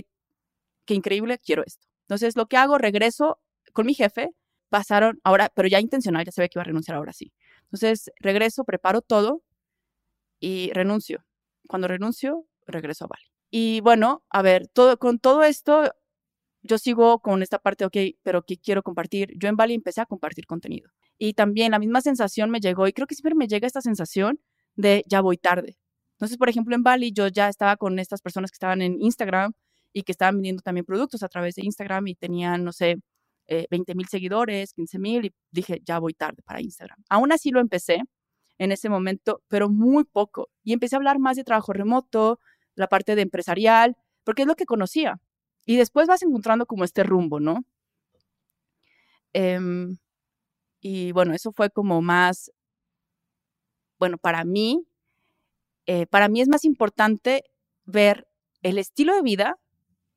qué 0.84 0.94
increíble, 0.94 1.38
quiero 1.38 1.64
esto. 1.66 1.86
Entonces 2.02 2.36
lo 2.36 2.46
que 2.46 2.56
hago, 2.56 2.78
regreso 2.78 3.40
con 3.72 3.86
mi 3.86 3.94
jefe, 3.94 4.30
pasaron 4.68 5.18
ahora, 5.24 5.50
pero 5.54 5.68
ya 5.68 5.80
intencional, 5.80 6.24
ya 6.24 6.32
se 6.32 6.42
ve 6.42 6.48
que 6.48 6.58
iba 6.58 6.62
a 6.62 6.64
renunciar 6.64 6.96
ahora 6.96 7.12
sí. 7.12 7.32
Entonces, 7.64 8.10
regreso, 8.20 8.64
preparo 8.64 9.00
todo 9.00 9.42
y 10.40 10.70
renuncio. 10.74 11.24
Cuando 11.68 11.88
renuncio, 11.88 12.46
regreso 12.66 13.04
a 13.04 13.08
Bali. 13.08 13.24
Y 13.50 13.80
bueno, 13.80 14.22
a 14.28 14.42
ver, 14.42 14.68
todo, 14.68 14.98
con 14.98 15.18
todo 15.18 15.44
esto, 15.44 15.92
yo 16.62 16.78
sigo 16.78 17.20
con 17.20 17.42
esta 17.42 17.58
parte, 17.58 17.84
ok, 17.84 17.96
pero 18.22 18.42
¿qué 18.44 18.58
quiero 18.58 18.82
compartir? 18.82 19.32
Yo 19.38 19.48
en 19.48 19.56
Bali 19.56 19.74
empecé 19.74 20.00
a 20.00 20.06
compartir 20.06 20.46
contenido. 20.46 20.90
Y 21.18 21.34
también 21.34 21.72
la 21.72 21.78
misma 21.78 22.00
sensación 22.00 22.50
me 22.50 22.60
llegó, 22.60 22.86
y 22.86 22.92
creo 22.92 23.06
que 23.06 23.14
siempre 23.14 23.34
me 23.34 23.48
llega 23.48 23.66
esta 23.66 23.80
sensación 23.80 24.40
de 24.76 25.04
ya 25.06 25.20
voy 25.20 25.36
tarde. 25.36 25.76
Entonces, 26.12 26.38
por 26.38 26.48
ejemplo, 26.48 26.74
en 26.74 26.82
Bali 26.82 27.12
yo 27.12 27.28
ya 27.28 27.48
estaba 27.48 27.76
con 27.76 27.98
estas 27.98 28.22
personas 28.22 28.50
que 28.50 28.56
estaban 28.56 28.82
en 28.82 29.00
Instagram 29.00 29.52
y 29.92 30.02
que 30.02 30.12
estaban 30.12 30.36
vendiendo 30.36 30.62
también 30.62 30.84
productos 30.84 31.22
a 31.22 31.28
través 31.28 31.54
de 31.56 31.64
Instagram 31.64 32.06
y 32.08 32.14
tenían, 32.14 32.64
no 32.64 32.72
sé, 32.72 32.96
20 33.70 33.94
mil 33.94 34.06
seguidores, 34.08 34.72
15 34.74 34.98
mil 34.98 35.24
y 35.26 35.34
dije, 35.50 35.80
ya 35.84 35.98
voy 35.98 36.14
tarde 36.14 36.42
para 36.44 36.60
Instagram. 36.60 37.02
Aún 37.08 37.32
así 37.32 37.50
lo 37.50 37.60
empecé 37.60 38.02
en 38.58 38.72
ese 38.72 38.88
momento, 38.88 39.42
pero 39.48 39.68
muy 39.68 40.04
poco. 40.04 40.50
Y 40.62 40.72
empecé 40.72 40.96
a 40.96 40.98
hablar 40.98 41.18
más 41.18 41.36
de 41.36 41.44
trabajo 41.44 41.72
remoto, 41.72 42.38
la 42.76 42.88
parte 42.88 43.16
de 43.16 43.22
empresarial, 43.22 43.96
porque 44.24 44.42
es 44.42 44.48
lo 44.48 44.54
que 44.54 44.66
conocía. 44.66 45.20
Y 45.66 45.76
después 45.76 46.06
vas 46.08 46.22
encontrando 46.22 46.66
como 46.66 46.84
este 46.84 47.02
rumbo, 47.02 47.40
¿no? 47.40 47.64
Em, 49.32 49.98
y 50.80 51.12
bueno, 51.12 51.34
eso 51.34 51.52
fue 51.52 51.70
como 51.70 52.02
más, 52.02 52.50
bueno, 54.00 54.18
para 54.18 54.44
mí, 54.44 54.84
eh, 55.86 56.06
para 56.06 56.28
mí 56.28 56.40
es 56.40 56.48
más 56.48 56.64
importante 56.64 57.44
ver 57.84 58.26
el 58.62 58.78
estilo 58.78 59.14
de 59.14 59.22
vida 59.22 59.58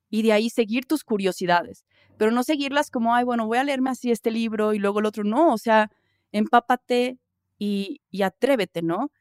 y 0.10 0.24
de 0.24 0.34
ahí 0.34 0.50
seguir 0.50 0.86
tus 0.86 1.04
curiosidades, 1.04 1.86
pero 2.18 2.32
no 2.32 2.44
seguirlas 2.44 2.90
como, 2.90 3.14
ay, 3.14 3.26
bueno, 3.26 3.46
voy 3.48 3.58
a 3.60 3.64
leerme 3.64 3.92
así 3.92 4.12
este 4.12 4.32
libro 4.32 4.74
y 4.74 4.80
luego 4.80 5.00
el 5.00 5.06
otro, 5.06 5.24
no, 5.24 5.54
o 5.54 5.58
sea, 5.58 5.92
empápate 6.32 7.20
y, 7.60 8.02
y 8.10 8.24
atrévete, 8.24 8.82
¿no? 8.82 9.12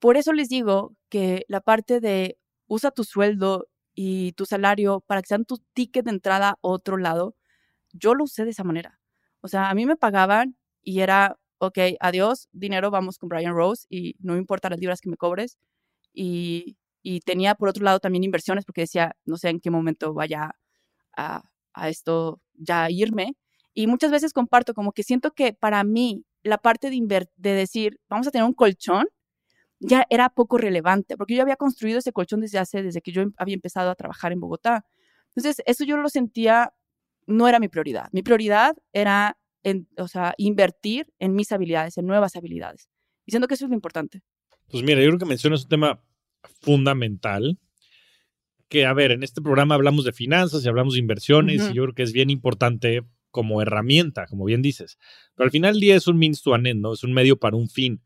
Por 0.00 0.16
eso 0.16 0.32
les 0.32 0.48
digo 0.48 0.96
que 1.10 1.44
la 1.48 1.60
parte 1.60 2.00
de 2.00 2.38
usa 2.68 2.90
tu 2.90 3.04
sueldo 3.04 3.68
y 3.94 4.32
tu 4.32 4.46
salario 4.46 5.00
para 5.00 5.22
que 5.22 5.28
sean 5.28 5.44
tu 5.44 5.58
ticket 5.74 6.04
de 6.06 6.12
entrada 6.12 6.50
a 6.50 6.56
otro 6.62 6.96
lado, 6.98 7.36
yo 7.92 8.14
lo 8.14 8.24
usé 8.24 8.44
de 8.44 8.52
esa 8.52 8.64
manera. 8.64 9.00
O 9.42 9.48
sea, 9.48 9.70
a 9.70 9.74
mí 9.74 9.86
me 9.86 9.96
pagaban 9.96 10.56
y 10.82 11.00
era, 11.00 11.38
ok, 11.58 11.78
adiós, 12.00 12.48
dinero, 12.52 12.90
vamos 12.90 13.18
con 13.18 13.28
Brian 13.28 13.54
Rose 13.54 13.86
y 13.88 14.16
no 14.20 14.34
me 14.34 14.38
importa 14.38 14.70
las 14.70 14.78
libras 14.78 15.00
que 15.00 15.10
me 15.10 15.16
cobres. 15.16 15.58
Y, 16.12 16.76
y 17.02 17.20
tenía 17.20 17.54
por 17.54 17.68
otro 17.68 17.84
lado 17.84 18.00
también 18.00 18.24
inversiones 18.24 18.64
porque 18.64 18.82
decía, 18.82 19.16
no 19.24 19.36
sé 19.36 19.50
en 19.50 19.60
qué 19.60 19.70
momento 19.70 20.14
vaya 20.14 20.52
a, 21.16 21.42
a 21.74 21.88
esto 21.88 22.40
ya 22.54 22.90
irme. 22.90 23.36
Y 23.74 23.86
muchas 23.86 24.10
veces 24.10 24.32
comparto 24.32 24.74
como 24.74 24.92
que 24.92 25.02
siento 25.04 25.32
que 25.32 25.52
para 25.52 25.84
mí 25.84 26.24
la 26.42 26.58
parte 26.58 26.90
de, 26.90 27.28
de 27.36 27.52
decir, 27.52 28.00
vamos 28.08 28.26
a 28.26 28.30
tener 28.30 28.44
un 28.46 28.54
colchón, 28.54 29.06
ya 29.80 30.04
era 30.10 30.28
poco 30.30 30.58
relevante, 30.58 31.16
porque 31.16 31.36
yo 31.36 31.42
había 31.42 31.56
construido 31.56 31.98
ese 32.00 32.12
colchón 32.12 32.40
desde 32.40 32.58
hace, 32.58 32.82
desde 32.82 33.00
que 33.00 33.12
yo 33.12 33.22
em, 33.22 33.32
había 33.36 33.54
empezado 33.54 33.90
a 33.90 33.94
trabajar 33.94 34.32
en 34.32 34.40
Bogotá. 34.40 34.84
Entonces, 35.28 35.62
eso 35.66 35.84
yo 35.84 35.96
lo 35.96 36.08
sentía, 36.08 36.74
no 37.26 37.48
era 37.48 37.60
mi 37.60 37.68
prioridad. 37.68 38.08
Mi 38.12 38.22
prioridad 38.22 38.76
era, 38.92 39.37
en, 39.62 39.88
o 39.96 40.08
sea, 40.08 40.34
invertir 40.38 41.12
en 41.18 41.34
mis 41.34 41.52
habilidades, 41.52 41.98
en 41.98 42.06
nuevas 42.06 42.36
habilidades. 42.36 42.88
Y 43.26 43.32
siento 43.32 43.48
que 43.48 43.54
eso 43.54 43.66
es 43.66 43.70
lo 43.70 43.74
importante. 43.74 44.22
Pues 44.70 44.82
mira, 44.82 45.00
yo 45.00 45.08
creo 45.08 45.18
que 45.18 45.24
mencionas 45.24 45.64
un 45.64 45.68
tema 45.68 46.04
fundamental, 46.60 47.58
que 48.68 48.86
a 48.86 48.92
ver, 48.92 49.12
en 49.12 49.22
este 49.22 49.40
programa 49.40 49.74
hablamos 49.74 50.04
de 50.04 50.12
finanzas 50.12 50.64
y 50.64 50.68
hablamos 50.68 50.94
de 50.94 51.00
inversiones, 51.00 51.70
y 51.70 51.74
yo 51.74 51.84
creo 51.84 51.94
que 51.94 52.02
es 52.02 52.12
bien 52.12 52.30
importante 52.30 53.02
como 53.30 53.62
herramienta, 53.62 54.26
como 54.26 54.44
bien 54.44 54.62
dices. 54.62 54.98
Pero 55.34 55.46
al 55.46 55.50
final 55.50 55.74
del 55.74 55.80
día 55.80 55.96
es 55.96 56.06
un 56.06 56.18
means 56.18 56.42
to 56.42 56.54
an 56.54 56.66
end, 56.66 56.80
¿no? 56.80 56.92
Es 56.92 57.04
un 57.04 57.12
medio 57.12 57.38
para 57.38 57.56
un 57.56 57.68
fin. 57.68 58.02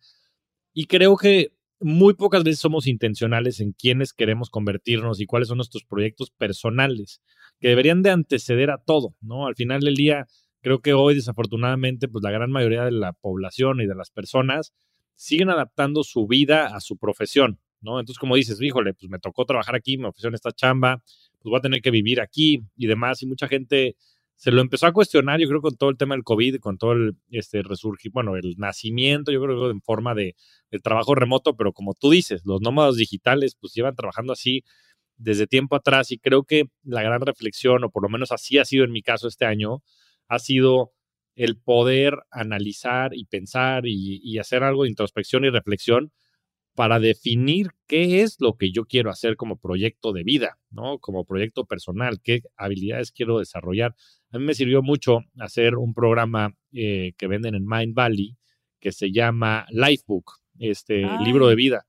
Y 0.72 0.86
creo 0.86 1.16
que 1.16 1.56
muy 1.80 2.14
pocas 2.14 2.44
veces 2.44 2.60
somos 2.60 2.86
intencionales 2.86 3.60
en 3.60 3.72
quiénes 3.72 4.12
queremos 4.12 4.50
convertirnos 4.50 5.20
y 5.20 5.26
cuáles 5.26 5.48
son 5.48 5.58
nuestros 5.58 5.84
proyectos 5.84 6.30
personales, 6.30 7.20
que 7.58 7.68
deberían 7.68 8.02
de 8.02 8.10
anteceder 8.10 8.70
a 8.70 8.78
todo, 8.78 9.16
¿no? 9.20 9.46
Al 9.46 9.56
final 9.56 9.80
del 9.80 9.94
día, 9.94 10.26
creo 10.62 10.80
que 10.80 10.94
hoy, 10.94 11.14
desafortunadamente, 11.14 12.08
pues 12.08 12.22
la 12.22 12.30
gran 12.30 12.50
mayoría 12.50 12.84
de 12.84 12.92
la 12.92 13.12
población 13.12 13.80
y 13.80 13.86
de 13.86 13.94
las 13.94 14.10
personas 14.10 14.72
siguen 15.16 15.50
adaptando 15.50 16.02
su 16.04 16.26
vida 16.26 16.74
a 16.74 16.80
su 16.80 16.96
profesión, 16.96 17.60
¿no? 17.80 18.00
Entonces, 18.00 18.18
como 18.18 18.36
dices, 18.36 18.60
híjole, 18.60 18.94
pues 18.94 19.10
me 19.10 19.18
tocó 19.18 19.44
trabajar 19.44 19.74
aquí, 19.74 19.98
me 19.98 20.08
ofrecieron 20.08 20.34
esta 20.34 20.52
chamba, 20.52 21.02
pues 21.38 21.50
voy 21.50 21.58
a 21.58 21.60
tener 21.60 21.82
que 21.82 21.90
vivir 21.90 22.20
aquí 22.20 22.62
y 22.76 22.86
demás, 22.86 23.22
y 23.22 23.26
mucha 23.26 23.48
gente 23.48 23.96
se 24.36 24.50
lo 24.50 24.60
empezó 24.60 24.86
a 24.86 24.92
cuestionar, 24.92 25.38
yo 25.38 25.46
creo, 25.46 25.60
con 25.60 25.76
todo 25.76 25.90
el 25.90 25.96
tema 25.96 26.16
del 26.16 26.24
COVID, 26.24 26.58
con 26.58 26.76
todo 26.76 26.92
el 26.92 27.16
este, 27.30 27.62
resurgir, 27.62 28.10
bueno, 28.12 28.36
el 28.36 28.56
nacimiento, 28.56 29.30
yo 29.30 29.40
creo 29.40 29.70
en 29.70 29.80
forma 29.82 30.14
de, 30.14 30.34
trabajo 30.82 31.14
remoto, 31.14 31.54
pero 31.54 31.72
como 31.72 31.94
tú 31.94 32.10
dices, 32.10 32.42
los 32.44 32.60
nómadas 32.60 32.96
digitales 32.96 33.56
pues 33.60 33.72
llevan 33.74 33.94
trabajando 33.94 34.32
así 34.32 34.64
desde 35.16 35.46
tiempo 35.46 35.76
atrás 35.76 36.10
y 36.10 36.18
creo 36.18 36.42
que 36.42 36.64
la 36.82 37.02
gran 37.02 37.20
reflexión, 37.20 37.84
o 37.84 37.90
por 37.90 38.02
lo 38.02 38.08
menos 38.08 38.32
así 38.32 38.58
ha 38.58 38.64
sido 38.64 38.84
en 38.84 38.90
mi 38.90 39.02
caso 39.02 39.28
este 39.28 39.44
año, 39.44 39.82
ha 40.32 40.38
sido 40.38 40.92
el 41.34 41.58
poder 41.58 42.14
analizar 42.30 43.14
y 43.14 43.24
pensar 43.26 43.86
y, 43.86 44.20
y 44.22 44.38
hacer 44.38 44.62
algo 44.62 44.84
de 44.84 44.90
introspección 44.90 45.44
y 45.44 45.50
reflexión 45.50 46.12
para 46.74 46.98
definir 46.98 47.68
qué 47.86 48.22
es 48.22 48.36
lo 48.40 48.56
que 48.56 48.72
yo 48.72 48.86
quiero 48.86 49.10
hacer 49.10 49.36
como 49.36 49.58
proyecto 49.58 50.12
de 50.12 50.24
vida, 50.24 50.58
¿no? 50.70 50.98
Como 50.98 51.24
proyecto 51.24 51.66
personal, 51.66 52.20
qué 52.22 52.40
habilidades 52.56 53.12
quiero 53.12 53.38
desarrollar. 53.38 53.94
A 54.30 54.38
mí 54.38 54.44
me 54.44 54.54
sirvió 54.54 54.82
mucho 54.82 55.20
hacer 55.38 55.76
un 55.76 55.92
programa 55.92 56.54
eh, 56.72 57.12
que 57.18 57.26
venden 57.26 57.54
en 57.54 57.66
Mind 57.66 57.94
Valley 57.94 58.36
que 58.80 58.92
se 58.92 59.12
llama 59.12 59.66
Lifebook, 59.70 60.40
este 60.58 61.06
libro 61.24 61.46
de 61.46 61.54
vida. 61.54 61.86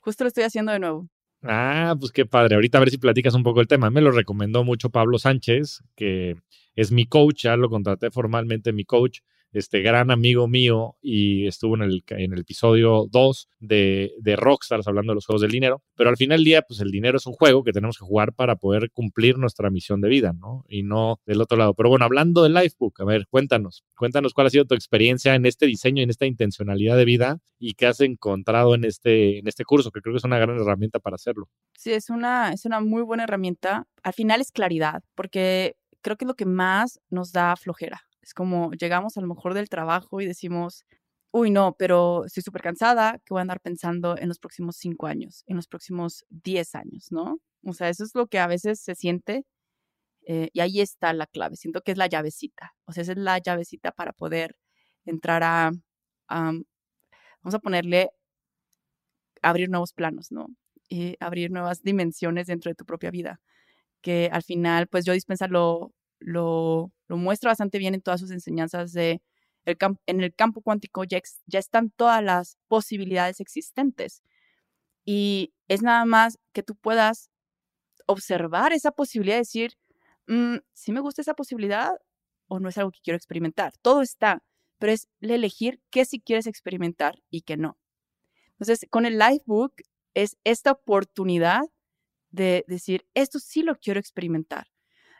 Justo 0.00 0.24
lo 0.24 0.28
estoy 0.28 0.44
haciendo 0.44 0.72
de 0.72 0.80
nuevo. 0.80 1.08
Ah, 1.42 1.94
pues 1.98 2.10
qué 2.10 2.26
padre. 2.26 2.54
Ahorita 2.54 2.78
a 2.78 2.80
ver 2.80 2.90
si 2.90 2.98
platicas 2.98 3.34
un 3.34 3.42
poco 3.42 3.60
el 3.60 3.68
tema. 3.68 3.90
Me 3.90 4.00
lo 4.00 4.10
recomendó 4.10 4.64
mucho 4.64 4.90
Pablo 4.90 5.18
Sánchez, 5.18 5.82
que 5.94 6.36
es 6.74 6.92
mi 6.92 7.06
coach, 7.06 7.42
ya 7.42 7.56
lo 7.56 7.68
contraté 7.68 8.10
formalmente 8.10 8.72
mi 8.72 8.84
coach 8.84 9.20
este 9.54 9.80
gran 9.82 10.10
amigo 10.10 10.48
mío 10.48 10.96
y 11.00 11.46
estuvo 11.46 11.76
en 11.76 11.82
el, 11.82 12.04
en 12.08 12.32
el 12.32 12.40
episodio 12.40 13.06
2 13.10 13.48
de, 13.60 14.12
de 14.18 14.36
Rockstars 14.36 14.86
hablando 14.88 15.12
de 15.12 15.14
los 15.14 15.26
juegos 15.26 15.42
del 15.42 15.52
dinero. 15.52 15.82
Pero 15.94 16.10
al 16.10 16.16
final 16.16 16.38
del 16.38 16.44
día, 16.44 16.62
pues 16.62 16.80
el 16.80 16.90
dinero 16.90 17.18
es 17.18 17.26
un 17.26 17.34
juego 17.34 17.62
que 17.62 17.72
tenemos 17.72 17.96
que 17.96 18.04
jugar 18.04 18.32
para 18.32 18.56
poder 18.56 18.90
cumplir 18.90 19.38
nuestra 19.38 19.70
misión 19.70 20.00
de 20.00 20.08
vida, 20.08 20.32
¿no? 20.32 20.64
Y 20.68 20.82
no 20.82 21.20
del 21.24 21.40
otro 21.40 21.56
lado. 21.56 21.74
Pero 21.74 21.88
bueno, 21.88 22.04
hablando 22.04 22.42
del 22.42 22.54
Lifebook, 22.54 23.00
a 23.00 23.04
ver, 23.04 23.26
cuéntanos, 23.28 23.84
cuéntanos 23.96 24.34
cuál 24.34 24.48
ha 24.48 24.50
sido 24.50 24.64
tu 24.64 24.74
experiencia 24.74 25.34
en 25.34 25.46
este 25.46 25.66
diseño, 25.66 26.02
en 26.02 26.10
esta 26.10 26.26
intencionalidad 26.26 26.96
de 26.96 27.04
vida 27.04 27.38
y 27.58 27.74
qué 27.74 27.86
has 27.86 28.00
encontrado 28.00 28.74
en 28.74 28.84
este, 28.84 29.38
en 29.38 29.46
este 29.46 29.64
curso, 29.64 29.90
que 29.90 30.00
creo 30.00 30.14
que 30.14 30.18
es 30.18 30.24
una 30.24 30.38
gran 30.38 30.58
herramienta 30.58 30.98
para 30.98 31.14
hacerlo. 31.14 31.48
Sí, 31.78 31.92
es 31.92 32.10
una, 32.10 32.52
es 32.52 32.64
una 32.64 32.80
muy 32.80 33.02
buena 33.02 33.24
herramienta. 33.24 33.86
Al 34.02 34.12
final 34.12 34.40
es 34.40 34.50
claridad, 34.50 35.02
porque 35.14 35.76
creo 36.04 36.16
que 36.16 36.24
es 36.26 36.28
lo 36.28 36.36
que 36.36 36.46
más 36.46 37.00
nos 37.10 37.32
da 37.32 37.56
flojera 37.56 38.04
es 38.24 38.34
como 38.34 38.72
llegamos 38.72 39.16
a 39.16 39.20
lo 39.20 39.26
mejor 39.28 39.54
del 39.54 39.68
trabajo 39.68 40.20
y 40.20 40.26
decimos, 40.26 40.84
uy, 41.30 41.50
no, 41.50 41.76
pero 41.78 42.24
estoy 42.24 42.42
súper 42.42 42.62
cansada, 42.62 43.18
que 43.24 43.34
voy 43.34 43.40
a 43.40 43.42
andar 43.42 43.60
pensando 43.60 44.16
en 44.18 44.28
los 44.28 44.38
próximos 44.38 44.76
cinco 44.76 45.06
años, 45.06 45.44
en 45.46 45.56
los 45.56 45.68
próximos 45.68 46.24
diez 46.30 46.74
años, 46.74 47.12
¿no? 47.12 47.38
O 47.64 47.72
sea, 47.74 47.88
eso 47.90 48.04
es 48.04 48.14
lo 48.14 48.26
que 48.28 48.38
a 48.38 48.46
veces 48.46 48.80
se 48.80 48.94
siente 48.94 49.44
eh, 50.26 50.50
y 50.52 50.60
ahí 50.60 50.80
está 50.80 51.12
la 51.12 51.26
clave. 51.26 51.56
Siento 51.56 51.82
que 51.82 51.92
es 51.92 51.98
la 51.98 52.06
llavecita. 52.08 52.74
O 52.86 52.92
sea, 52.92 53.02
esa 53.02 53.12
es 53.12 53.18
la 53.18 53.38
llavecita 53.38 53.92
para 53.92 54.12
poder 54.12 54.56
entrar 55.04 55.42
a, 55.44 55.72
vamos 56.28 57.54
a 57.54 57.58
ponerle, 57.58 58.10
abrir 59.42 59.68
nuevos 59.70 59.92
planos, 59.92 60.32
¿no? 60.32 60.48
Y 60.88 61.16
abrir 61.20 61.50
nuevas 61.50 61.82
dimensiones 61.82 62.46
dentro 62.46 62.70
de 62.70 62.74
tu 62.74 62.84
propia 62.86 63.10
vida. 63.10 63.40
Que 64.04 64.28
al 64.30 64.42
final, 64.42 64.86
pues 64.86 65.06
yo 65.06 65.14
dispensa 65.14 65.48
lo, 65.48 65.94
lo, 66.20 66.92
muestra 67.08 67.50
bastante 67.50 67.78
bien 67.78 67.94
en 67.94 68.02
todas 68.02 68.20
sus 68.20 68.30
enseñanzas 68.30 68.92
de 68.92 69.22
el 69.64 69.78
en 70.06 70.20
el 70.20 70.34
campo 70.34 70.60
cuántico 70.60 71.04
ya, 71.04 71.22
están 71.58 71.88
todas 71.90 72.22
las 72.22 72.58
posibilidades 72.68 73.40
existentes. 73.40 74.22
Y 75.06 75.54
es 75.68 75.82
nada 75.82 76.04
más 76.04 76.38
que 76.52 76.62
tú 76.62 76.76
puedas 76.76 77.30
observar 78.06 78.74
esa 78.74 78.90
posibilidad 78.92 79.36
y 79.36 79.40
decir, 79.40 79.78
mm, 80.26 80.56
si 80.74 80.92
me 80.92 81.00
gusta 81.00 81.22
esa 81.22 81.34
posibilidad 81.34 81.92
o 82.48 82.60
no 82.60 82.68
es 82.68 82.76
algo 82.76 82.90
que 82.90 83.00
quiero 83.02 83.16
experimentar. 83.16 83.72
Todo 83.80 84.02
está, 84.02 84.42
pero 84.78 84.92
es 84.92 85.08
elegir 85.22 85.80
qué 85.90 86.04
sí 86.04 86.20
quieres 86.20 86.46
experimentar 86.46 87.22
y 87.30 87.42
qué 87.42 87.56
no. 87.56 87.78
Entonces, 88.58 88.86
con 88.90 89.06
el 89.06 89.18
Lifebook 89.18 89.72
es 90.12 90.36
esta 90.44 90.72
oportunidad 90.72 91.62
de 92.34 92.64
decir, 92.66 93.06
esto 93.14 93.38
sí 93.38 93.62
lo 93.62 93.76
quiero 93.76 94.00
experimentar. 94.00 94.66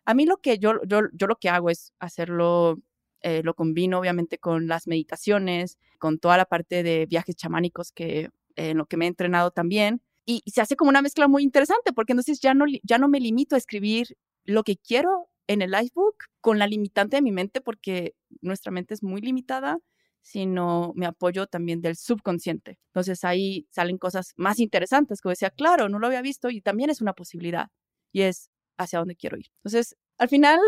A 0.04 0.14
mí 0.14 0.26
lo 0.26 0.38
que 0.38 0.58
yo, 0.58 0.82
yo, 0.86 1.02
yo 1.12 1.26
lo 1.26 1.36
que 1.36 1.48
hago 1.48 1.70
es 1.70 1.92
hacerlo, 1.98 2.80
eh, 3.22 3.42
lo 3.42 3.54
combino 3.54 3.98
obviamente 3.98 4.38
con 4.38 4.66
las 4.66 4.86
meditaciones, 4.86 5.78
con 5.98 6.18
toda 6.18 6.36
la 6.36 6.44
parte 6.44 6.82
de 6.82 7.06
viajes 7.06 7.36
chamánicos 7.36 7.92
que 7.92 8.30
en 8.56 8.78
lo 8.78 8.86
que 8.86 8.96
me 8.96 9.06
he 9.06 9.08
entrenado 9.08 9.50
también. 9.50 10.02
Y, 10.26 10.42
se 10.46 10.60
hace 10.60 10.76
como 10.76 10.90
una 10.90 11.02
mezcla 11.02 11.28
muy 11.28 11.42
interesante 11.42 11.92
porque 11.92 12.12
entonces 12.12 12.40
ya 12.40 12.54
no, 12.54 12.66
ya 12.82 12.98
no 12.98 13.08
me 13.08 13.20
limito 13.20 13.54
a 13.54 13.58
escribir 13.58 14.16
lo 14.44 14.62
que 14.64 14.76
quiero 14.76 15.28
en 15.46 15.62
el 15.62 15.70
Lifebook 15.70 16.16
con 16.40 16.58
la 16.58 16.66
limitante 16.66 17.16
de 17.16 17.22
mi 17.22 17.32
mente 17.32 17.60
porque 17.60 18.14
nuestra 18.40 18.72
mente 18.72 18.94
es 18.94 19.02
muy 19.02 19.20
limitada, 19.20 19.78
sino 20.24 20.92
me 20.96 21.04
apoyo 21.04 21.46
también 21.46 21.82
del 21.82 21.96
subconsciente. 21.96 22.78
Entonces 22.86 23.24
ahí 23.24 23.66
salen 23.70 23.98
cosas 23.98 24.32
más 24.36 24.58
interesantes 24.58 25.20
que 25.20 25.28
decía, 25.28 25.50
claro, 25.50 25.90
no 25.90 25.98
lo 25.98 26.06
había 26.06 26.22
visto 26.22 26.48
y 26.48 26.62
también 26.62 26.88
es 26.88 27.02
una 27.02 27.12
posibilidad. 27.12 27.68
Y 28.10 28.22
es, 28.22 28.50
hacia 28.78 29.00
dónde 29.00 29.16
quiero 29.16 29.36
ir. 29.36 29.48
Entonces, 29.58 29.96
al 30.16 30.30
final, 30.30 30.58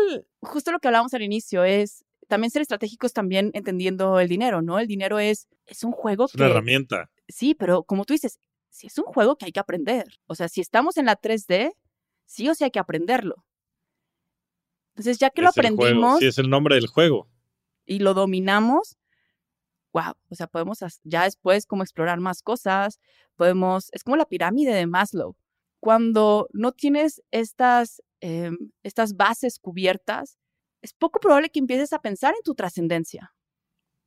justo 0.41 0.71
lo 0.71 0.79
que 0.79 0.89
hablábamos 0.89 1.13
al 1.15 1.23
inicio 1.23 1.63
es 1.63 2.05
también 2.27 2.51
ser 2.51 2.61
estratégicos 2.61 3.13
también 3.13 3.49
entendiendo 3.55 4.19
el 4.19 4.27
dinero, 4.27 4.61
¿no? 4.61 4.77
El 4.77 4.85
dinero 4.85 5.17
es, 5.17 5.47
es 5.65 5.83
un 5.83 5.91
juego 5.91 6.25
es 6.25 6.35
una 6.35 6.45
herramienta. 6.45 7.09
Sí, 7.27 7.55
pero 7.55 7.83
como 7.83 8.05
tú 8.05 8.13
dices, 8.13 8.39
si 8.69 8.87
es 8.87 8.97
un 8.99 9.05
juego 9.05 9.37
que 9.37 9.45
hay 9.45 9.51
que 9.51 9.59
aprender. 9.59 10.05
O 10.27 10.35
sea, 10.35 10.49
si 10.49 10.61
estamos 10.61 10.97
en 10.97 11.07
la 11.07 11.19
3D, 11.19 11.73
sí 12.25 12.47
o 12.47 12.53
sí 12.53 12.63
hay 12.63 12.71
que 12.71 12.79
aprenderlo. 12.79 13.43
Entonces, 14.91 15.17
ya 15.17 15.31
que 15.31 15.41
lo 15.41 15.49
aprendimos. 15.49 16.19
Sí, 16.19 16.27
es 16.27 16.37
el 16.37 16.49
nombre 16.49 16.75
del 16.75 16.85
juego. 16.85 17.27
Y 17.85 17.99
lo 17.99 18.13
dominamos, 18.13 18.97
wow, 19.97 20.13
o 20.29 20.35
sea, 20.35 20.47
podemos 20.47 20.79
ya 21.03 21.23
después 21.23 21.65
como 21.65 21.81
explorar 21.81 22.19
más 22.19 22.43
cosas, 22.43 22.99
podemos, 23.35 23.89
es 23.93 24.03
como 24.03 24.15
la 24.15 24.25
pirámide 24.25 24.73
de 24.73 24.85
Maslow. 24.85 25.35
Cuando 25.79 26.47
no 26.53 26.71
tienes 26.71 27.23
estas, 27.31 28.03
em, 28.19 28.57
estas 28.83 29.15
bases 29.15 29.57
cubiertas, 29.59 30.37
es 30.81 30.93
poco 30.93 31.19
probable 31.19 31.49
que 31.49 31.59
empieces 31.59 31.93
a 31.93 31.99
pensar 31.99 32.35
en 32.35 32.43
tu 32.43 32.53
trascendencia, 32.53 33.33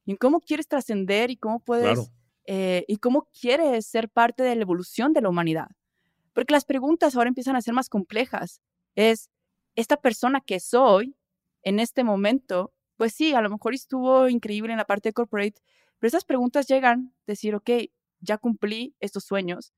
en 0.07 0.16
cómo 0.16 0.41
quieres 0.41 0.68
trascender 0.68 1.30
y 1.30 1.36
cómo 1.36 1.59
puedes, 1.61 2.11
eh, 2.47 2.84
y 2.86 2.97
cómo 2.99 3.28
quieres 3.41 3.86
ser 3.86 4.09
parte 4.09 4.43
de 4.45 4.55
la 4.55 4.62
evolución 4.62 5.12
de 5.12 5.22
la 5.22 5.28
humanidad. 5.28 5.68
Porque 6.32 6.53
las 6.53 6.64
preguntas 6.64 7.16
ahora 7.16 7.28
empiezan 7.28 7.57
a 7.57 7.62
ser 7.62 7.74
más 7.74 7.88
complejas. 7.88 8.61
Es, 8.95 9.28
esta 9.74 9.97
persona 9.97 10.41
que 10.41 10.61
soy 10.61 11.16
en 11.62 11.80
este 11.80 12.05
momento, 12.05 12.72
pues 13.01 13.15
sí, 13.15 13.33
a 13.33 13.41
lo 13.41 13.49
mejor 13.49 13.73
estuvo 13.73 14.29
increíble 14.29 14.75
en 14.75 14.77
la 14.77 14.85
parte 14.85 15.09
de 15.09 15.15
corporate, 15.15 15.59
pero 15.99 16.09
esas 16.09 16.27
preguntas 16.27 16.67
llegan, 16.67 17.15
decir, 17.27 17.55
ok, 17.55 17.71
ya 18.19 18.37
cumplí 18.37 18.95
estos 19.01 19.25
sueños, 19.25 19.73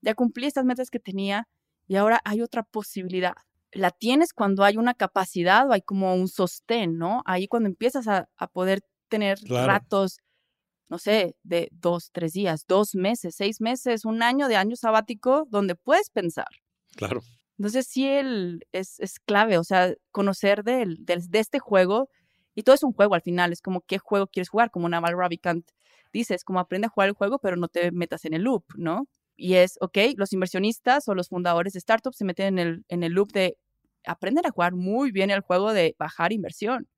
ya 0.00 0.14
cumplí 0.14 0.46
estas 0.46 0.64
metas 0.64 0.88
que 0.88 1.00
tenía 1.00 1.48
y 1.88 1.96
ahora 1.96 2.20
hay 2.24 2.40
otra 2.40 2.62
posibilidad. 2.62 3.34
La 3.72 3.90
tienes 3.90 4.32
cuando 4.32 4.62
hay 4.62 4.76
una 4.76 4.94
capacidad 4.94 5.68
o 5.68 5.72
hay 5.72 5.82
como 5.82 6.14
un 6.14 6.28
sostén, 6.28 6.98
¿no? 6.98 7.22
Ahí 7.26 7.48
cuando 7.48 7.68
empiezas 7.68 8.06
a, 8.06 8.28
poder 8.52 8.82
tener 9.08 9.40
ratos, 9.48 10.20
no 10.88 10.98
sé, 10.98 11.34
de 11.42 11.70
dos, 11.72 12.12
tres 12.12 12.32
días, 12.32 12.64
dos 12.68 12.94
meses, 12.94 13.34
seis 13.34 13.60
meses, 13.60 14.04
un 14.04 14.22
año 14.22 14.46
de 14.46 14.54
año 14.54 14.76
sabático 14.76 15.48
donde 15.50 15.74
puedes 15.74 16.10
pensar. 16.10 16.46
Claro. 16.94 17.22
Entonces 17.58 17.88
sí 17.88 18.06
el, 18.06 18.64
es, 18.70 19.00
es 19.00 19.18
clave, 19.18 19.58
o 19.58 19.64
sea, 19.64 19.92
conocer 20.12 20.62
de, 20.62 20.86
de, 21.00 21.38
este 21.40 21.58
juego, 21.58 22.08
y 22.58 22.64
todo 22.64 22.74
es 22.74 22.82
un 22.82 22.92
juego 22.92 23.14
al 23.14 23.22
final, 23.22 23.52
es 23.52 23.62
como 23.62 23.82
qué 23.82 23.98
juego 23.98 24.26
quieres 24.26 24.48
jugar, 24.48 24.72
como 24.72 24.88
Naval 24.88 25.16
Ravikant 25.16 25.70
dice, 26.12 26.34
es 26.34 26.42
como 26.42 26.58
aprende 26.58 26.86
a 26.88 26.90
jugar 26.90 27.08
el 27.08 27.14
juego, 27.14 27.38
pero 27.38 27.56
no 27.56 27.68
te 27.68 27.92
metas 27.92 28.24
en 28.24 28.34
el 28.34 28.42
loop, 28.42 28.64
¿no? 28.76 29.06
Y 29.36 29.54
es, 29.54 29.78
ok, 29.80 29.98
los 30.16 30.32
inversionistas 30.32 31.06
o 31.06 31.14
los 31.14 31.28
fundadores 31.28 31.74
de 31.74 31.80
startups 31.80 32.16
se 32.16 32.24
meten 32.24 32.58
en 32.58 32.58
el, 32.58 32.84
en 32.88 33.04
el 33.04 33.12
loop 33.12 33.30
de 33.32 33.56
aprender 34.04 34.44
a 34.44 34.50
jugar 34.50 34.74
muy 34.74 35.12
bien 35.12 35.30
el 35.30 35.40
juego 35.40 35.72
de 35.72 35.94
bajar 36.00 36.32
inversión, 36.32 36.88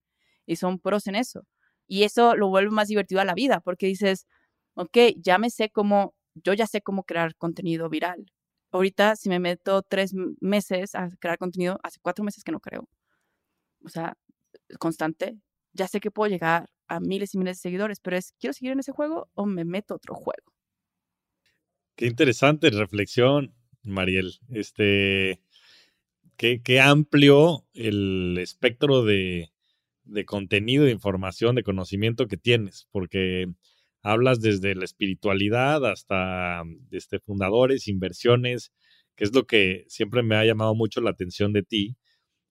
y 0.47 0.57
son 0.57 0.79
pros 0.79 1.07
en 1.09 1.17
eso. 1.17 1.43
Y 1.89 2.05
eso 2.05 2.37
lo 2.37 2.49
vuelve 2.49 2.71
más 2.71 2.89
divertido 2.89 3.21
a 3.21 3.27
la 3.27 3.35
vida, 3.35 3.61
porque 3.61 3.87
dices, 3.87 4.27
ok, 4.75 4.97
ya 5.19 5.39
me 5.39 5.51
sé 5.51 5.69
cómo, 5.71 6.15
yo 6.35 6.55
ya 6.55 6.67
sé 6.67 6.81
cómo 6.83 7.05
crear 7.05 7.35
contenido 7.37 7.91
viral 7.91 8.25
ahorita 8.73 9.17
si 9.17 9.29
me 9.29 9.41
meto 9.41 9.83
tres 9.83 10.15
meses 10.41 10.95
a 10.95 11.09
crear 11.21 11.39
contenido, 11.39 11.79
hace 11.83 11.99
cuatro 12.01 12.25
meses 12.25 12.45
que 12.45 12.53
no 12.53 12.61
creo. 12.61 12.89
O 13.85 13.89
sea, 13.89 14.17
constante. 14.79 15.37
Ya 15.73 15.89
sé 15.89 16.01
que 16.01 16.11
puedo 16.11 16.31
llegar 16.31 16.69
a 16.89 17.01
miles 17.01 17.35
y 17.35 17.39
miles 17.39 17.59
de 17.59 17.63
seguidores, 17.63 18.01
pero 18.01 18.17
es, 18.17 18.35
¿quiero 18.39 18.53
seguir 18.53 18.73
en 18.73 18.81
ese 18.81 18.93
juego 18.93 19.31
o 19.35 19.47
me 19.47 19.65
meto 19.65 19.95
a 19.95 19.97
otro 19.97 20.15
juego? 20.15 20.53
Qué 21.97 22.07
interesante 22.07 22.71
reflexión, 22.71 23.55
Mariel. 23.83 24.33
Este, 24.49 25.41
qué, 26.37 26.81
amplio 26.81 27.67
el 27.75 28.39
espectro 28.39 29.05
de, 29.05 29.53
de 30.05 30.25
contenido, 30.25 30.85
de 30.85 30.93
información, 30.93 31.55
de 31.55 31.63
conocimiento 31.63 32.27
que 32.27 32.37
tienes, 32.37 32.89
porque 32.91 33.47
hablas 34.03 34.41
desde 34.41 34.75
la 34.75 34.85
espiritualidad 34.85 35.85
hasta 35.87 36.63
este, 36.91 37.21
fundadores, 37.21 37.89
inversiones, 37.89 38.73
que 39.17 39.25
es 39.25 39.35
lo 39.35 39.47
que 39.47 39.85
siempre 39.89 40.23
me 40.23 40.37
ha 40.37 40.45
llamado 40.45 40.75
mucho 40.75 41.01
la 41.01 41.11
atención 41.11 41.53
de 41.53 41.63
ti. 41.63 41.97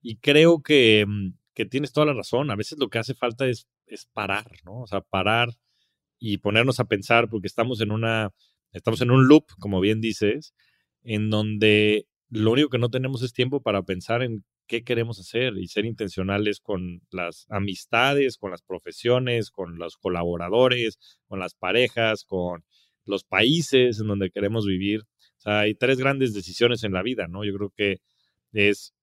Y 0.02 0.18
creo 0.18 0.62
que, 0.62 1.06
mm, 1.08 1.34
que 1.60 1.66
tienes 1.66 1.92
toda 1.92 2.06
la 2.06 2.14
razón. 2.14 2.52
A 2.52 2.56
veces 2.56 2.80
lo 2.80 2.88
que 2.88 3.00
hace 3.00 3.14
falta 3.14 3.46
es, 3.46 3.68
es 3.86 4.06
parar, 4.06 4.50
¿no? 4.64 4.80
O 4.80 4.88
sea, 4.88 5.02
parar 5.02 5.50
y 6.18 6.38
ponernos 6.38 6.80
a 6.80 6.86
pensar, 6.86 7.28
porque 7.28 7.48
estamos 7.48 7.82
en 7.82 7.92
una, 7.92 8.32
estamos 8.72 9.02
en 9.02 9.12
un 9.12 9.28
loop, 9.28 9.44
como 9.60 9.82
bien 9.82 10.00
dices, 10.00 10.54
en 11.04 11.30
donde 11.30 12.08
lo 12.30 12.54
único 12.54 12.70
que 12.70 12.78
no 12.78 12.90
tenemos 12.90 13.24
es 13.24 13.34
tiempo 13.34 13.62
para 13.62 13.84
pensar 13.84 14.24
en 14.24 14.46
qué 14.68 14.86
queremos 14.86 15.20
hacer 15.20 15.58
y 15.58 15.68
ser 15.68 15.84
intencionales 15.84 16.62
con 16.62 17.02
las 17.12 17.46
amistades, 17.50 18.38
con 18.38 18.52
las 18.52 18.62
profesiones, 18.62 19.52
con 19.52 19.78
los 19.78 19.98
colaboradores, 19.98 20.98
con 21.28 21.40
las 21.40 21.56
parejas, 21.56 22.24
con 22.24 22.64
los 23.04 23.26
países 23.26 24.00
en 24.00 24.08
donde 24.08 24.32
queremos 24.32 24.66
vivir. 24.66 25.02
O 25.02 25.42
sea, 25.42 25.60
hay 25.60 25.76
tres 25.76 25.98
grandes 25.98 26.34
decisiones 26.34 26.86
en 26.86 26.94
la 26.94 27.04
vida, 27.04 27.28
¿no? 27.28 27.44
Yo 27.44 27.54
creo 27.54 27.74
que 27.76 27.98
es 28.54 28.94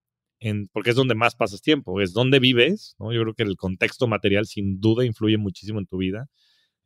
en, 0.41 0.69
porque 0.69 0.91
es 0.91 0.97
donde 0.97 1.15
más 1.15 1.35
pasas 1.37 1.63
tiempo, 1.63 2.01
es 2.01 2.13
donde 2.13 2.39
vives, 2.41 2.95
¿no? 2.99 3.13
Yo 3.13 3.23
creo 3.23 3.35
que 3.35 3.43
el 3.45 3.57
contexto 3.57 4.07
material 4.09 4.47
sin 4.47 4.81
duda 4.81 5.05
influye 5.05 5.39
muchísimo 5.39 5.79
en 5.81 5.87
tu 5.87 5.99
vida. 5.99 6.27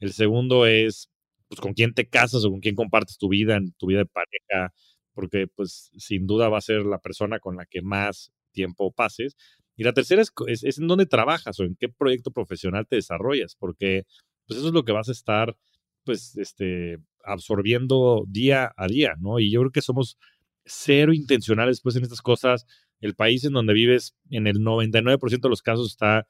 El 0.01 0.13
segundo 0.13 0.67
es, 0.67 1.11
pues, 1.49 1.61
con 1.61 1.75
quién 1.75 1.95
te 1.95 2.09
casas 2.09 2.45
o 2.45 2.51
con 2.51 2.61
quién 2.61 2.77
compartes 2.77 3.19
tu 3.19 3.29
vida, 3.29 3.57
en 3.57 3.73
tu 3.75 3.87
vida 3.89 4.01
de 4.01 4.07
pareja, 4.07 4.73
porque, 5.15 5.47
pues, 5.49 5.91
sin 5.99 6.27
duda 6.27 6.49
va 6.49 6.59
a 6.59 6.61
ser 6.63 6.85
la 6.87 6.99
persona 6.99 7.39
con 7.41 7.57
la 7.57 7.67
que 7.67 7.83
más 7.83 8.33
tiempo 8.53 8.93
pases. 8.93 9.37
Y 9.77 9.85
la 9.85 9.93
tercera 9.95 10.23
es, 10.23 10.33
es, 10.65 10.79
en 10.79 10.87
dónde 10.89 11.07
trabajas 11.07 11.59
o 11.61 11.65
en 11.65 11.77
qué 11.77 11.89
proyecto 11.89 12.31
profesional 12.33 12.87
te 12.87 12.97
desarrollas, 12.97 13.57
porque 13.59 14.05
pues 14.47 14.59
eso 14.59 14.69
es 14.69 14.75
lo 14.75 14.85
que 14.85 14.93
vas 14.93 15.09
a 15.09 15.13
estar 15.13 15.57
pues 16.05 16.37
este 16.37 16.99
absorbiendo 17.25 18.25
día 18.29 18.73
a 18.77 18.87
día, 18.89 19.15
¿no? 19.21 19.39
Y 19.41 19.51
yo 19.51 19.61
creo 19.61 19.73
que 19.73 19.83
somos 19.83 20.19
cero 20.65 21.13
intencionales 21.15 21.81
pues 21.83 21.97
en 21.97 22.03
estas 22.05 22.23
cosas. 22.23 22.67
El 23.01 23.15
país 23.15 23.45
en 23.45 23.53
donde 23.53 23.73
vives 23.75 24.15
en 24.31 24.47
el 24.47 24.61
99% 24.61 25.41
de 25.41 25.49
los 25.49 25.63
casos 25.63 25.91
está 25.91 26.27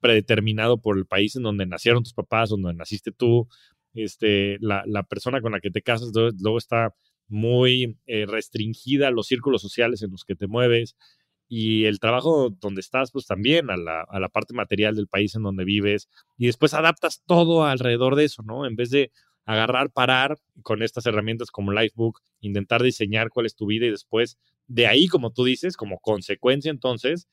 predeterminado 0.00 0.80
por 0.80 0.98
el 0.98 1.06
país 1.06 1.36
en 1.36 1.42
donde 1.42 1.66
nacieron 1.66 2.02
tus 2.02 2.14
papás, 2.14 2.50
donde 2.50 2.74
naciste 2.74 3.12
tú. 3.12 3.48
Este, 3.94 4.58
la, 4.60 4.84
la 4.86 5.02
persona 5.02 5.40
con 5.40 5.52
la 5.52 5.60
que 5.60 5.70
te 5.70 5.82
casas 5.82 6.12
luego 6.14 6.58
está 6.58 6.94
muy 7.28 7.98
eh, 8.06 8.26
restringida 8.26 9.08
a 9.08 9.10
los 9.10 9.26
círculos 9.26 9.62
sociales 9.62 10.02
en 10.02 10.10
los 10.10 10.24
que 10.24 10.34
te 10.34 10.46
mueves 10.46 10.96
y 11.48 11.84
el 11.84 12.00
trabajo 12.00 12.48
donde 12.48 12.80
estás, 12.80 13.10
pues 13.12 13.26
también 13.26 13.70
a 13.70 13.76
la, 13.76 14.06
a 14.08 14.20
la, 14.20 14.30
parte 14.30 14.54
material 14.54 14.96
del 14.96 15.06
país 15.06 15.34
en 15.34 15.42
donde 15.42 15.64
vives, 15.64 16.08
y 16.38 16.46
después 16.46 16.72
adaptas 16.72 17.22
todo 17.26 17.66
alrededor 17.66 18.16
de 18.16 18.24
eso, 18.24 18.42
¿no? 18.42 18.64
En 18.64 18.74
vez 18.74 18.88
de 18.88 19.12
agarrar, 19.44 19.90
parar 19.90 20.38
con 20.62 20.82
estas 20.82 21.04
herramientas 21.04 21.50
como 21.50 21.72
Lifebook, 21.72 22.20
intentar 22.40 22.82
diseñar 22.82 23.28
cuál 23.28 23.44
es 23.44 23.54
tu 23.54 23.66
vida 23.66 23.84
y 23.84 23.90
después 23.90 24.38
de 24.66 24.86
ahí, 24.86 25.06
como 25.06 25.32
tú 25.32 25.44
dices, 25.44 25.76
como 25.76 25.98
consecuencia 26.00 26.70
entonces, 26.70 27.28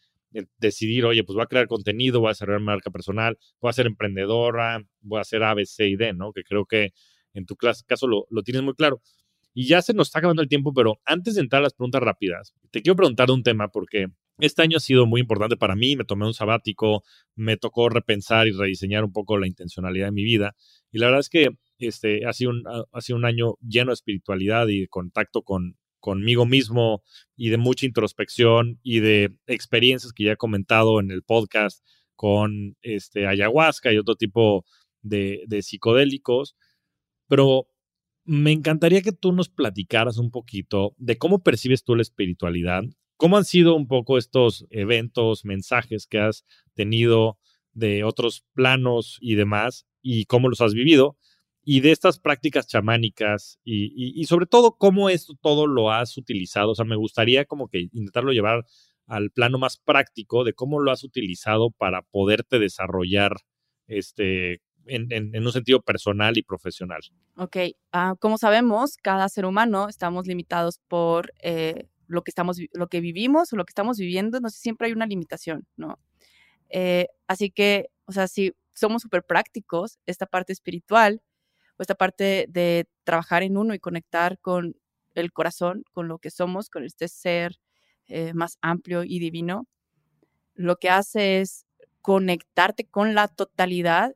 decidir, 0.57 1.05
oye, 1.05 1.23
pues 1.23 1.35
voy 1.35 1.43
a 1.43 1.47
crear 1.47 1.67
contenido, 1.67 2.19
voy 2.19 2.27
a 2.27 2.31
desarrollar 2.31 2.61
marca 2.61 2.91
personal, 2.91 3.37
voy 3.59 3.69
a 3.69 3.73
ser 3.73 3.87
emprendedora, 3.87 4.83
voy 5.01 5.17
a 5.17 5.21
hacer 5.21 5.43
A, 5.43 5.53
B, 5.53 5.65
C 5.65 5.87
y 5.87 5.95
D, 5.95 6.13
¿no? 6.13 6.31
Que 6.33 6.43
creo 6.43 6.65
que 6.65 6.93
en 7.33 7.45
tu 7.45 7.55
caso 7.55 8.07
lo, 8.07 8.25
lo 8.29 8.43
tienes 8.43 8.61
muy 8.61 8.73
claro. 8.75 9.01
Y 9.53 9.67
ya 9.67 9.81
se 9.81 9.93
nos 9.93 10.07
está 10.07 10.19
acabando 10.19 10.41
el 10.41 10.47
tiempo, 10.47 10.73
pero 10.73 10.99
antes 11.05 11.35
de 11.35 11.41
entrar 11.41 11.61
a 11.61 11.63
las 11.63 11.73
preguntas 11.73 12.01
rápidas, 12.01 12.53
te 12.71 12.81
quiero 12.81 12.95
preguntar 12.95 13.31
un 13.31 13.43
tema 13.43 13.69
porque 13.69 14.07
este 14.39 14.61
año 14.61 14.77
ha 14.77 14.79
sido 14.79 15.05
muy 15.05 15.21
importante 15.21 15.57
para 15.57 15.75
mí, 15.75 15.95
me 15.95 16.05
tomé 16.05 16.25
un 16.25 16.33
sabático, 16.33 17.03
me 17.35 17.57
tocó 17.57 17.89
repensar 17.89 18.47
y 18.47 18.51
rediseñar 18.51 19.03
un 19.03 19.11
poco 19.11 19.37
la 19.37 19.47
intencionalidad 19.47 20.07
de 20.07 20.11
mi 20.11 20.23
vida. 20.23 20.55
Y 20.91 20.99
la 20.99 21.07
verdad 21.07 21.19
es 21.21 21.29
que 21.29 21.49
este, 21.79 22.25
ha, 22.25 22.33
sido 22.33 22.51
un, 22.51 22.63
ha 22.91 23.01
sido 23.01 23.17
un 23.17 23.25
año 23.25 23.55
lleno 23.61 23.89
de 23.89 23.95
espiritualidad 23.95 24.67
y 24.67 24.81
de 24.81 24.87
contacto 24.87 25.41
con, 25.41 25.77
conmigo 25.99 26.45
mismo 26.45 27.03
y 27.35 27.49
de 27.49 27.57
mucha 27.57 27.85
introspección 27.85 28.79
y 28.83 28.99
de 28.99 29.35
experiencias 29.47 30.13
que 30.13 30.25
ya 30.25 30.33
he 30.33 30.37
comentado 30.37 30.99
en 30.99 31.11
el 31.11 31.23
podcast 31.23 31.85
con 32.15 32.75
este, 32.81 33.27
ayahuasca 33.27 33.93
y 33.93 33.97
otro 33.97 34.15
tipo 34.15 34.65
de, 35.01 35.43
de 35.47 35.61
psicodélicos. 35.61 36.55
Pero 37.27 37.67
me 38.25 38.51
encantaría 38.51 39.01
que 39.01 39.11
tú 39.11 39.31
nos 39.31 39.49
platicaras 39.49 40.17
un 40.17 40.31
poquito 40.31 40.93
de 40.97 41.17
cómo 41.17 41.41
percibes 41.43 41.83
tú 41.83 41.95
la 41.95 42.01
espiritualidad, 42.01 42.83
cómo 43.17 43.37
han 43.37 43.45
sido 43.45 43.75
un 43.75 43.87
poco 43.87 44.17
estos 44.17 44.67
eventos, 44.69 45.45
mensajes 45.45 46.07
que 46.07 46.19
has 46.19 46.45
tenido 46.73 47.39
de 47.73 48.03
otros 48.03 48.45
planos 48.53 49.17
y 49.21 49.35
demás, 49.35 49.87
y 50.01 50.25
cómo 50.25 50.49
los 50.49 50.61
has 50.61 50.73
vivido, 50.73 51.17
y 51.71 51.81
de 51.81 51.91
estas 51.91 52.17
prácticas 52.17 52.65
chamánicas, 52.65 53.59
y, 53.63 54.25
sobre 54.25 54.47
todo 54.47 54.75
cómo 54.75 55.07
esto 55.07 55.35
todo 55.39 55.67
lo 55.67 55.91
has 55.91 56.17
utilizado. 56.17 56.71
O 56.71 56.75
sea, 56.75 56.83
me 56.83 56.95
gustaría 56.95 57.45
como 57.45 57.67
que 57.67 57.81
intentarlo 57.81 58.31
llevar 58.31 58.65
al 59.05 59.29
plano 59.29 59.59
más 59.59 59.77
práctico 59.77 60.43
de 60.43 60.53
cómo 60.53 60.79
lo 60.79 60.89
has 60.89 61.03
utilizado 61.03 61.69
para 61.69 62.01
poderte 62.01 62.57
desarrollar 62.57 63.33
este, 63.85 64.63
en, 64.87 65.45
un 65.45 65.51
sentido 65.51 65.79
personal 65.83 66.39
y 66.39 66.41
profesional. 66.41 67.01
Ok, 67.37 67.57
ah, 67.91 68.15
como 68.19 68.39
sabemos, 68.39 68.97
cada 68.97 69.29
ser 69.29 69.45
humano 69.45 69.89
estamos 69.89 70.25
limitados 70.25 70.79
por 70.87 71.31
eh, 71.43 71.87
lo, 72.07 72.23
que 72.23 72.31
estamos, 72.31 72.57
lo 72.73 72.87
que 72.87 72.99
vivimos 72.99 73.53
o 73.53 73.57
lo 73.57 73.65
que 73.65 73.71
estamos 73.73 73.99
viviendo, 73.99 74.39
no 74.39 74.49
sé, 74.49 74.57
siempre 74.57 74.87
hay 74.87 74.93
una 74.93 75.05
limitación, 75.05 75.67
¿no? 75.77 75.99
Eh, 76.71 77.09
así 77.27 77.51
que, 77.51 77.91
o 78.05 78.11
sea, 78.11 78.27
si 78.27 78.53
somos 78.73 79.03
súper 79.03 79.23
prácticos, 79.23 79.99
esta 80.07 80.25
parte 80.25 80.51
espiritual 80.51 81.21
o 81.79 81.81
esta 81.81 81.95
parte 81.95 82.45
de 82.49 82.87
trabajar 83.05 83.41
en 83.41 83.57
uno 83.57 83.73
y 83.73 83.79
conectar 83.79 84.37
con 84.39 84.75
el 85.15 85.31
corazón, 85.31 85.83
con 85.93 86.09
lo 86.09 86.19
que 86.19 86.29
somos, 86.29 86.69
con 86.69 86.83
este 86.83 87.07
ser 87.07 87.55
eh, 88.07 88.33
más 88.33 88.57
amplio 88.61 89.03
y 89.03 89.19
divino, 89.19 89.65
lo 90.55 90.75
que 90.75 90.89
hace 90.89 91.39
es 91.39 91.65
conectarte 92.01 92.85
con 92.85 93.15
la 93.15 93.29
totalidad 93.29 94.13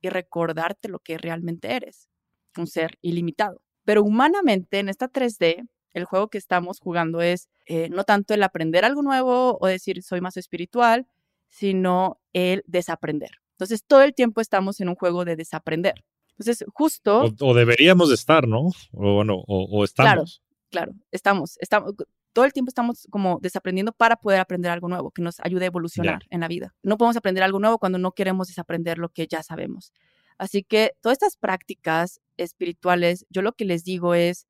y 0.00 0.08
recordarte 0.08 0.88
lo 0.88 0.98
que 0.98 1.18
realmente 1.18 1.74
eres, 1.76 2.08
un 2.56 2.66
ser 2.66 2.98
ilimitado. 3.00 3.62
Pero 3.84 4.02
humanamente 4.02 4.80
en 4.80 4.88
esta 4.88 5.08
3D, 5.08 5.68
el 5.94 6.04
juego 6.04 6.28
que 6.28 6.38
estamos 6.38 6.80
jugando 6.80 7.20
es 7.22 7.48
eh, 7.66 7.88
no 7.90 8.04
tanto 8.04 8.34
el 8.34 8.42
aprender 8.42 8.84
algo 8.84 9.02
nuevo 9.02 9.56
o 9.60 9.66
decir 9.66 10.02
soy 10.02 10.20
más 10.20 10.36
espiritual, 10.36 11.06
sino 11.48 12.20
el 12.32 12.64
desaprender. 12.66 13.30
Entonces, 13.52 13.84
todo 13.84 14.02
el 14.02 14.14
tiempo 14.14 14.40
estamos 14.40 14.80
en 14.80 14.88
un 14.88 14.94
juego 14.94 15.24
de 15.24 15.36
desaprender. 15.36 16.04
Entonces, 16.38 16.64
justo... 16.72 17.32
O, 17.40 17.54
deberíamos 17.54 18.08
de 18.08 18.14
estar, 18.14 18.46
¿no? 18.46 18.68
O 18.92 19.14
bueno, 19.14 19.42
o, 19.46 19.84
estamos. 19.84 20.42
Claro, 20.70 20.92
claro, 20.92 21.00
estamos, 21.10 21.56
estamos, 21.60 21.94
todo 22.32 22.44
el 22.44 22.52
tiempo 22.52 22.68
estamos 22.68 23.08
como 23.10 23.40
desaprendiendo 23.42 23.92
para 23.92 24.16
poder 24.16 24.40
aprender 24.40 24.70
algo 24.70 24.88
nuevo 24.88 25.10
que 25.10 25.22
nos 25.22 25.40
ayude 25.40 25.64
a 25.64 25.66
evolucionar 25.66 26.22
en 26.30 26.40
la 26.40 26.48
vida. 26.48 26.74
No 26.82 26.96
podemos 26.96 27.16
aprender 27.16 27.42
algo 27.42 27.58
nuevo 27.58 27.78
cuando 27.78 27.98
no 27.98 28.12
queremos 28.12 28.46
desaprender 28.46 28.98
lo 28.98 29.08
que 29.08 29.26
ya 29.26 29.42
sabemos. 29.42 29.92
Así 30.38 30.62
que 30.62 30.92
todas 31.00 31.16
estas 31.16 31.36
prácticas 31.36 32.20
espirituales, 32.36 33.26
yo 33.28 33.42
lo 33.42 33.54
que 33.54 33.64
les 33.64 33.82
digo 33.82 34.14
es, 34.14 34.46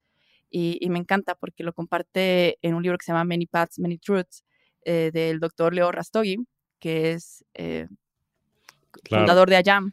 y, 0.50 0.86
me 0.88 0.98
encanta 0.98 1.34
porque 1.34 1.62
lo 1.62 1.72
comparte 1.72 2.58
en 2.62 2.74
un 2.74 2.82
libro 2.82 2.98
que 2.98 3.04
se 3.04 3.12
llama 3.12 3.24
Many 3.24 3.46
Paths, 3.46 3.78
Many 3.78 3.98
Truths, 3.98 4.44
eh, 4.84 5.10
del 5.12 5.40
doctor 5.40 5.74
Leo 5.74 5.90
Rastogi, 5.92 6.36
que 6.78 7.12
es 7.12 7.44
eh, 7.54 7.88
fundador 9.08 9.48
de 9.48 9.56
Ayam. 9.56 9.92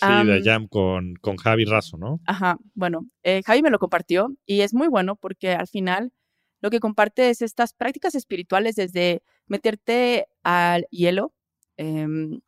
Sí, 0.00 0.26
de 0.26 0.34
Ayam 0.34 0.66
con, 0.66 1.14
con 1.16 1.36
Javi 1.36 1.64
Razo, 1.64 1.98
¿no? 1.98 2.20
Ajá, 2.26 2.56
bueno, 2.74 3.06
eh, 3.22 3.42
Javi 3.44 3.62
me 3.62 3.70
lo 3.70 3.78
compartió 3.78 4.34
y 4.46 4.62
es 4.62 4.72
muy 4.72 4.88
bueno 4.88 5.16
porque 5.16 5.52
al 5.52 5.68
final 5.68 6.12
lo 6.60 6.70
que 6.70 6.80
comparte 6.80 7.30
es 7.30 7.42
estas 7.42 7.74
prácticas 7.74 8.14
espirituales 8.14 8.76
desde 8.76 9.22
meterte 9.46 10.26
al 10.42 10.86
hielo 10.90 11.32
em, 11.76 12.40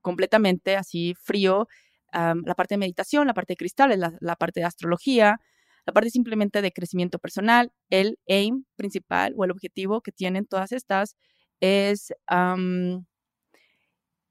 completamente 0.00 0.76
así 0.76 1.14
frío, 1.14 1.68
la 2.12 2.54
parte 2.54 2.74
de 2.74 2.78
meditación, 2.78 3.26
la 3.26 3.34
parte 3.34 3.54
de 3.54 3.56
cristales, 3.56 3.98
la, 3.98 4.36
parte 4.36 4.60
de 4.60 4.66
astrología, 4.66 5.40
la 5.84 5.92
parte 5.92 6.10
simplemente 6.10 6.62
de 6.62 6.70
crecimiento 6.70 7.18
personal, 7.18 7.72
el 7.90 8.20
aim 8.28 8.64
principal 8.76 9.34
o 9.36 9.44
el 9.44 9.50
objetivo 9.50 10.00
que 10.00 10.12
tienen 10.12 10.46
todas 10.46 10.70
estas 10.70 11.16
es, 11.58 12.12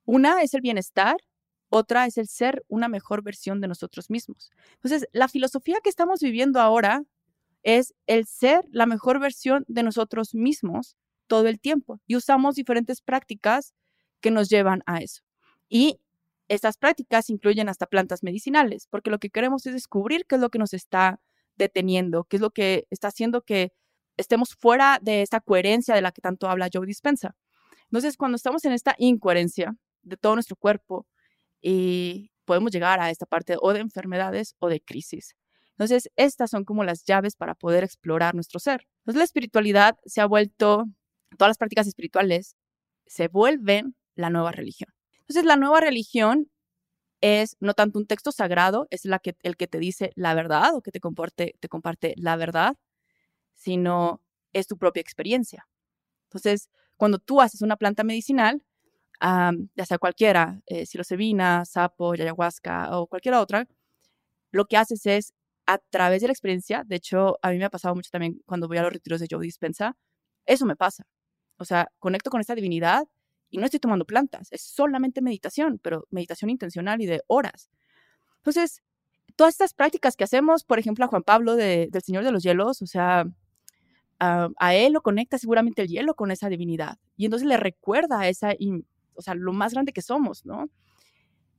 una 0.06 0.42
es 0.42 0.54
el 0.54 0.62
bienestar, 0.62 1.18
otra 1.74 2.06
es 2.06 2.20
el 2.20 2.28
ser 2.28 2.64
una 2.68 2.88
mejor 2.88 3.24
versión 3.24 3.60
de 3.60 3.68
nosotros 3.68 4.12
mismos. 4.12 4.52
Entonces, 4.76 5.08
la 5.12 5.28
filosofía 5.28 5.80
que 5.84 5.90
estamos 5.90 6.20
viviendo 6.20 6.62
ahora 6.62 7.04
es 7.64 7.96
el 8.06 8.28
ser 8.28 8.64
la 8.72 8.86
mejor 8.86 9.20
versión 9.20 9.66
de 9.68 9.82
nosotros 9.82 10.36
mismos 10.36 10.96
todo 11.26 11.48
el 11.48 11.60
tiempo 11.60 12.00
y 12.06 12.16
usamos 12.16 12.56
diferentes 12.56 13.02
prácticas 13.02 13.74
que 14.22 14.30
nos 14.30 14.50
llevan 14.50 14.84
a 14.86 15.00
eso. 15.00 15.24
Y 15.68 16.00
estas 16.48 16.78
prácticas 16.78 17.32
incluyen 17.32 17.70
hasta 17.70 17.88
plantas 17.88 18.22
medicinales, 18.22 18.88
porque 18.92 19.10
lo 19.10 19.18
que 19.18 19.32
queremos 19.32 19.66
es 19.66 19.74
descubrir 19.74 20.28
qué 20.28 20.36
es 20.36 20.42
lo 20.42 20.52
que 20.52 20.60
nos 20.60 20.76
está 20.76 21.20
deteniendo, 21.56 22.26
qué 22.26 22.36
es 22.36 22.42
lo 22.42 22.52
que 22.52 22.86
está 22.92 23.08
haciendo 23.08 23.42
que 23.42 23.72
estemos 24.16 24.54
fuera 24.54 25.00
de 25.02 25.24
esta 25.24 25.40
coherencia 25.40 25.96
de 25.96 26.02
la 26.04 26.12
que 26.12 26.22
tanto 26.22 26.48
habla 26.50 26.70
Joe 26.72 26.86
Dispensa. 26.86 27.36
Entonces, 27.86 28.16
cuando 28.16 28.36
estamos 28.36 28.64
en 28.66 28.74
esta 28.74 28.94
incoherencia 29.00 29.76
de 30.04 30.18
todo 30.18 30.36
nuestro 30.36 30.56
cuerpo, 30.56 31.08
y 31.64 32.30
podemos 32.46 32.72
llegar 32.72 33.00
a 33.00 33.10
esta 33.10 33.26
parte 33.26 33.56
o 33.60 33.74
de 33.74 33.80
enfermedades 33.80 34.56
o 34.60 34.68
de 34.68 34.82
crisis. 34.82 35.36
Entonces, 35.72 36.12
estas 36.18 36.52
son 36.52 36.66
como 36.66 36.84
las 36.84 37.06
llaves 37.06 37.36
para 37.36 37.56
poder 37.56 37.84
explorar 37.84 38.36
nuestro 38.36 38.60
ser. 38.60 38.86
Entonces, 39.00 39.18
la 39.18 39.24
espiritualidad 39.24 39.98
se 40.06 40.22
ha 40.22 40.28
vuelto, 40.28 40.86
todas 41.38 41.50
las 41.50 41.58
prácticas 41.58 41.88
espirituales 41.88 42.56
se 43.08 43.30
vuelven 43.30 43.96
la 44.14 44.30
nueva 44.30 44.52
religión. 44.52 44.90
Entonces, 45.22 45.46
la 45.46 45.56
nueva 45.56 45.80
religión 45.80 46.52
es 47.22 47.56
no 47.62 47.74
tanto 47.74 47.98
un 47.98 48.06
texto 48.06 48.34
sagrado, 48.34 48.88
es 48.92 49.06
la 49.06 49.18
que, 49.18 49.36
el 49.42 49.56
que 49.56 49.68
te 49.68 49.80
dice 49.80 50.12
la 50.16 50.36
verdad 50.36 50.76
o 50.76 50.82
que 50.82 50.92
te, 50.92 51.00
comporte, 51.00 51.56
te 51.62 51.70
comparte 51.70 52.14
la 52.18 52.36
verdad, 52.36 52.76
sino 53.56 54.22
es 54.52 54.68
tu 54.68 54.78
propia 54.78 55.02
experiencia. 55.02 55.66
Entonces, 56.26 56.70
cuando 56.98 57.20
tú 57.20 57.42
haces 57.42 57.62
una 57.62 57.78
planta 57.78 58.04
medicinal, 58.04 58.62
ya 59.76 59.86
sea 59.86 59.98
cualquiera, 59.98 60.62
eh, 60.66 60.86
psilocibina, 60.86 61.64
sapo, 61.66 62.14
ayahuasca 62.14 62.98
o 62.98 63.08
cualquier 63.08 63.36
otra, 63.36 63.68
lo 64.52 64.66
que 64.66 64.78
haces 64.78 65.06
es 65.06 65.34
a 65.66 65.78
través 65.78 66.22
de 66.22 66.28
la 66.28 66.34
experiencia, 66.34 66.84
de 66.86 66.98
hecho, 66.98 67.40
a 67.42 67.52
mí 67.52 67.58
me 67.58 67.66
ha 67.66 67.70
pasado 67.70 67.96
mucho 67.96 68.10
también 68.12 68.42
cuando 68.46 68.68
voy 68.68 68.78
a 68.78 68.84
los 68.84 68.92
retiros 68.92 69.22
de 69.22 69.28
Joe 69.30 69.42
Dispensa, 69.42 69.96
eso 70.46 70.66
me 70.66 70.76
pasa. 70.76 71.06
O 71.58 71.66
sea, 71.66 71.90
conecto 72.00 72.30
con 72.30 72.42
esta 72.42 72.56
divinidad 72.56 73.08
y 73.50 73.60
no 73.60 73.66
estoy 73.66 73.80
tomando 73.80 74.06
plantas, 74.06 74.52
es 74.52 74.62
solamente 74.62 75.22
meditación, 75.22 75.80
pero 75.82 76.06
meditación 76.10 76.50
intencional 76.50 77.02
y 77.02 77.06
de 77.06 77.22
horas. 77.28 77.70
Entonces, 78.38 78.84
todas 79.38 79.54
estas 79.54 79.74
prácticas 79.74 80.18
que 80.18 80.26
hacemos, 80.26 80.66
por 80.66 80.80
ejemplo, 80.80 81.06
a 81.06 81.08
Juan 81.08 81.24
Pablo 81.24 81.56
del 81.56 81.90
Señor 82.04 82.26
de 82.26 82.32
los 82.32 82.44
Hielos, 82.44 82.82
o 82.82 82.88
sea, 82.88 83.26
a, 84.20 84.76
él 84.76 84.94
lo 84.94 85.02
conecta 85.02 85.38
seguramente 85.38 85.82
el 85.82 85.88
hielo 85.88 86.16
con 86.16 86.32
esa 86.32 86.50
divinidad 86.50 86.98
y 87.18 87.26
entonces 87.26 87.48
le 87.48 87.58
recuerda 87.58 88.28
esa, 88.28 88.54
o 89.16 89.22
sea, 89.22 89.36
lo 89.36 89.54
más 89.54 89.74
grande 89.74 89.94
que 89.94 90.02
somos, 90.02 90.46
¿no? 90.46 90.70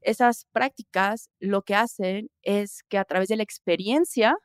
esas 0.04 0.46
prácticas 0.52 1.30
lo 1.40 1.62
que 1.62 1.74
hacen 1.74 2.30
es 2.42 2.82
que 2.88 2.98
a 2.98 3.04
través 3.04 3.28
de 3.28 3.36
la 3.36 3.42
experiencia 3.42 4.36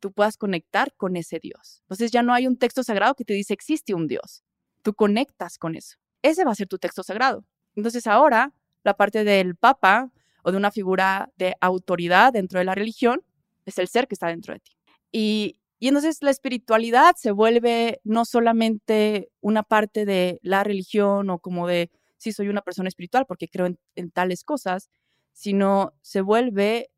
tú 0.00 0.12
puedas 0.12 0.36
conectar 0.36 0.92
con 0.96 1.16
ese 1.16 1.38
Dios. 1.40 1.80
Entonces 1.82 2.10
ya 2.10 2.22
no 2.22 2.34
hay 2.34 2.46
un 2.46 2.58
texto 2.58 2.82
sagrado 2.82 3.14
que 3.14 3.24
te 3.24 3.32
dice 3.32 3.54
existe 3.54 3.94
un 3.94 4.06
Dios. 4.06 4.44
Tú 4.82 4.94
conectas 4.94 5.58
con 5.58 5.74
eso. 5.74 5.96
Ese 6.22 6.44
va 6.44 6.52
a 6.52 6.56
ser 6.56 6.68
tu 6.68 6.78
texto 6.78 7.02
sagrado. 7.02 7.44
Entonces 7.74 8.06
ahora 8.06 8.52
la 8.84 8.94
parte 8.94 9.24
del 9.24 9.56
Papa 9.56 10.10
o 10.42 10.50
de 10.50 10.56
una 10.56 10.70
figura 10.70 11.30
de 11.36 11.56
autoridad 11.60 12.32
dentro 12.32 12.58
de 12.58 12.64
la 12.64 12.74
religión 12.74 13.22
es 13.64 13.78
el 13.78 13.88
ser 13.88 14.08
que 14.08 14.14
está 14.14 14.28
dentro 14.28 14.54
de 14.54 14.60
ti. 14.60 14.72
Y, 15.10 15.60
y 15.78 15.88
entonces 15.88 16.22
la 16.22 16.30
espiritualidad 16.30 17.14
se 17.16 17.30
vuelve 17.30 18.00
no 18.04 18.24
solamente 18.24 19.30
una 19.40 19.62
parte 19.62 20.04
de 20.04 20.38
la 20.42 20.64
religión 20.64 21.30
o 21.30 21.38
como 21.38 21.66
de 21.66 21.90
si 22.18 22.32
soy 22.32 22.48
una 22.48 22.60
persona 22.60 22.88
espiritual 22.88 23.24
porque 23.26 23.48
creo 23.48 23.66
en, 23.94 24.10
tales 24.10 24.44
cosas, 24.44 24.90
sino 25.32 25.94
se 26.02 26.20
vuelve, 26.20 26.90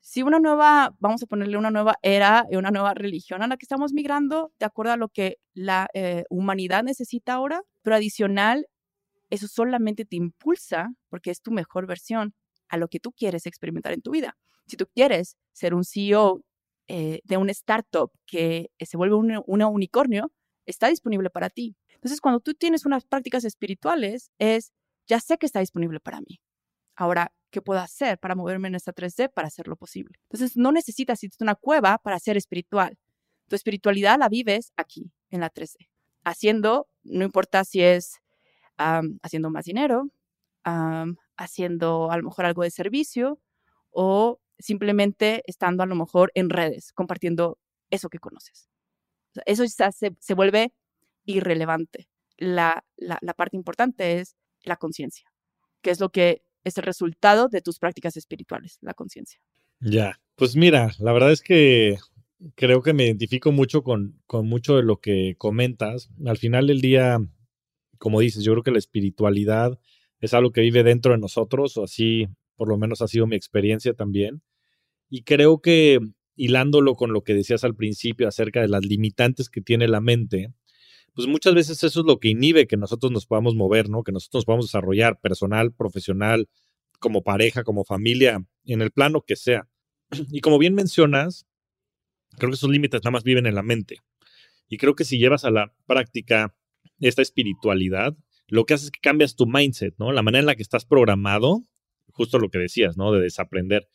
si 0.00 0.22
una 0.22 0.40
nueva, 0.40 0.94
vamos 0.98 1.22
a 1.22 1.26
ponerle 1.26 1.56
una 1.56 1.70
nueva 1.70 1.96
era 2.02 2.46
una 2.50 2.70
nueva 2.70 2.92
religión 2.94 3.42
a 3.42 3.46
la 3.46 3.56
que 3.56 3.64
estamos 3.64 3.92
migrando, 3.92 4.52
de 4.58 4.66
acuerdo 4.66 4.92
a 4.92 4.96
lo 4.96 5.08
que 5.08 5.38
la 5.54 5.88
eh, 5.94 6.24
humanidad 6.28 6.82
necesita 6.82 7.34
ahora, 7.34 7.62
pero 7.82 7.96
adicional, 7.96 8.66
eso 9.30 9.48
solamente 9.48 10.04
te 10.04 10.16
impulsa, 10.16 10.90
porque 11.08 11.30
es 11.30 11.40
tu 11.40 11.52
mejor 11.52 11.86
versión, 11.86 12.34
a 12.68 12.76
lo 12.76 12.88
que 12.88 13.00
tú 13.00 13.12
quieres 13.12 13.46
experimentar 13.46 13.92
en 13.92 14.02
tu 14.02 14.10
vida. 14.10 14.36
Si 14.66 14.76
tú 14.76 14.86
quieres 14.94 15.36
ser 15.52 15.74
un 15.74 15.84
CEO 15.84 16.42
eh, 16.88 17.20
de 17.24 17.36
un 17.36 17.48
startup 17.50 18.10
que 18.26 18.70
se 18.80 18.96
vuelve 18.96 19.14
un, 19.14 19.42
un 19.46 19.62
unicornio, 19.62 20.32
está 20.66 20.88
disponible 20.88 21.30
para 21.30 21.50
ti. 21.50 21.76
Entonces, 22.02 22.20
cuando 22.20 22.40
tú 22.40 22.54
tienes 22.54 22.84
unas 22.84 23.04
prácticas 23.04 23.44
espirituales, 23.44 24.32
es, 24.38 24.72
ya 25.06 25.20
sé 25.20 25.38
que 25.38 25.46
está 25.46 25.60
disponible 25.60 26.00
para 26.00 26.20
mí. 26.20 26.40
Ahora, 26.96 27.32
¿qué 27.50 27.62
puedo 27.62 27.78
hacer 27.78 28.18
para 28.18 28.34
moverme 28.34 28.66
en 28.66 28.74
esta 28.74 28.92
3D 28.92 29.32
para 29.32 29.46
hacerlo 29.46 29.76
posible? 29.76 30.18
Entonces, 30.24 30.56
no 30.56 30.72
necesitas 30.72 31.22
irte 31.22 31.36
a 31.40 31.44
una 31.44 31.54
cueva 31.54 31.98
para 31.98 32.18
ser 32.18 32.36
espiritual. 32.36 32.98
Tu 33.48 33.54
espiritualidad 33.54 34.18
la 34.18 34.28
vives 34.28 34.72
aquí, 34.76 35.12
en 35.30 35.40
la 35.40 35.50
3D. 35.50 35.88
Haciendo, 36.24 36.88
no 37.04 37.24
importa 37.24 37.64
si 37.64 37.82
es 37.82 38.18
haciendo 38.76 39.48
más 39.50 39.66
dinero, 39.66 40.10
haciendo 41.36 42.10
a 42.10 42.16
lo 42.16 42.24
mejor 42.24 42.46
algo 42.46 42.64
de 42.64 42.70
servicio 42.72 43.38
o 43.90 44.40
simplemente 44.58 45.42
estando 45.46 45.84
a 45.84 45.86
lo 45.86 45.94
mejor 45.94 46.32
en 46.34 46.50
redes, 46.50 46.92
compartiendo 46.92 47.58
eso 47.90 48.08
que 48.08 48.18
conoces. 48.18 48.68
eso 49.46 49.64
se, 49.66 50.16
se 50.18 50.34
vuelve 50.34 50.72
irrelevante. 51.24 52.08
La, 52.38 52.84
la, 52.96 53.34
parte 53.34 53.56
importante 53.56 54.20
es 54.20 54.36
la 54.64 54.76
conciencia, 54.76 55.30
que 55.80 55.90
es 55.90 56.00
lo 56.00 56.10
que 56.10 56.42
es 56.64 56.76
el 56.78 56.84
resultado 56.84 57.48
de 57.48 57.60
tus 57.60 57.78
prácticas 57.78 58.16
espirituales, 58.16 58.78
la 58.80 58.94
conciencia. 58.94 59.40
Ya, 59.80 60.20
pues 60.34 60.56
mira, 60.56 60.92
la 60.98 61.12
verdad 61.12 61.32
es 61.32 61.42
que 61.42 61.98
creo 62.54 62.82
que 62.82 62.94
me 62.94 63.04
identifico 63.04 63.52
mucho 63.52 63.82
con, 63.82 64.20
con 64.26 64.48
mucho 64.48 64.76
de 64.76 64.82
lo 64.82 65.00
que 65.00 65.34
comentas. 65.38 66.10
Al 66.24 66.38
final 66.38 66.66
del 66.66 66.80
día, 66.80 67.18
como 67.98 68.20
dices, 68.20 68.42
yo 68.44 68.52
creo 68.52 68.64
que 68.64 68.70
la 68.70 68.78
espiritualidad 68.78 69.78
es 70.20 70.34
algo 70.34 70.52
que 70.52 70.60
vive 70.60 70.82
dentro 70.82 71.12
de 71.12 71.18
nosotros, 71.18 71.76
o 71.76 71.84
así 71.84 72.28
por 72.56 72.68
lo 72.68 72.78
menos 72.78 73.02
ha 73.02 73.08
sido 73.08 73.26
mi 73.26 73.36
experiencia 73.36 73.94
también. 73.94 74.42
Y 75.08 75.22
creo 75.22 75.60
que 75.60 75.98
hilándolo 76.36 76.94
con 76.94 77.12
lo 77.12 77.22
que 77.22 77.34
decías 77.34 77.64
al 77.64 77.74
principio 77.74 78.28
acerca 78.28 78.60
de 78.60 78.68
las 78.68 78.84
limitantes 78.84 79.50
que 79.50 79.60
tiene 79.60 79.88
la 79.88 80.00
mente, 80.00 80.52
pues 81.14 81.28
muchas 81.28 81.54
veces 81.54 81.82
eso 81.84 82.00
es 82.00 82.06
lo 82.06 82.18
que 82.18 82.28
inhibe 82.28 82.66
que 82.66 82.76
nosotros 82.76 83.12
nos 83.12 83.26
podamos 83.26 83.54
mover, 83.54 83.88
¿no? 83.88 84.02
Que 84.02 84.12
nosotros 84.12 84.40
nos 84.40 84.44
podamos 84.46 84.66
desarrollar 84.66 85.20
personal, 85.20 85.72
profesional, 85.72 86.48
como 86.98 87.22
pareja, 87.22 87.64
como 87.64 87.84
familia, 87.84 88.44
en 88.64 88.80
el 88.80 88.90
plano 88.90 89.22
que 89.26 89.36
sea. 89.36 89.68
Y 90.30 90.40
como 90.40 90.58
bien 90.58 90.74
mencionas, 90.74 91.46
creo 92.38 92.50
que 92.50 92.54
esos 92.54 92.70
límites 92.70 93.02
nada 93.02 93.12
más 93.12 93.24
viven 93.24 93.46
en 93.46 93.54
la 93.54 93.62
mente. 93.62 93.98
Y 94.68 94.78
creo 94.78 94.94
que 94.94 95.04
si 95.04 95.18
llevas 95.18 95.44
a 95.44 95.50
la 95.50 95.74
práctica 95.86 96.54
esta 97.00 97.20
espiritualidad, 97.20 98.16
lo 98.48 98.64
que 98.64 98.74
hace 98.74 98.86
es 98.86 98.90
que 98.90 99.00
cambias 99.00 99.36
tu 99.36 99.46
mindset, 99.46 99.94
¿no? 99.98 100.12
La 100.12 100.22
manera 100.22 100.40
en 100.40 100.46
la 100.46 100.54
que 100.54 100.62
estás 100.62 100.86
programado, 100.86 101.62
justo 102.12 102.38
lo 102.38 102.48
que 102.48 102.58
decías, 102.58 102.96
¿no? 102.96 103.12
De 103.12 103.20
desaprender. 103.20 103.88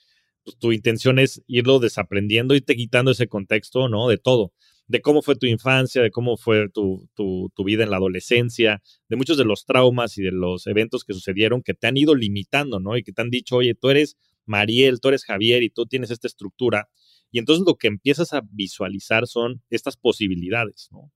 Pues 0.43 0.57
tu 0.57 0.71
intención 0.71 1.17
es 1.17 1.43
irlo 1.47 1.79
desaprendiendo, 1.79 2.53
irte 2.53 2.75
quitando 2.75 3.11
ese 3.11 3.27
contexto, 3.27 3.89
¿no? 3.89 4.07
De 4.07 4.17
todo 4.17 4.53
de 4.87 5.01
cómo 5.01 5.21
fue 5.21 5.35
tu 5.35 5.45
infancia, 5.45 6.01
de 6.01 6.11
cómo 6.11 6.37
fue 6.37 6.69
tu, 6.69 7.09
tu, 7.13 7.51
tu, 7.53 7.63
vida 7.63 7.83
en 7.83 7.89
la 7.89 7.97
adolescencia, 7.97 8.81
de 9.09 9.15
muchos 9.15 9.37
de 9.37 9.45
los 9.45 9.65
traumas 9.65 10.17
y 10.17 10.23
de 10.23 10.31
los 10.31 10.65
eventos 10.67 11.03
que 11.03 11.13
sucedieron 11.13 11.61
que 11.61 11.73
te 11.73 11.87
han 11.87 11.97
ido 11.97 12.15
limitando, 12.15 12.79
¿no? 12.79 12.97
Y 12.97 13.03
que 13.03 13.11
te 13.11 13.21
han 13.21 13.29
dicho, 13.29 13.57
oye, 13.57 13.75
tú 13.75 13.89
eres 13.89 14.17
Mariel, 14.45 14.99
tú 15.01 15.09
eres 15.09 15.25
Javier 15.25 15.63
y 15.63 15.69
tú 15.69 15.85
tienes 15.85 16.09
esta 16.09 16.27
estructura. 16.27 16.89
Y 17.31 17.39
entonces 17.39 17.65
lo 17.67 17.75
que 17.75 17.87
empiezas 17.87 18.33
a 18.33 18.41
visualizar 18.49 19.27
son 19.27 19.61
estas 19.69 19.97
posibilidades, 19.97 20.87
¿no? 20.91 21.11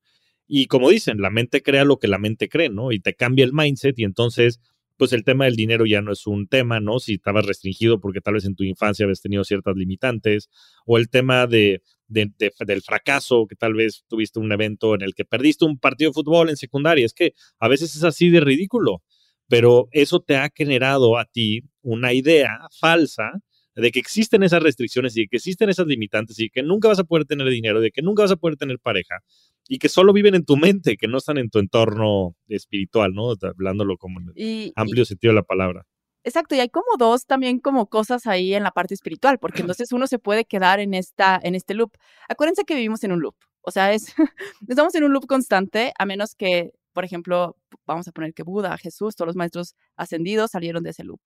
Y 0.47 0.65
como 0.65 0.89
dicen, 0.89 1.21
la 1.21 1.29
mente 1.29 1.63
crea 1.63 1.85
lo 1.85 1.97
que 1.97 2.09
la 2.09 2.17
mente 2.17 2.49
cree, 2.49 2.69
¿no? 2.69 2.91
Y 2.91 2.99
te 2.99 3.15
cambia 3.15 3.45
el 3.45 3.53
mindset 3.53 3.97
y 3.97 4.03
entonces 4.03 4.59
pues 5.01 5.13
el 5.13 5.23
tema 5.23 5.45
del 5.45 5.55
dinero 5.55 5.87
ya 5.87 6.03
no 6.03 6.11
es 6.11 6.27
un 6.27 6.47
tema, 6.47 6.79
¿no? 6.79 6.99
Si 6.99 7.13
estabas 7.15 7.47
restringido 7.47 7.99
porque 7.99 8.21
tal 8.21 8.35
vez 8.35 8.45
en 8.45 8.53
tu 8.53 8.63
infancia 8.63 9.03
habías 9.03 9.19
tenido 9.19 9.43
ciertas 9.43 9.75
limitantes, 9.75 10.47
o 10.85 10.99
el 10.99 11.09
tema 11.09 11.47
de, 11.47 11.81
del 12.11 12.81
fracaso, 12.81 13.47
que 13.47 13.55
tal 13.55 13.73
vez 13.73 14.03
tuviste 14.07 14.39
un 14.39 14.51
evento 14.51 14.95
en 14.95 15.01
el 15.01 15.13
que 15.15 15.25
perdiste 15.25 15.65
un 15.65 15.79
partido 15.79 16.11
de 16.11 16.13
fútbol 16.13 16.49
en 16.49 16.57
secundaria. 16.57 17.05
Es 17.05 17.13
que 17.13 17.33
a 17.59 17.67
veces 17.67 17.95
es 17.95 18.03
así 18.03 18.29
de 18.29 18.41
ridículo, 18.41 19.01
pero 19.47 19.87
eso 19.91 20.19
te 20.19 20.35
ha 20.35 20.49
generado 20.53 21.17
a 21.17 21.25
ti 21.25 21.61
una 21.81 22.13
idea 22.13 22.59
falsa 22.79 23.41
de 23.75 23.91
que 23.91 23.99
existen 23.99 24.43
esas 24.43 24.61
restricciones 24.61 25.15
y 25.15 25.27
que 25.27 25.37
existen 25.37 25.69
esas 25.69 25.87
limitantes 25.87 26.37
y 26.39 26.49
que 26.49 26.61
nunca 26.61 26.89
vas 26.89 26.99
a 26.99 27.03
poder 27.05 27.25
tener 27.25 27.47
dinero, 27.49 27.79
de 27.79 27.91
que 27.91 28.01
nunca 28.01 28.23
vas 28.23 28.31
a 28.31 28.35
poder 28.35 28.57
tener 28.57 28.79
pareja 28.79 29.19
y 29.67 29.79
que 29.79 29.87
solo 29.89 30.11
viven 30.11 30.35
en 30.35 30.45
tu 30.45 30.57
mente, 30.57 30.97
que 30.97 31.07
no 31.07 31.17
están 31.17 31.37
en 31.37 31.49
tu 31.49 31.59
entorno 31.59 32.35
espiritual, 32.47 33.13
¿no? 33.13 33.31
Hablándolo 33.41 33.97
como 33.97 34.19
en 34.19 34.27
el 34.35 34.73
amplio 34.75 35.05
sentido 35.05 35.31
de 35.31 35.35
la 35.35 35.43
palabra. 35.43 35.85
Exacto, 36.23 36.55
y 36.55 36.59
hay 36.59 36.69
como 36.69 36.97
dos 36.99 37.25
también 37.25 37.59
como 37.59 37.87
cosas 37.87 38.27
ahí 38.27 38.53
en 38.53 38.63
la 38.63 38.71
parte 38.71 38.93
espiritual, 38.93 39.39
porque 39.39 39.61
entonces 39.61 39.91
uno 39.91 40.05
se 40.05 40.19
puede 40.19 40.45
quedar 40.45 40.79
en, 40.79 40.93
esta, 40.93 41.39
en 41.41 41.55
este 41.55 41.73
loop. 41.73 41.91
Acuérdense 42.29 42.63
que 42.63 42.75
vivimos 42.75 43.03
en 43.03 43.11
un 43.11 43.21
loop, 43.21 43.35
o 43.61 43.71
sea, 43.71 43.93
es, 43.93 44.13
estamos 44.67 44.93
en 44.95 45.03
un 45.03 45.13
loop 45.13 45.25
constante, 45.25 45.93
a 45.97 46.05
menos 46.05 46.35
que, 46.35 46.73
por 46.93 47.05
ejemplo, 47.05 47.57
vamos 47.87 48.07
a 48.07 48.11
poner 48.11 48.33
que 48.33 48.43
Buda, 48.43 48.77
Jesús, 48.77 49.15
todos 49.15 49.27
los 49.27 49.35
maestros 49.35 49.75
ascendidos 49.95 50.51
salieron 50.51 50.83
de 50.83 50.91
ese 50.91 51.03
loop, 51.03 51.21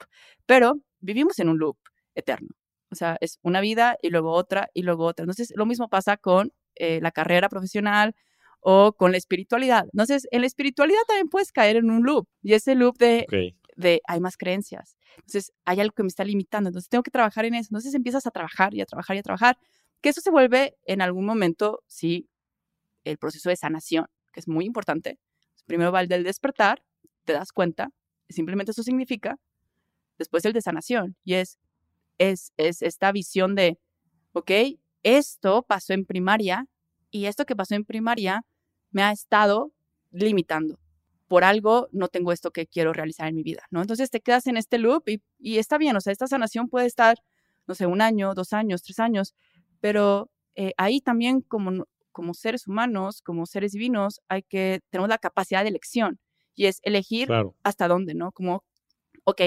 pero 0.46 0.80
vivimos 1.00 1.39
en 1.39 1.50
un 1.50 1.60
loop 1.60 1.78
eterno. 2.16 2.50
O 2.91 2.96
sea, 2.96 3.18
es 3.20 3.39
una 3.41 3.60
vida 3.62 3.98
y 4.02 4.10
luego 4.10 4.32
otra 4.32 4.70
y 4.74 4.84
luego 4.84 5.06
otra. 5.06 5.24
Entonces, 5.24 5.52
lo 5.56 5.66
mismo 5.66 5.89
pasa 5.89 6.18
con 6.18 6.54
eh, 6.76 7.00
la 7.02 7.12
carrera 7.12 7.50
profesional 7.50 8.16
o 8.62 8.93
con 8.93 9.12
la 9.12 9.18
espiritualidad. 9.18 9.86
Entonces, 9.91 10.28
en 10.32 10.41
la 10.41 10.48
espiritualidad 10.48 11.02
también 11.08 11.28
puedes 11.28 11.52
caer 11.52 11.76
en 11.78 11.89
un 11.89 12.04
loop 12.04 12.28
y 12.41 12.54
ese 12.54 12.76
loop 12.76 12.98
de, 12.98 13.26
de 13.76 14.01
hay 14.07 14.19
más 14.19 14.38
creencias. 14.38 14.97
Entonces, 15.17 15.53
hay 15.65 15.80
algo 15.80 15.93
que 15.93 16.03
me 16.03 16.07
está 16.07 16.23
limitando. 16.23 16.69
Entonces, 16.69 16.89
tengo 16.89 17.03
que 17.03 17.11
trabajar 17.11 17.45
en 17.45 17.55
eso. 17.55 17.67
Entonces, 17.71 17.93
empiezas 17.93 18.26
a 18.28 18.32
trabajar 18.32 18.73
y 18.73 18.82
a 18.82 18.86
trabajar 18.86 19.15
y 19.15 19.19
a 19.19 19.23
trabajar. 19.23 19.57
Que 20.01 20.09
eso 20.09 20.21
se 20.21 20.32
vuelve 20.32 20.78
en 20.86 21.01
algún 21.01 21.26
momento, 21.26 21.84
sí, 21.88 22.30
el 23.03 23.17
proceso 23.17 23.49
de 23.49 23.55
sanación, 23.55 24.07
que 24.34 24.39
es 24.39 24.47
muy 24.47 24.65
importante. 24.65 25.19
Primero 25.65 25.91
va 25.91 26.01
el 26.01 26.07
del 26.07 26.23
despertar, 26.23 26.84
te 27.26 27.34
das 27.34 27.51
cuenta, 27.51 27.89
simplemente 28.30 28.71
eso 28.71 28.84
significa. 28.84 29.38
Después 30.17 30.45
el 30.45 30.53
de 30.53 30.61
sanación, 30.61 31.15
y 31.23 31.34
es 31.36 31.59
es, 32.17 32.53
esta 32.57 33.11
visión 33.11 33.55
de, 33.55 33.80
ok, 34.34 34.51
esto 35.03 35.63
pasó 35.63 35.93
en 35.93 36.05
primaria 36.05 36.67
y 37.11 37.26
esto 37.26 37.45
que 37.45 37.55
pasó 37.55 37.76
en 37.76 37.86
primaria 37.86 38.43
me 38.91 39.03
ha 39.03 39.11
estado 39.11 39.71
limitando. 40.11 40.80
Por 41.36 41.43
algo 41.43 41.89
no 41.91 42.07
tengo 42.07 42.31
esto 42.31 42.51
que 42.51 42.65
quiero 42.65 42.93
realizar 42.93 43.27
en 43.27 43.36
mi 43.36 43.43
vida, 43.43 43.63
¿no? 43.69 43.81
Entonces 43.81 44.09
te 44.09 44.21
quedas 44.21 44.47
en 44.47 44.55
este 44.55 44.77
loop 44.77 45.03
y, 45.38 45.57
está 45.57 45.77
bien, 45.77 45.93
o 45.97 45.99
sea, 45.99 46.13
esta 46.13 46.27
sanación 46.27 46.69
puede 46.69 46.86
estar, 46.86 47.17
no 47.67 47.75
sé, 47.75 47.88
un 47.88 47.99
año, 47.99 48.33
dos 48.33 48.53
años, 48.53 48.83
tres 48.83 48.99
años, 48.99 49.36
pero 49.81 50.31
eh, 50.55 50.71
ahí 50.77 51.01
también 51.01 51.41
como, 51.41 51.88
como 52.13 52.33
seres 52.33 52.67
humanos, 52.67 53.21
como 53.21 53.45
seres 53.47 53.73
divinos, 53.73 54.21
hay 54.29 54.43
que, 54.43 54.79
tenemos 54.89 55.09
la 55.09 55.17
capacidad 55.17 55.63
de 55.63 55.67
elección 55.71 56.21
y 56.55 56.67
es 56.67 56.79
elegir 56.83 57.29
hasta 57.63 57.89
dónde, 57.89 58.13
¿no? 58.13 58.31
Como, 58.31 58.63
ok, 59.25 59.41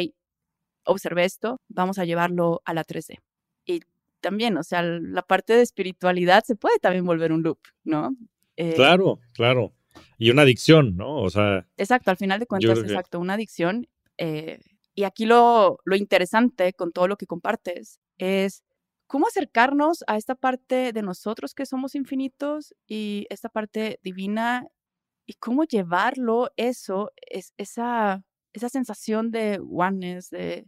observé 0.84 1.24
esto, 1.24 1.58
vamos 1.68 1.98
a 1.98 2.04
llevarlo 2.04 2.60
a 2.66 2.74
la 2.74 2.84
3D. 2.84 3.16
Y 3.64 3.80
también, 4.20 4.58
o 4.58 4.62
sea, 4.62 4.82
la 4.82 5.22
parte 5.22 5.54
de 5.54 5.62
espiritualidad 5.62 6.44
se 6.44 6.54
puede 6.54 6.78
también 6.80 7.06
volver 7.06 7.32
un 7.32 7.42
loop, 7.42 7.60
¿no? 7.82 8.14
Eh, 8.56 8.74
claro, 8.74 9.20
claro. 9.32 9.72
Y 10.18 10.30
una 10.30 10.42
adicción, 10.42 10.96
¿no? 10.96 11.22
O 11.22 11.30
sea. 11.30 11.66
Exacto, 11.76 12.10
al 12.10 12.16
final 12.16 12.40
de 12.40 12.46
cuentas, 12.46 12.78
exacto, 12.78 13.20
una 13.20 13.34
adicción. 13.34 13.88
Eh, 14.16 14.60
y 14.94 15.04
aquí 15.04 15.26
lo, 15.26 15.78
lo 15.84 15.96
interesante 15.96 16.72
con 16.72 16.92
todo 16.92 17.06
lo 17.06 17.16
que 17.16 17.26
compartes 17.26 18.00
es 18.18 18.64
cómo 19.06 19.26
acercarnos 19.26 20.04
a 20.06 20.16
esta 20.16 20.34
parte 20.34 20.92
de 20.92 21.02
nosotros 21.02 21.54
que 21.54 21.66
somos 21.66 21.94
infinitos 21.94 22.74
y 22.86 23.26
esta 23.30 23.48
parte 23.48 24.00
divina 24.02 24.66
y 25.28 25.34
cómo 25.34 25.64
llevarlo, 25.64 26.50
eso, 26.56 27.12
es, 27.16 27.52
esa, 27.58 28.24
esa 28.54 28.68
sensación 28.70 29.30
de 29.30 29.60
oneness, 29.70 30.30
de, 30.30 30.66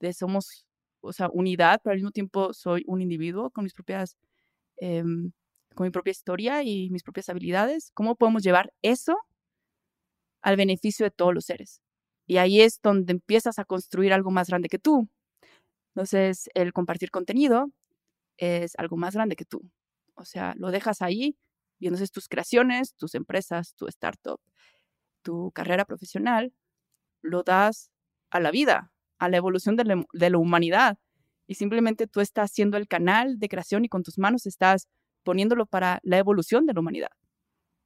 de 0.00 0.12
somos, 0.12 0.66
o 1.00 1.12
sea, 1.12 1.28
unidad, 1.32 1.80
pero 1.82 1.92
al 1.92 1.98
mismo 1.98 2.10
tiempo 2.10 2.52
soy 2.52 2.84
un 2.86 3.00
individuo 3.00 3.50
con 3.50 3.64
mis 3.64 3.72
propias, 3.74 4.16
em, 4.76 5.32
con 5.74 5.84
mi 5.84 5.90
propia 5.90 6.10
historia 6.10 6.62
y 6.62 6.90
mis 6.90 7.02
propias 7.02 7.28
habilidades. 7.28 7.90
¿Cómo 7.94 8.16
podemos 8.16 8.42
llevar 8.42 8.72
eso 8.82 9.16
al 10.42 10.56
beneficio 10.56 11.04
de 11.04 11.10
todos 11.10 11.34
los 11.34 11.44
seres? 11.44 11.82
Y 12.26 12.38
ahí 12.38 12.60
es 12.60 12.80
donde 12.82 13.12
empiezas 13.12 13.58
a 13.58 13.64
construir 13.64 14.12
algo 14.12 14.30
más 14.30 14.48
grande 14.48 14.68
que 14.68 14.78
tú. 14.78 15.08
Entonces, 15.94 16.48
el 16.54 16.72
compartir 16.72 17.10
contenido 17.10 17.70
es 18.38 18.74
algo 18.78 18.96
más 18.96 19.14
grande 19.14 19.36
que 19.36 19.44
tú. 19.44 19.62
O 20.14 20.24
sea, 20.24 20.54
lo 20.56 20.70
dejas 20.70 21.02
ahí 21.02 21.36
y 21.78 21.86
entonces 21.88 22.12
tus 22.12 22.28
creaciones, 22.28 22.94
tus 22.94 23.14
empresas, 23.14 23.74
tu 23.74 23.88
startup, 23.88 24.40
tu 25.22 25.50
carrera 25.52 25.84
profesional, 25.84 26.52
lo 27.22 27.42
das 27.42 27.90
a 28.30 28.40
la 28.40 28.50
vida, 28.50 28.92
a 29.18 29.28
la 29.28 29.36
evolución 29.36 29.76
de 29.76 30.30
la, 30.30 30.38
humanidad. 30.38 30.98
Y 31.46 31.54
simplemente 31.54 32.06
tú 32.06 32.20
estás 32.20 32.52
siendo 32.52 32.76
el 32.76 32.88
canal 32.88 33.38
de 33.38 33.48
creación 33.48 33.84
y 33.84 33.88
con 33.88 34.02
tus 34.02 34.18
manos 34.18 34.46
estás 34.46 34.88
poniéndolo 35.22 35.66
para 35.66 36.00
la 36.02 36.18
evolución 36.18 36.66
de 36.66 36.74
la 36.74 36.80
humanidad. 36.80 37.10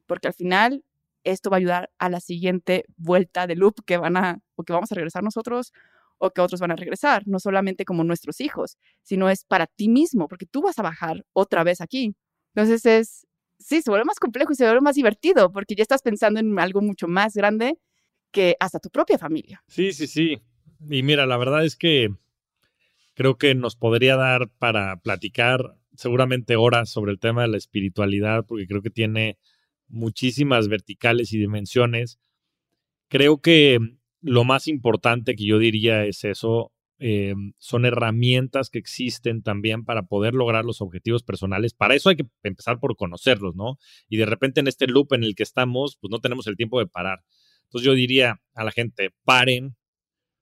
Porque 0.06 0.28
al 0.28 0.34
final 0.34 0.84
esto 1.24 1.50
va 1.50 1.56
a 1.56 1.58
ayudar 1.58 1.90
a 1.98 2.08
la 2.08 2.20
siguiente 2.20 2.84
vuelta 2.96 3.46
de 3.46 3.56
loop 3.56 3.84
que 3.84 3.96
van 3.96 4.16
a, 4.16 4.40
o 4.54 4.62
que 4.62 4.72
vamos 4.72 4.92
a 4.92 4.94
regresar 4.94 5.22
nosotros 5.22 5.72
o 6.18 6.30
que 6.30 6.40
otros 6.40 6.60
van 6.60 6.70
a 6.70 6.76
regresar, 6.76 7.24
no 7.26 7.38
solamente 7.38 7.84
como 7.84 8.04
nuestros 8.04 8.40
hijos, 8.40 8.78
sino 9.02 9.28
es 9.28 9.44
para 9.44 9.66
ti 9.66 9.88
mismo, 9.88 10.28
porque 10.28 10.46
tú 10.46 10.62
vas 10.62 10.78
a 10.78 10.82
bajar 10.82 11.26
otra 11.32 11.62
vez 11.62 11.80
aquí. 11.80 12.14
Entonces 12.54 12.86
es, 12.86 13.26
sí, 13.58 13.82
se 13.82 13.90
vuelve 13.90 14.06
más 14.06 14.18
complejo 14.18 14.52
y 14.52 14.56
se 14.56 14.64
vuelve 14.64 14.80
más 14.80 14.94
divertido, 14.94 15.52
porque 15.52 15.74
ya 15.74 15.82
estás 15.82 16.02
pensando 16.02 16.40
en 16.40 16.58
algo 16.58 16.80
mucho 16.80 17.06
más 17.06 17.34
grande 17.34 17.78
que 18.30 18.56
hasta 18.60 18.78
tu 18.78 18.88
propia 18.88 19.18
familia. 19.18 19.62
Sí, 19.68 19.92
sí, 19.92 20.06
sí. 20.06 20.40
Y 20.88 21.02
mira, 21.02 21.26
la 21.26 21.36
verdad 21.36 21.64
es 21.64 21.76
que 21.76 22.14
creo 23.14 23.36
que 23.36 23.54
nos 23.54 23.76
podría 23.76 24.16
dar 24.16 24.48
para 24.58 24.96
platicar 25.00 25.76
seguramente 25.96 26.56
horas 26.56 26.90
sobre 26.90 27.12
el 27.12 27.18
tema 27.18 27.42
de 27.42 27.48
la 27.48 27.56
espiritualidad, 27.56 28.44
porque 28.46 28.66
creo 28.66 28.82
que 28.82 28.90
tiene 28.90 29.38
muchísimas 29.88 30.68
verticales 30.68 31.32
y 31.32 31.38
dimensiones. 31.38 32.18
Creo 33.08 33.40
que 33.40 33.78
lo 34.20 34.44
más 34.44 34.68
importante 34.68 35.36
que 35.36 35.46
yo 35.46 35.58
diría 35.58 36.04
es 36.04 36.24
eso, 36.24 36.72
eh, 36.98 37.34
son 37.58 37.84
herramientas 37.84 38.70
que 38.70 38.78
existen 38.78 39.42
también 39.42 39.84
para 39.84 40.04
poder 40.04 40.34
lograr 40.34 40.64
los 40.64 40.80
objetivos 40.80 41.22
personales. 41.22 41.74
Para 41.74 41.94
eso 41.94 42.08
hay 42.08 42.16
que 42.16 42.26
empezar 42.42 42.80
por 42.80 42.96
conocerlos, 42.96 43.54
¿no? 43.54 43.78
Y 44.08 44.16
de 44.16 44.26
repente 44.26 44.60
en 44.60 44.68
este 44.68 44.86
loop 44.86 45.12
en 45.12 45.24
el 45.24 45.34
que 45.34 45.42
estamos, 45.42 45.98
pues 46.00 46.10
no 46.10 46.20
tenemos 46.20 46.46
el 46.46 46.56
tiempo 46.56 46.78
de 46.78 46.86
parar. 46.86 47.22
Entonces 47.64 47.86
yo 47.86 47.94
diría 47.94 48.40
a 48.54 48.64
la 48.64 48.72
gente, 48.72 49.10
paren, 49.24 49.76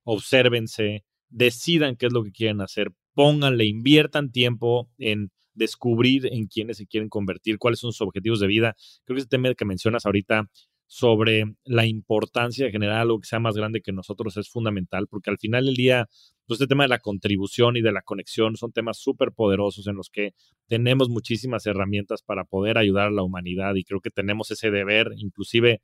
obsérvense, 0.05 1.05
decidan 1.29 1.97
qué 1.97 2.07
es 2.07 2.13
lo 2.13 2.23
que 2.23 2.33
quieren 2.33 2.61
hacer, 2.61 2.93
pónganle, 3.15 3.65
inviertan 3.65 4.31
tiempo 4.31 4.91
en 4.99 5.33
descubrir 5.55 6.27
en 6.33 6.47
quiénes 6.47 6.79
se 6.79 6.87
quieren 6.87 7.09
convertir, 7.09 7.59
cuáles 7.59 7.81
son 7.81 7.93
sus 7.93 8.03
objetivos 8.03 8.41
de 8.41 8.47
vida. 8.47 8.77
Creo 9.05 9.17
que 9.17 9.21
ese 9.21 9.29
tema 9.29 9.55
que 9.55 9.65
mencionas 9.65 10.07
ahorita 10.07 10.49
sobre 10.87 11.57
la 11.65 11.87
importancia 11.87 12.67
de 12.67 12.73
generar 12.73 12.99
algo 12.99 13.19
que 13.19 13.27
sea 13.27 13.41
más 13.41 13.57
grande 13.57 13.81
que 13.81 13.93
nosotros 13.93 14.37
es 14.37 14.49
fundamental, 14.49 15.07
porque 15.09 15.31
al 15.31 15.39
final 15.39 15.67
del 15.67 15.75
día, 15.75 16.09
pues 16.47 16.61
este 16.61 16.69
tema 16.69 16.85
de 16.85 16.89
la 16.89 16.99
contribución 16.99 17.77
y 17.77 17.83
de 17.83 17.93
la 17.93 18.03
conexión 18.03 18.57
son 18.57 18.73
temas 18.73 18.99
súper 18.99 19.33
poderosos 19.33 19.87
en 19.87 19.97
los 19.97 20.11
que 20.11 20.35
tenemos 20.69 21.09
muchísimas 21.09 21.67
herramientas 21.67 22.23
para 22.23 22.45
poder 22.45 22.79
ayudar 22.79 23.09
a 23.09 23.11
la 23.11 23.23
humanidad 23.23 23.75
y 23.75 23.85
creo 23.85 24.01
que 24.01 24.11
tenemos 24.11 24.51
ese 24.51 24.71
deber, 24.71 25.13
inclusive 25.17 25.81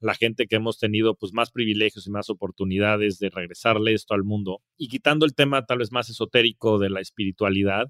la 0.00 0.14
gente 0.14 0.46
que 0.46 0.56
hemos 0.56 0.78
tenido 0.78 1.14
pues 1.14 1.32
más 1.32 1.50
privilegios 1.50 2.06
y 2.06 2.10
más 2.10 2.28
oportunidades 2.30 3.18
de 3.18 3.30
regresarle 3.30 3.94
esto 3.94 4.14
al 4.14 4.24
mundo 4.24 4.60
y 4.76 4.88
quitando 4.88 5.24
el 5.24 5.34
tema 5.34 5.64
tal 5.64 5.78
vez 5.78 5.92
más 5.92 6.10
esotérico 6.10 6.78
de 6.78 6.90
la 6.90 7.00
espiritualidad, 7.00 7.88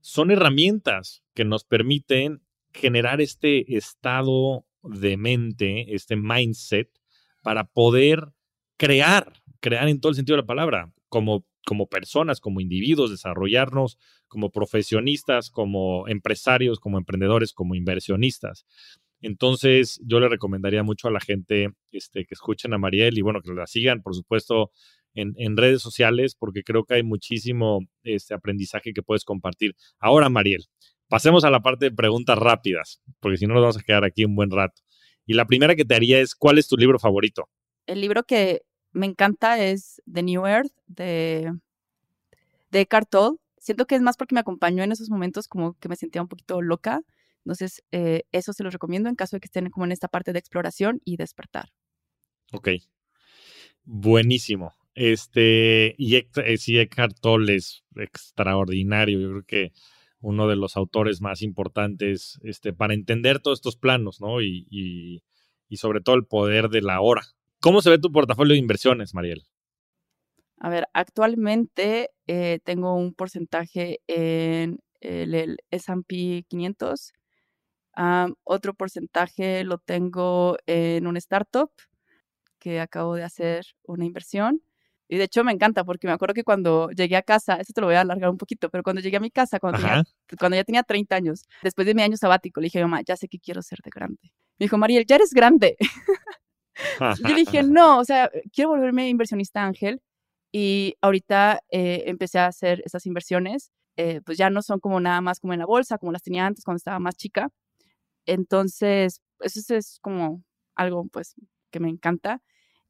son 0.00 0.30
herramientas 0.30 1.22
que 1.34 1.44
nos 1.44 1.64
permiten 1.64 2.42
generar 2.72 3.20
este 3.20 3.76
estado 3.76 4.66
de 4.82 5.16
mente, 5.16 5.94
este 5.94 6.16
mindset, 6.16 6.90
para 7.42 7.64
poder 7.64 8.32
crear, 8.76 9.32
crear 9.60 9.88
en 9.88 10.00
todo 10.00 10.10
el 10.10 10.16
sentido 10.16 10.36
de 10.36 10.42
la 10.42 10.46
palabra, 10.46 10.92
como, 11.08 11.44
como 11.66 11.86
personas, 11.88 12.40
como 12.40 12.60
individuos, 12.60 13.10
desarrollarnos 13.10 13.98
como 14.30 14.50
profesionistas, 14.50 15.50
como 15.50 16.06
empresarios, 16.06 16.78
como 16.78 16.98
emprendedores, 16.98 17.52
como 17.52 17.74
inversionistas. 17.74 18.64
Entonces, 19.20 20.00
yo 20.04 20.20
le 20.20 20.28
recomendaría 20.28 20.82
mucho 20.82 21.08
a 21.08 21.10
la 21.10 21.20
gente 21.20 21.74
este, 21.90 22.24
que 22.24 22.34
escuchen 22.34 22.72
a 22.72 22.78
Mariel 22.78 23.18
y 23.18 23.22
bueno, 23.22 23.42
que 23.42 23.52
la 23.52 23.66
sigan, 23.66 24.02
por 24.02 24.14
supuesto, 24.14 24.70
en, 25.14 25.56
redes 25.56 25.82
sociales, 25.82 26.34
porque 26.34 26.62
creo 26.62 26.84
que 26.84 26.94
hay 26.94 27.02
muchísimo 27.02 27.80
este, 28.02 28.34
aprendizaje 28.34 28.92
que 28.92 29.02
puedes 29.02 29.24
compartir. 29.24 29.74
Ahora, 29.98 30.28
Mariel, 30.28 30.66
pasemos 31.08 31.44
a 31.44 31.50
la 31.50 31.60
parte 31.60 31.86
de 31.86 31.92
preguntas 31.92 32.38
rápidas, 32.38 33.00
porque 33.20 33.36
si 33.36 33.46
no 33.46 33.54
nos 33.54 33.62
vamos 33.62 33.78
a 33.78 33.82
quedar 33.82 34.04
aquí 34.04 34.24
un 34.24 34.34
buen 34.34 34.50
rato. 34.50 34.82
Y 35.26 35.34
la 35.34 35.46
primera 35.46 35.76
que 35.76 35.84
te 35.84 35.94
haría 35.94 36.20
es, 36.20 36.34
¿cuál 36.34 36.58
es 36.58 36.68
tu 36.68 36.76
libro 36.76 36.98
favorito? 36.98 37.48
El 37.86 38.00
libro 38.00 38.24
que 38.24 38.62
me 38.92 39.06
encanta 39.06 39.62
es 39.62 40.02
The 40.10 40.22
New 40.22 40.46
Earth 40.46 40.72
de, 40.86 41.52
de 42.70 42.80
Eckhart 42.80 43.10
Tolle. 43.10 43.36
Siento 43.58 43.86
que 43.86 43.94
es 43.94 44.02
más 44.02 44.16
porque 44.16 44.34
me 44.34 44.40
acompañó 44.40 44.82
en 44.82 44.92
esos 44.92 45.10
momentos 45.10 45.46
como 45.46 45.74
que 45.74 45.88
me 45.88 45.96
sentía 45.96 46.22
un 46.22 46.28
poquito 46.28 46.62
loca. 46.62 47.02
Entonces, 47.44 47.82
eh, 47.92 48.22
eso 48.32 48.52
se 48.52 48.64
los 48.64 48.72
recomiendo 48.72 49.08
en 49.08 49.14
caso 49.14 49.36
de 49.36 49.40
que 49.40 49.46
estén 49.46 49.70
como 49.70 49.84
en 49.84 49.92
esta 49.92 50.08
parte 50.08 50.32
de 50.32 50.38
exploración 50.38 51.00
y 51.04 51.16
despertar. 51.16 51.70
Ok. 52.52 52.68
Buenísimo. 53.84 54.74
Este, 54.94 55.94
y 55.98 56.16
eh, 56.16 56.58
sí, 56.58 56.78
Eckhart 56.78 57.18
Tolle 57.20 57.56
es 57.56 57.84
extraordinario. 57.96 59.20
Yo 59.20 59.30
creo 59.30 59.44
que 59.44 59.72
uno 60.20 60.48
de 60.48 60.56
los 60.56 60.76
autores 60.76 61.20
más 61.20 61.42
importantes 61.42 62.38
este, 62.42 62.72
para 62.72 62.94
entender 62.94 63.40
todos 63.40 63.58
estos 63.58 63.76
planos, 63.76 64.20
¿no? 64.20 64.40
Y, 64.42 64.66
y, 64.70 65.22
sobre 65.76 66.00
todo 66.00 66.16
el 66.16 66.26
poder 66.26 66.68
de 66.68 66.82
la 66.82 67.00
hora. 67.00 67.22
¿Cómo 67.60 67.80
se 67.80 67.90
ve 67.90 67.98
tu 67.98 68.10
portafolio 68.10 68.54
de 68.54 68.58
inversiones, 68.58 69.14
Mariel? 69.14 69.44
A 70.58 70.68
ver, 70.68 70.88
actualmente 70.92 72.10
eh, 72.26 72.58
tengo 72.64 72.94
un 72.94 73.14
porcentaje 73.14 74.00
en 74.08 74.80
el, 75.00 75.58
S&P 75.70 76.44
500, 76.48 77.12
otro 78.44 78.74
porcentaje 78.74 79.64
lo 79.64 79.78
tengo 79.78 80.56
en 80.66 81.06
un 81.06 81.16
startup 81.16 81.70
que 82.58 82.80
acabo 82.80 83.14
de 83.14 83.22
hacer 83.22 83.64
una 83.84 84.04
inversión 84.04 84.62
y 85.12 85.18
de 85.18 85.24
hecho 85.24 85.42
me 85.42 85.50
encanta 85.50 85.82
porque 85.82 86.06
me 86.06 86.12
acuerdo 86.12 86.34
que 86.34 86.44
cuando 86.44 86.88
llegué 86.90 87.16
a 87.16 87.22
casa, 87.22 87.56
eso 87.56 87.72
te 87.72 87.80
lo 87.80 87.88
voy 87.88 87.96
a 87.96 88.02
alargar 88.02 88.30
un 88.30 88.38
poquito, 88.38 88.70
pero 88.70 88.84
cuando 88.84 89.02
llegué 89.02 89.16
a 89.16 89.20
mi 89.20 89.32
casa, 89.32 89.58
cuando, 89.58 89.80
cuando 90.38 90.56
ya 90.56 90.62
tenía 90.62 90.84
30 90.84 91.16
años, 91.16 91.42
después 91.64 91.84
de 91.84 91.94
mi 91.96 92.02
año 92.02 92.16
sabático, 92.16 92.60
le 92.60 92.66
dije 92.66 92.78
a 92.78 92.82
mi 92.86 92.90
mamá, 92.90 93.02
ya 93.02 93.16
sé 93.16 93.26
que 93.26 93.40
quiero 93.40 93.60
ser 93.60 93.80
de 93.82 93.90
grande. 93.92 94.20
Me 94.56 94.66
dijo, 94.66 94.78
Mariel, 94.78 95.04
ya 95.06 95.16
eres 95.16 95.34
grande. 95.34 95.76
yo 97.26 97.34
dije, 97.34 97.64
no, 97.64 97.98
o 97.98 98.04
sea, 98.04 98.30
quiero 98.52 98.70
volverme 98.70 99.08
inversionista 99.08 99.64
ángel. 99.64 100.00
Y 100.52 100.94
ahorita 101.00 101.60
eh, 101.70 102.04
empecé 102.06 102.38
a 102.38 102.46
hacer 102.46 102.80
esas 102.84 103.04
inversiones. 103.04 103.72
Eh, 103.96 104.20
pues 104.24 104.38
ya 104.38 104.48
no 104.48 104.62
son 104.62 104.78
como 104.78 105.00
nada 105.00 105.20
más 105.20 105.40
como 105.40 105.54
en 105.54 105.58
la 105.58 105.66
bolsa, 105.66 105.98
como 105.98 106.12
las 106.12 106.22
tenía 106.22 106.46
antes 106.46 106.64
cuando 106.64 106.76
estaba 106.76 107.00
más 107.00 107.16
chica. 107.16 107.50
Entonces, 108.26 109.22
eso 109.40 109.74
es 109.74 109.98
como 110.00 110.44
algo 110.76 111.08
pues 111.08 111.34
que 111.72 111.80
me 111.80 111.88
encanta 111.88 112.40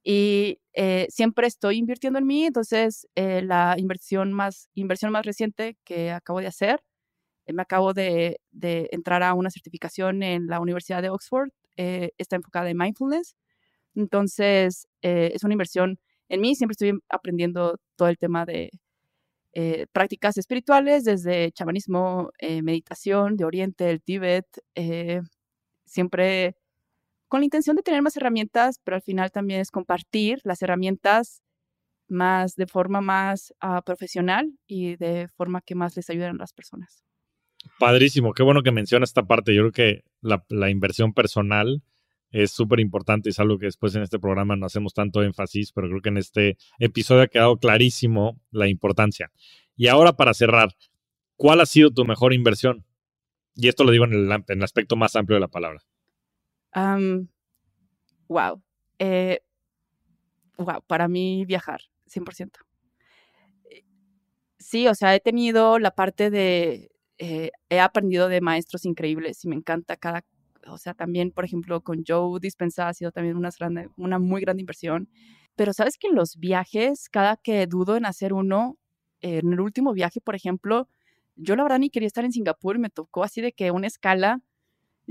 y 0.03 0.59
eh, 0.73 1.07
siempre 1.11 1.47
estoy 1.47 1.79
invirtiendo 1.79 2.19
en 2.19 2.27
mí, 2.27 2.45
entonces 2.47 3.07
eh, 3.17 3.43
la 3.43 3.75
inversión 3.79 4.33
más, 4.33 4.69
inversión 4.75 5.13
más 5.13 5.27
reciente 5.27 5.77
que 5.85 6.11
acabo 6.11 6.41
de 6.41 6.47
hacer, 6.47 6.81
eh, 7.47 7.53
me 7.53 7.63
acabo 7.63 7.95
de, 7.95 8.41
de, 8.53 8.89
entrar 8.93 9.23
a 9.23 9.35
una 9.35 9.51
certificación 9.51 10.23
en 10.23 10.47
la 10.47 10.61
Universidad 10.61 11.03
de 11.03 11.11
Oxford, 11.11 11.51
está 11.77 12.37
enfocada 12.37 12.71
en 12.71 12.77
mindfulness, 12.77 13.37
entonces 13.95 14.87
es 15.03 15.45
una 15.45 15.55
inversión 15.55 15.99
en 16.29 16.41
mí, 16.43 16.55
siempre 16.55 16.75
estoy 16.75 17.01
aprendiendo 17.09 17.79
todo 17.97 18.09
el 18.09 18.19
tema 18.19 18.45
de 18.45 18.71
prácticas 19.93 20.37
espirituales, 20.39 21.05
desde 21.05 21.53
chamanismo, 21.53 22.31
meditación 22.63 23.37
de 23.37 23.45
Oriente, 23.47 23.91
el 23.91 24.03
Tíbet, 24.03 24.47
siempre 25.87 26.60
con 27.31 27.41
la 27.41 27.45
intención 27.45 27.77
de 27.77 27.83
tener 27.83 28.03
más 28.03 28.17
herramientas, 28.17 28.81
pero 28.83 28.97
al 28.97 29.03
final 29.03 29.31
también 29.31 29.61
es 29.61 29.71
compartir 29.71 30.41
las 30.43 30.61
herramientas 30.63 31.43
más 32.09 32.57
de 32.57 32.67
forma 32.67 33.01
más 33.01 33.55
ah, 33.61 33.83
profesional 33.83 34.51
y 34.67 34.97
de 34.97 35.29
forma 35.29 35.61
que 35.61 35.77
más 35.77 35.95
les 35.95 36.11
ayuden 36.11 36.31
a 36.31 36.39
las 36.39 36.53
personas. 36.53 37.05
Padrísimo, 37.79 38.33
qué 38.33 38.43
bueno 38.43 38.65
que 38.65 38.73
menciona 38.73 39.05
esta 39.05 39.23
parte. 39.29 39.55
Yo 39.55 39.63
creo 39.63 39.73
que 39.73 40.05
la, 40.21 40.71
inversión 40.71 41.15
personal 41.15 41.85
es 42.33 42.51
súper 42.51 42.81
importante, 42.81 43.31
es 43.31 43.39
algo 43.39 43.59
que 43.59 43.67
después 43.67 43.95
en 43.95 44.03
este 44.03 44.19
programa 44.19 44.57
no 44.57 44.67
hacemos 44.67 44.93
tanto 44.93 45.23
énfasis, 45.23 45.71
pero 45.73 45.89
creo 45.89 46.03
que 46.03 46.09
en 46.09 46.17
este 46.17 46.57
episodio 46.81 47.23
ha 47.23 47.29
quedado 47.29 47.59
clarísimo 47.59 48.41
la 48.51 48.67
importancia. 48.67 49.31
Y 49.77 49.87
ahora 49.87 50.15
para 50.15 50.35
cerrar, 50.35 50.71
¿cuál 51.37 51.61
ha 51.61 51.67
sido 51.67 51.93
tu 51.93 52.05
mejor 52.05 52.33
inversión? 52.33 52.85
Y 53.55 53.69
esto 53.69 53.85
lo 53.85 53.93
digo 53.93 54.05
en 54.07 54.15
el 54.15 54.63
aspecto 54.65 54.97
más 54.97 55.15
amplio 55.15 55.37
de 55.37 55.43
la 55.43 55.49
palabra 55.49 55.85
wow. 58.29 58.63
Eh, 58.99 59.41
wow, 60.59 60.83
para 60.87 61.09
mí 61.09 61.45
viajar, 61.47 61.81
100%. 62.07 62.61
Eh, 63.71 63.85
sí, 64.59 64.89
o 64.89 64.95
sea, 64.95 65.15
he 65.15 65.21
tenido 65.21 65.79
la 65.79 65.93
parte 65.93 66.31
de, 66.31 66.91
eh, 67.19 67.51
he 67.71 67.81
aprendido 67.81 68.29
de 68.29 68.41
maestros 68.41 68.85
increíbles 68.85 69.45
y 69.45 69.49
me 69.49 69.57
encanta 69.57 69.97
cada, 69.97 70.25
o 70.69 70.79
sea, 70.79 70.95
también, 70.95 71.33
por 71.33 71.45
ejemplo, 71.45 71.83
con 71.83 72.05
Joe 72.07 72.41
Dispensa 72.41 72.89
ha 72.89 72.95
sido 72.95 73.13
también 73.13 73.37
una, 73.37 73.51
grande, 73.59 73.89
una 73.97 74.19
muy 74.19 74.41
grande 74.43 74.63
inversión. 74.63 75.09
Pero 75.57 75.73
sabes 75.75 75.99
que 75.99 76.09
en 76.09 76.17
los 76.17 76.37
viajes, 76.39 77.09
cada 77.11 77.37
que 77.37 77.67
dudo 77.67 77.97
en 77.97 78.07
hacer 78.07 78.33
uno, 78.33 78.79
en 79.23 79.53
el 79.53 79.61
último 79.61 79.93
viaje, 79.93 80.21
por 80.21 80.35
ejemplo, 80.35 80.89
yo 81.37 81.57
la 81.57 81.63
verdad 81.65 81.79
ni 81.81 81.91
quería 81.91 82.07
estar 82.07 82.25
en 82.25 82.33
Singapur 82.33 82.79
me 82.79 82.91
tocó 82.91 83.25
así 83.25 83.41
de 83.41 83.53
que 83.53 83.71
una 83.71 83.87
escala 83.87 84.41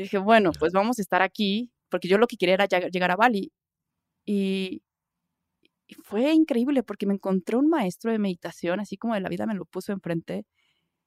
dije, 0.03 0.17
bueno, 0.17 0.51
pues 0.57 0.73
vamos 0.73 0.99
a 0.99 1.01
estar 1.01 1.21
aquí, 1.21 1.71
porque 1.89 2.07
yo 2.07 2.17
lo 2.17 2.27
que 2.27 2.37
quería 2.37 2.55
era 2.55 2.67
llegar 2.67 3.11
a 3.11 3.15
Bali. 3.15 3.51
Y, 4.25 4.83
fue 6.03 6.31
increíble 6.33 6.83
porque 6.83 7.05
me 7.07 7.15
encontré 7.15 7.57
un 7.57 7.69
maestro 7.69 8.11
de 8.11 8.19
meditación, 8.19 8.79
así 8.79 8.97
como 8.97 9.15
de 9.15 9.21
la 9.21 9.29
vida 9.29 9.45
me 9.45 9.55
lo 9.55 9.65
puso 9.65 9.91
enfrente. 9.93 10.45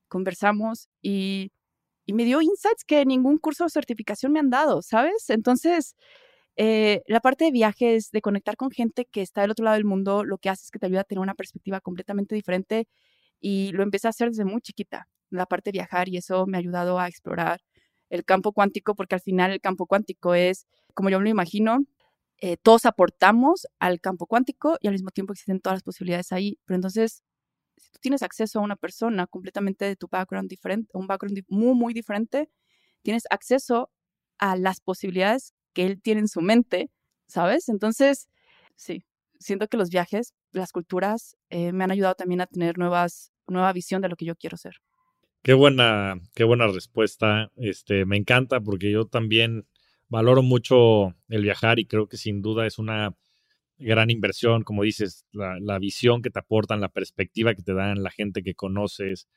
Conversamos 0.09 0.89
y, 1.03 1.53
me 2.09 2.25
dio 2.25 2.43
insights 2.43 2.85
que 2.85 3.07
ningún 3.07 3.39
curso 3.39 3.65
de 3.65 3.71
certificación 3.71 4.33
me 4.33 4.41
han 4.41 4.51
dado, 4.51 4.83
¿sabes? 4.83 5.31
Entonces, 5.31 5.97
eh, 6.57 7.03
la 7.07 7.21
parte 7.21 7.47
de 7.47 7.53
viajes, 7.53 8.11
de 8.13 8.23
conectar 8.23 8.57
con 8.57 8.71
gente 8.71 9.07
que 9.07 9.23
está 9.23 9.43
del 9.43 9.53
otro 9.53 9.65
lado 9.65 9.77
del 9.77 9.87
mundo, 9.87 10.25
lo 10.25 10.39
que 10.39 10.51
hace 10.51 10.65
es 10.65 10.71
que 10.73 10.79
te 10.81 10.87
ayuda 10.87 11.03
a 11.03 11.05
tener 11.05 11.21
una 11.23 11.35
perspectiva 11.35 11.81
completamente 11.81 12.35
diferente 12.35 12.87
y 13.41 13.73
lo 13.73 13.83
empecé 13.85 14.09
a 14.09 14.11
hacer 14.11 14.31
desde 14.31 14.45
muy 14.45 14.63
chiquita, 14.63 15.09
la 15.31 15.47
parte 15.47 15.71
de 15.71 15.79
viajar 15.79 16.09
y 16.09 16.19
eso 16.19 16.47
me 16.47 16.59
ha 16.59 16.61
ayudado 16.61 16.99
a 17.01 17.09
explorar 17.09 17.61
el 18.13 18.27
campo 18.27 18.53
cuántico, 18.53 18.95
porque 18.95 19.15
al 19.15 19.23
final 19.23 19.53
el 19.53 19.61
campo 19.61 19.87
cuántico 19.87 20.35
es, 20.35 20.67
como 20.93 21.09
yo 21.09 21.19
me 21.19 21.25
lo 21.25 21.31
imagino, 21.31 21.79
eh, 22.43 22.59
todos 22.59 22.85
aportamos 22.85 23.67
al 23.79 24.01
campo 24.01 24.27
cuántico 24.27 24.77
y 24.83 24.89
al 24.89 24.93
mismo 24.93 25.11
tiempo 25.11 25.33
existen 25.33 25.61
todas 25.61 25.77
las 25.77 25.83
posibilidades 25.83 26.31
ahí. 26.31 26.59
Pero 26.67 26.77
entonces, 26.77 27.23
si 27.79 27.91
tú 27.91 27.99
tienes 28.03 28.23
acceso 28.23 28.59
a 28.59 28.63
una 28.63 28.77
persona 28.77 29.27
completamente 29.27 29.87
de 29.87 29.97
tu 29.97 30.09
background 30.09 30.51
diferente, 30.51 30.91
un 30.93 31.07
background 31.07 31.43
muy, 31.49 31.75
muy 31.75 31.95
diferente, 31.95 32.51
tienes 33.01 33.25
acceso 33.31 33.91
a 34.39 34.57
las 34.57 34.83
posibilidades 34.83 35.55
que 35.73 35.87
él 35.87 36.03
tiene 36.03 36.21
en 36.21 36.29
su 36.29 36.43
mente, 36.43 36.91
¿sabes? 37.29 37.71
Entonces, 37.71 38.29
sí, 38.77 39.07
siento 39.41 39.69
que 39.69 39.79
los 39.79 39.89
viajes, 39.89 40.35
las 40.51 40.73
culturas, 40.73 41.35
eh, 41.49 41.73
me 41.73 41.85
han 41.85 41.91
ayudado 41.91 42.15
también 42.15 42.43
a 42.43 42.47
tener 42.47 42.77
nuevas, 42.77 43.33
nueva 43.47 43.73
visión 43.73 44.03
de 44.03 44.11
lo 44.11 44.17
que 44.17 44.27
yo 44.27 44.37
quiero 44.37 44.59
ser. 44.59 44.83
Qué 45.43 45.55
buena, 45.55 46.21
qué 46.35 46.45
buena 46.45 46.69
respuesta. 46.69 47.51
Este, 47.57 48.05
me 48.05 48.17
encanta 48.17 48.61
porque 48.61 48.93
yo 48.93 49.07
también 49.07 49.67
valoro 50.09 50.43
mucho 50.43 51.17
el 51.29 51.43
viajar 51.43 51.81
y 51.81 51.87
creo 51.87 52.07
que 52.09 52.17
sin 52.17 52.43
duda 52.43 52.65
es 52.65 52.79
una 52.79 53.17
gran 53.79 54.11
inversión, 54.11 54.63
como 54.63 54.85
dices, 54.85 55.27
la, 55.33 55.79
visión 55.81 56.23
que 56.23 56.31
te 56.31 56.39
aportan, 56.39 56.81
la 56.81 56.91
perspectiva 56.91 57.55
que 57.55 57.63
te 57.63 57.75
dan, 57.75 58.05
la 58.05 58.11
gente 58.13 58.45
que 58.45 58.55
conoces, 58.55 59.29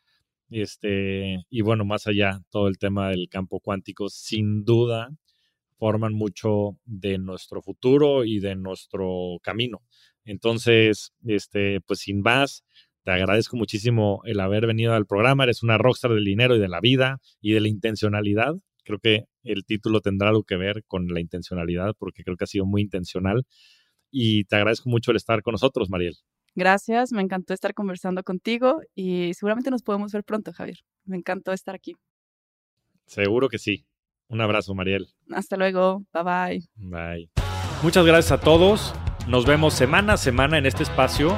este, 0.52 1.46
y 1.50 1.62
bueno, 1.62 1.86
más 1.86 2.08
allá, 2.08 2.42
todo 2.52 2.68
el 2.68 2.78
tema 2.78 3.10
del 3.10 3.28
campo 3.30 3.60
cuántico, 3.60 4.10
sin 4.10 4.64
duda 4.64 5.10
forman 5.78 6.14
mucho 6.14 6.78
de 6.86 7.18
nuestro 7.18 7.62
futuro 7.64 8.26
y 8.26 8.40
de 8.40 8.56
nuestro 8.56 9.40
camino. 9.42 9.82
Entonces, 10.24 11.14
este, 11.26 11.82
pues 11.82 12.02
sin 12.02 12.22
más, 12.22 12.64
te 13.06 13.12
agradezco 13.12 13.56
muchísimo 13.56 14.22
el 14.26 14.40
haber 14.40 14.66
venido 14.66 14.94
al 14.94 15.06
programa. 15.06 15.44
Eres 15.44 15.62
una 15.62 15.78
rockstar 15.78 16.12
del 16.12 16.26
dinero 16.26 16.56
y 16.56 16.60
de 16.60 16.68
la 16.68 16.82
vida 16.82 17.20
y 17.40 17.54
de 17.54 17.62
la 17.62 17.68
intencionalidad. 17.68 18.56
Creo 18.84 18.98
que 18.98 19.26
el 19.44 19.64
título 19.64 20.02
tendrá 20.02 20.30
algo 20.30 20.44
que 20.44 20.58
ver 20.58 20.84
con 20.88 21.08
la 21.10 21.20
intencionalidad 21.20 21.94
porque 22.00 22.24
creo 22.24 22.36
que 22.36 22.46
ha 22.46 22.48
sido 22.48 22.66
muy 22.66 22.82
intencional. 22.82 23.46
Y 24.10 24.46
te 24.46 24.56
agradezco 24.56 24.90
mucho 24.90 25.12
el 25.12 25.18
estar 25.18 25.44
con 25.44 25.52
nosotros, 25.52 25.88
Mariel. 25.92 26.16
Gracias, 26.56 27.12
me 27.12 27.22
encantó 27.22 27.54
estar 27.54 27.76
conversando 27.76 28.24
contigo 28.24 28.82
y 28.96 29.36
seguramente 29.36 29.70
nos 29.70 29.84
podemos 29.84 30.12
ver 30.12 30.24
pronto, 30.24 30.52
Javier. 30.52 30.80
Me 31.04 31.16
encantó 31.16 31.54
estar 31.54 31.76
aquí. 31.76 31.94
Seguro 33.06 33.50
que 33.50 33.60
sí. 33.60 33.86
Un 34.30 34.42
abrazo, 34.42 34.74
Mariel. 34.74 35.10
Hasta 35.30 35.58
luego. 35.58 36.04
Bye 36.12 36.24
bye. 36.24 36.68
Bye. 36.76 37.30
Muchas 37.84 38.04
gracias 38.04 38.32
a 38.32 38.42
todos. 38.42 38.96
Nos 39.28 39.46
vemos 39.46 39.76
semana 39.76 40.14
a 40.14 40.18
semana 40.18 40.58
en 40.58 40.66
este 40.66 40.82
espacio 40.82 41.38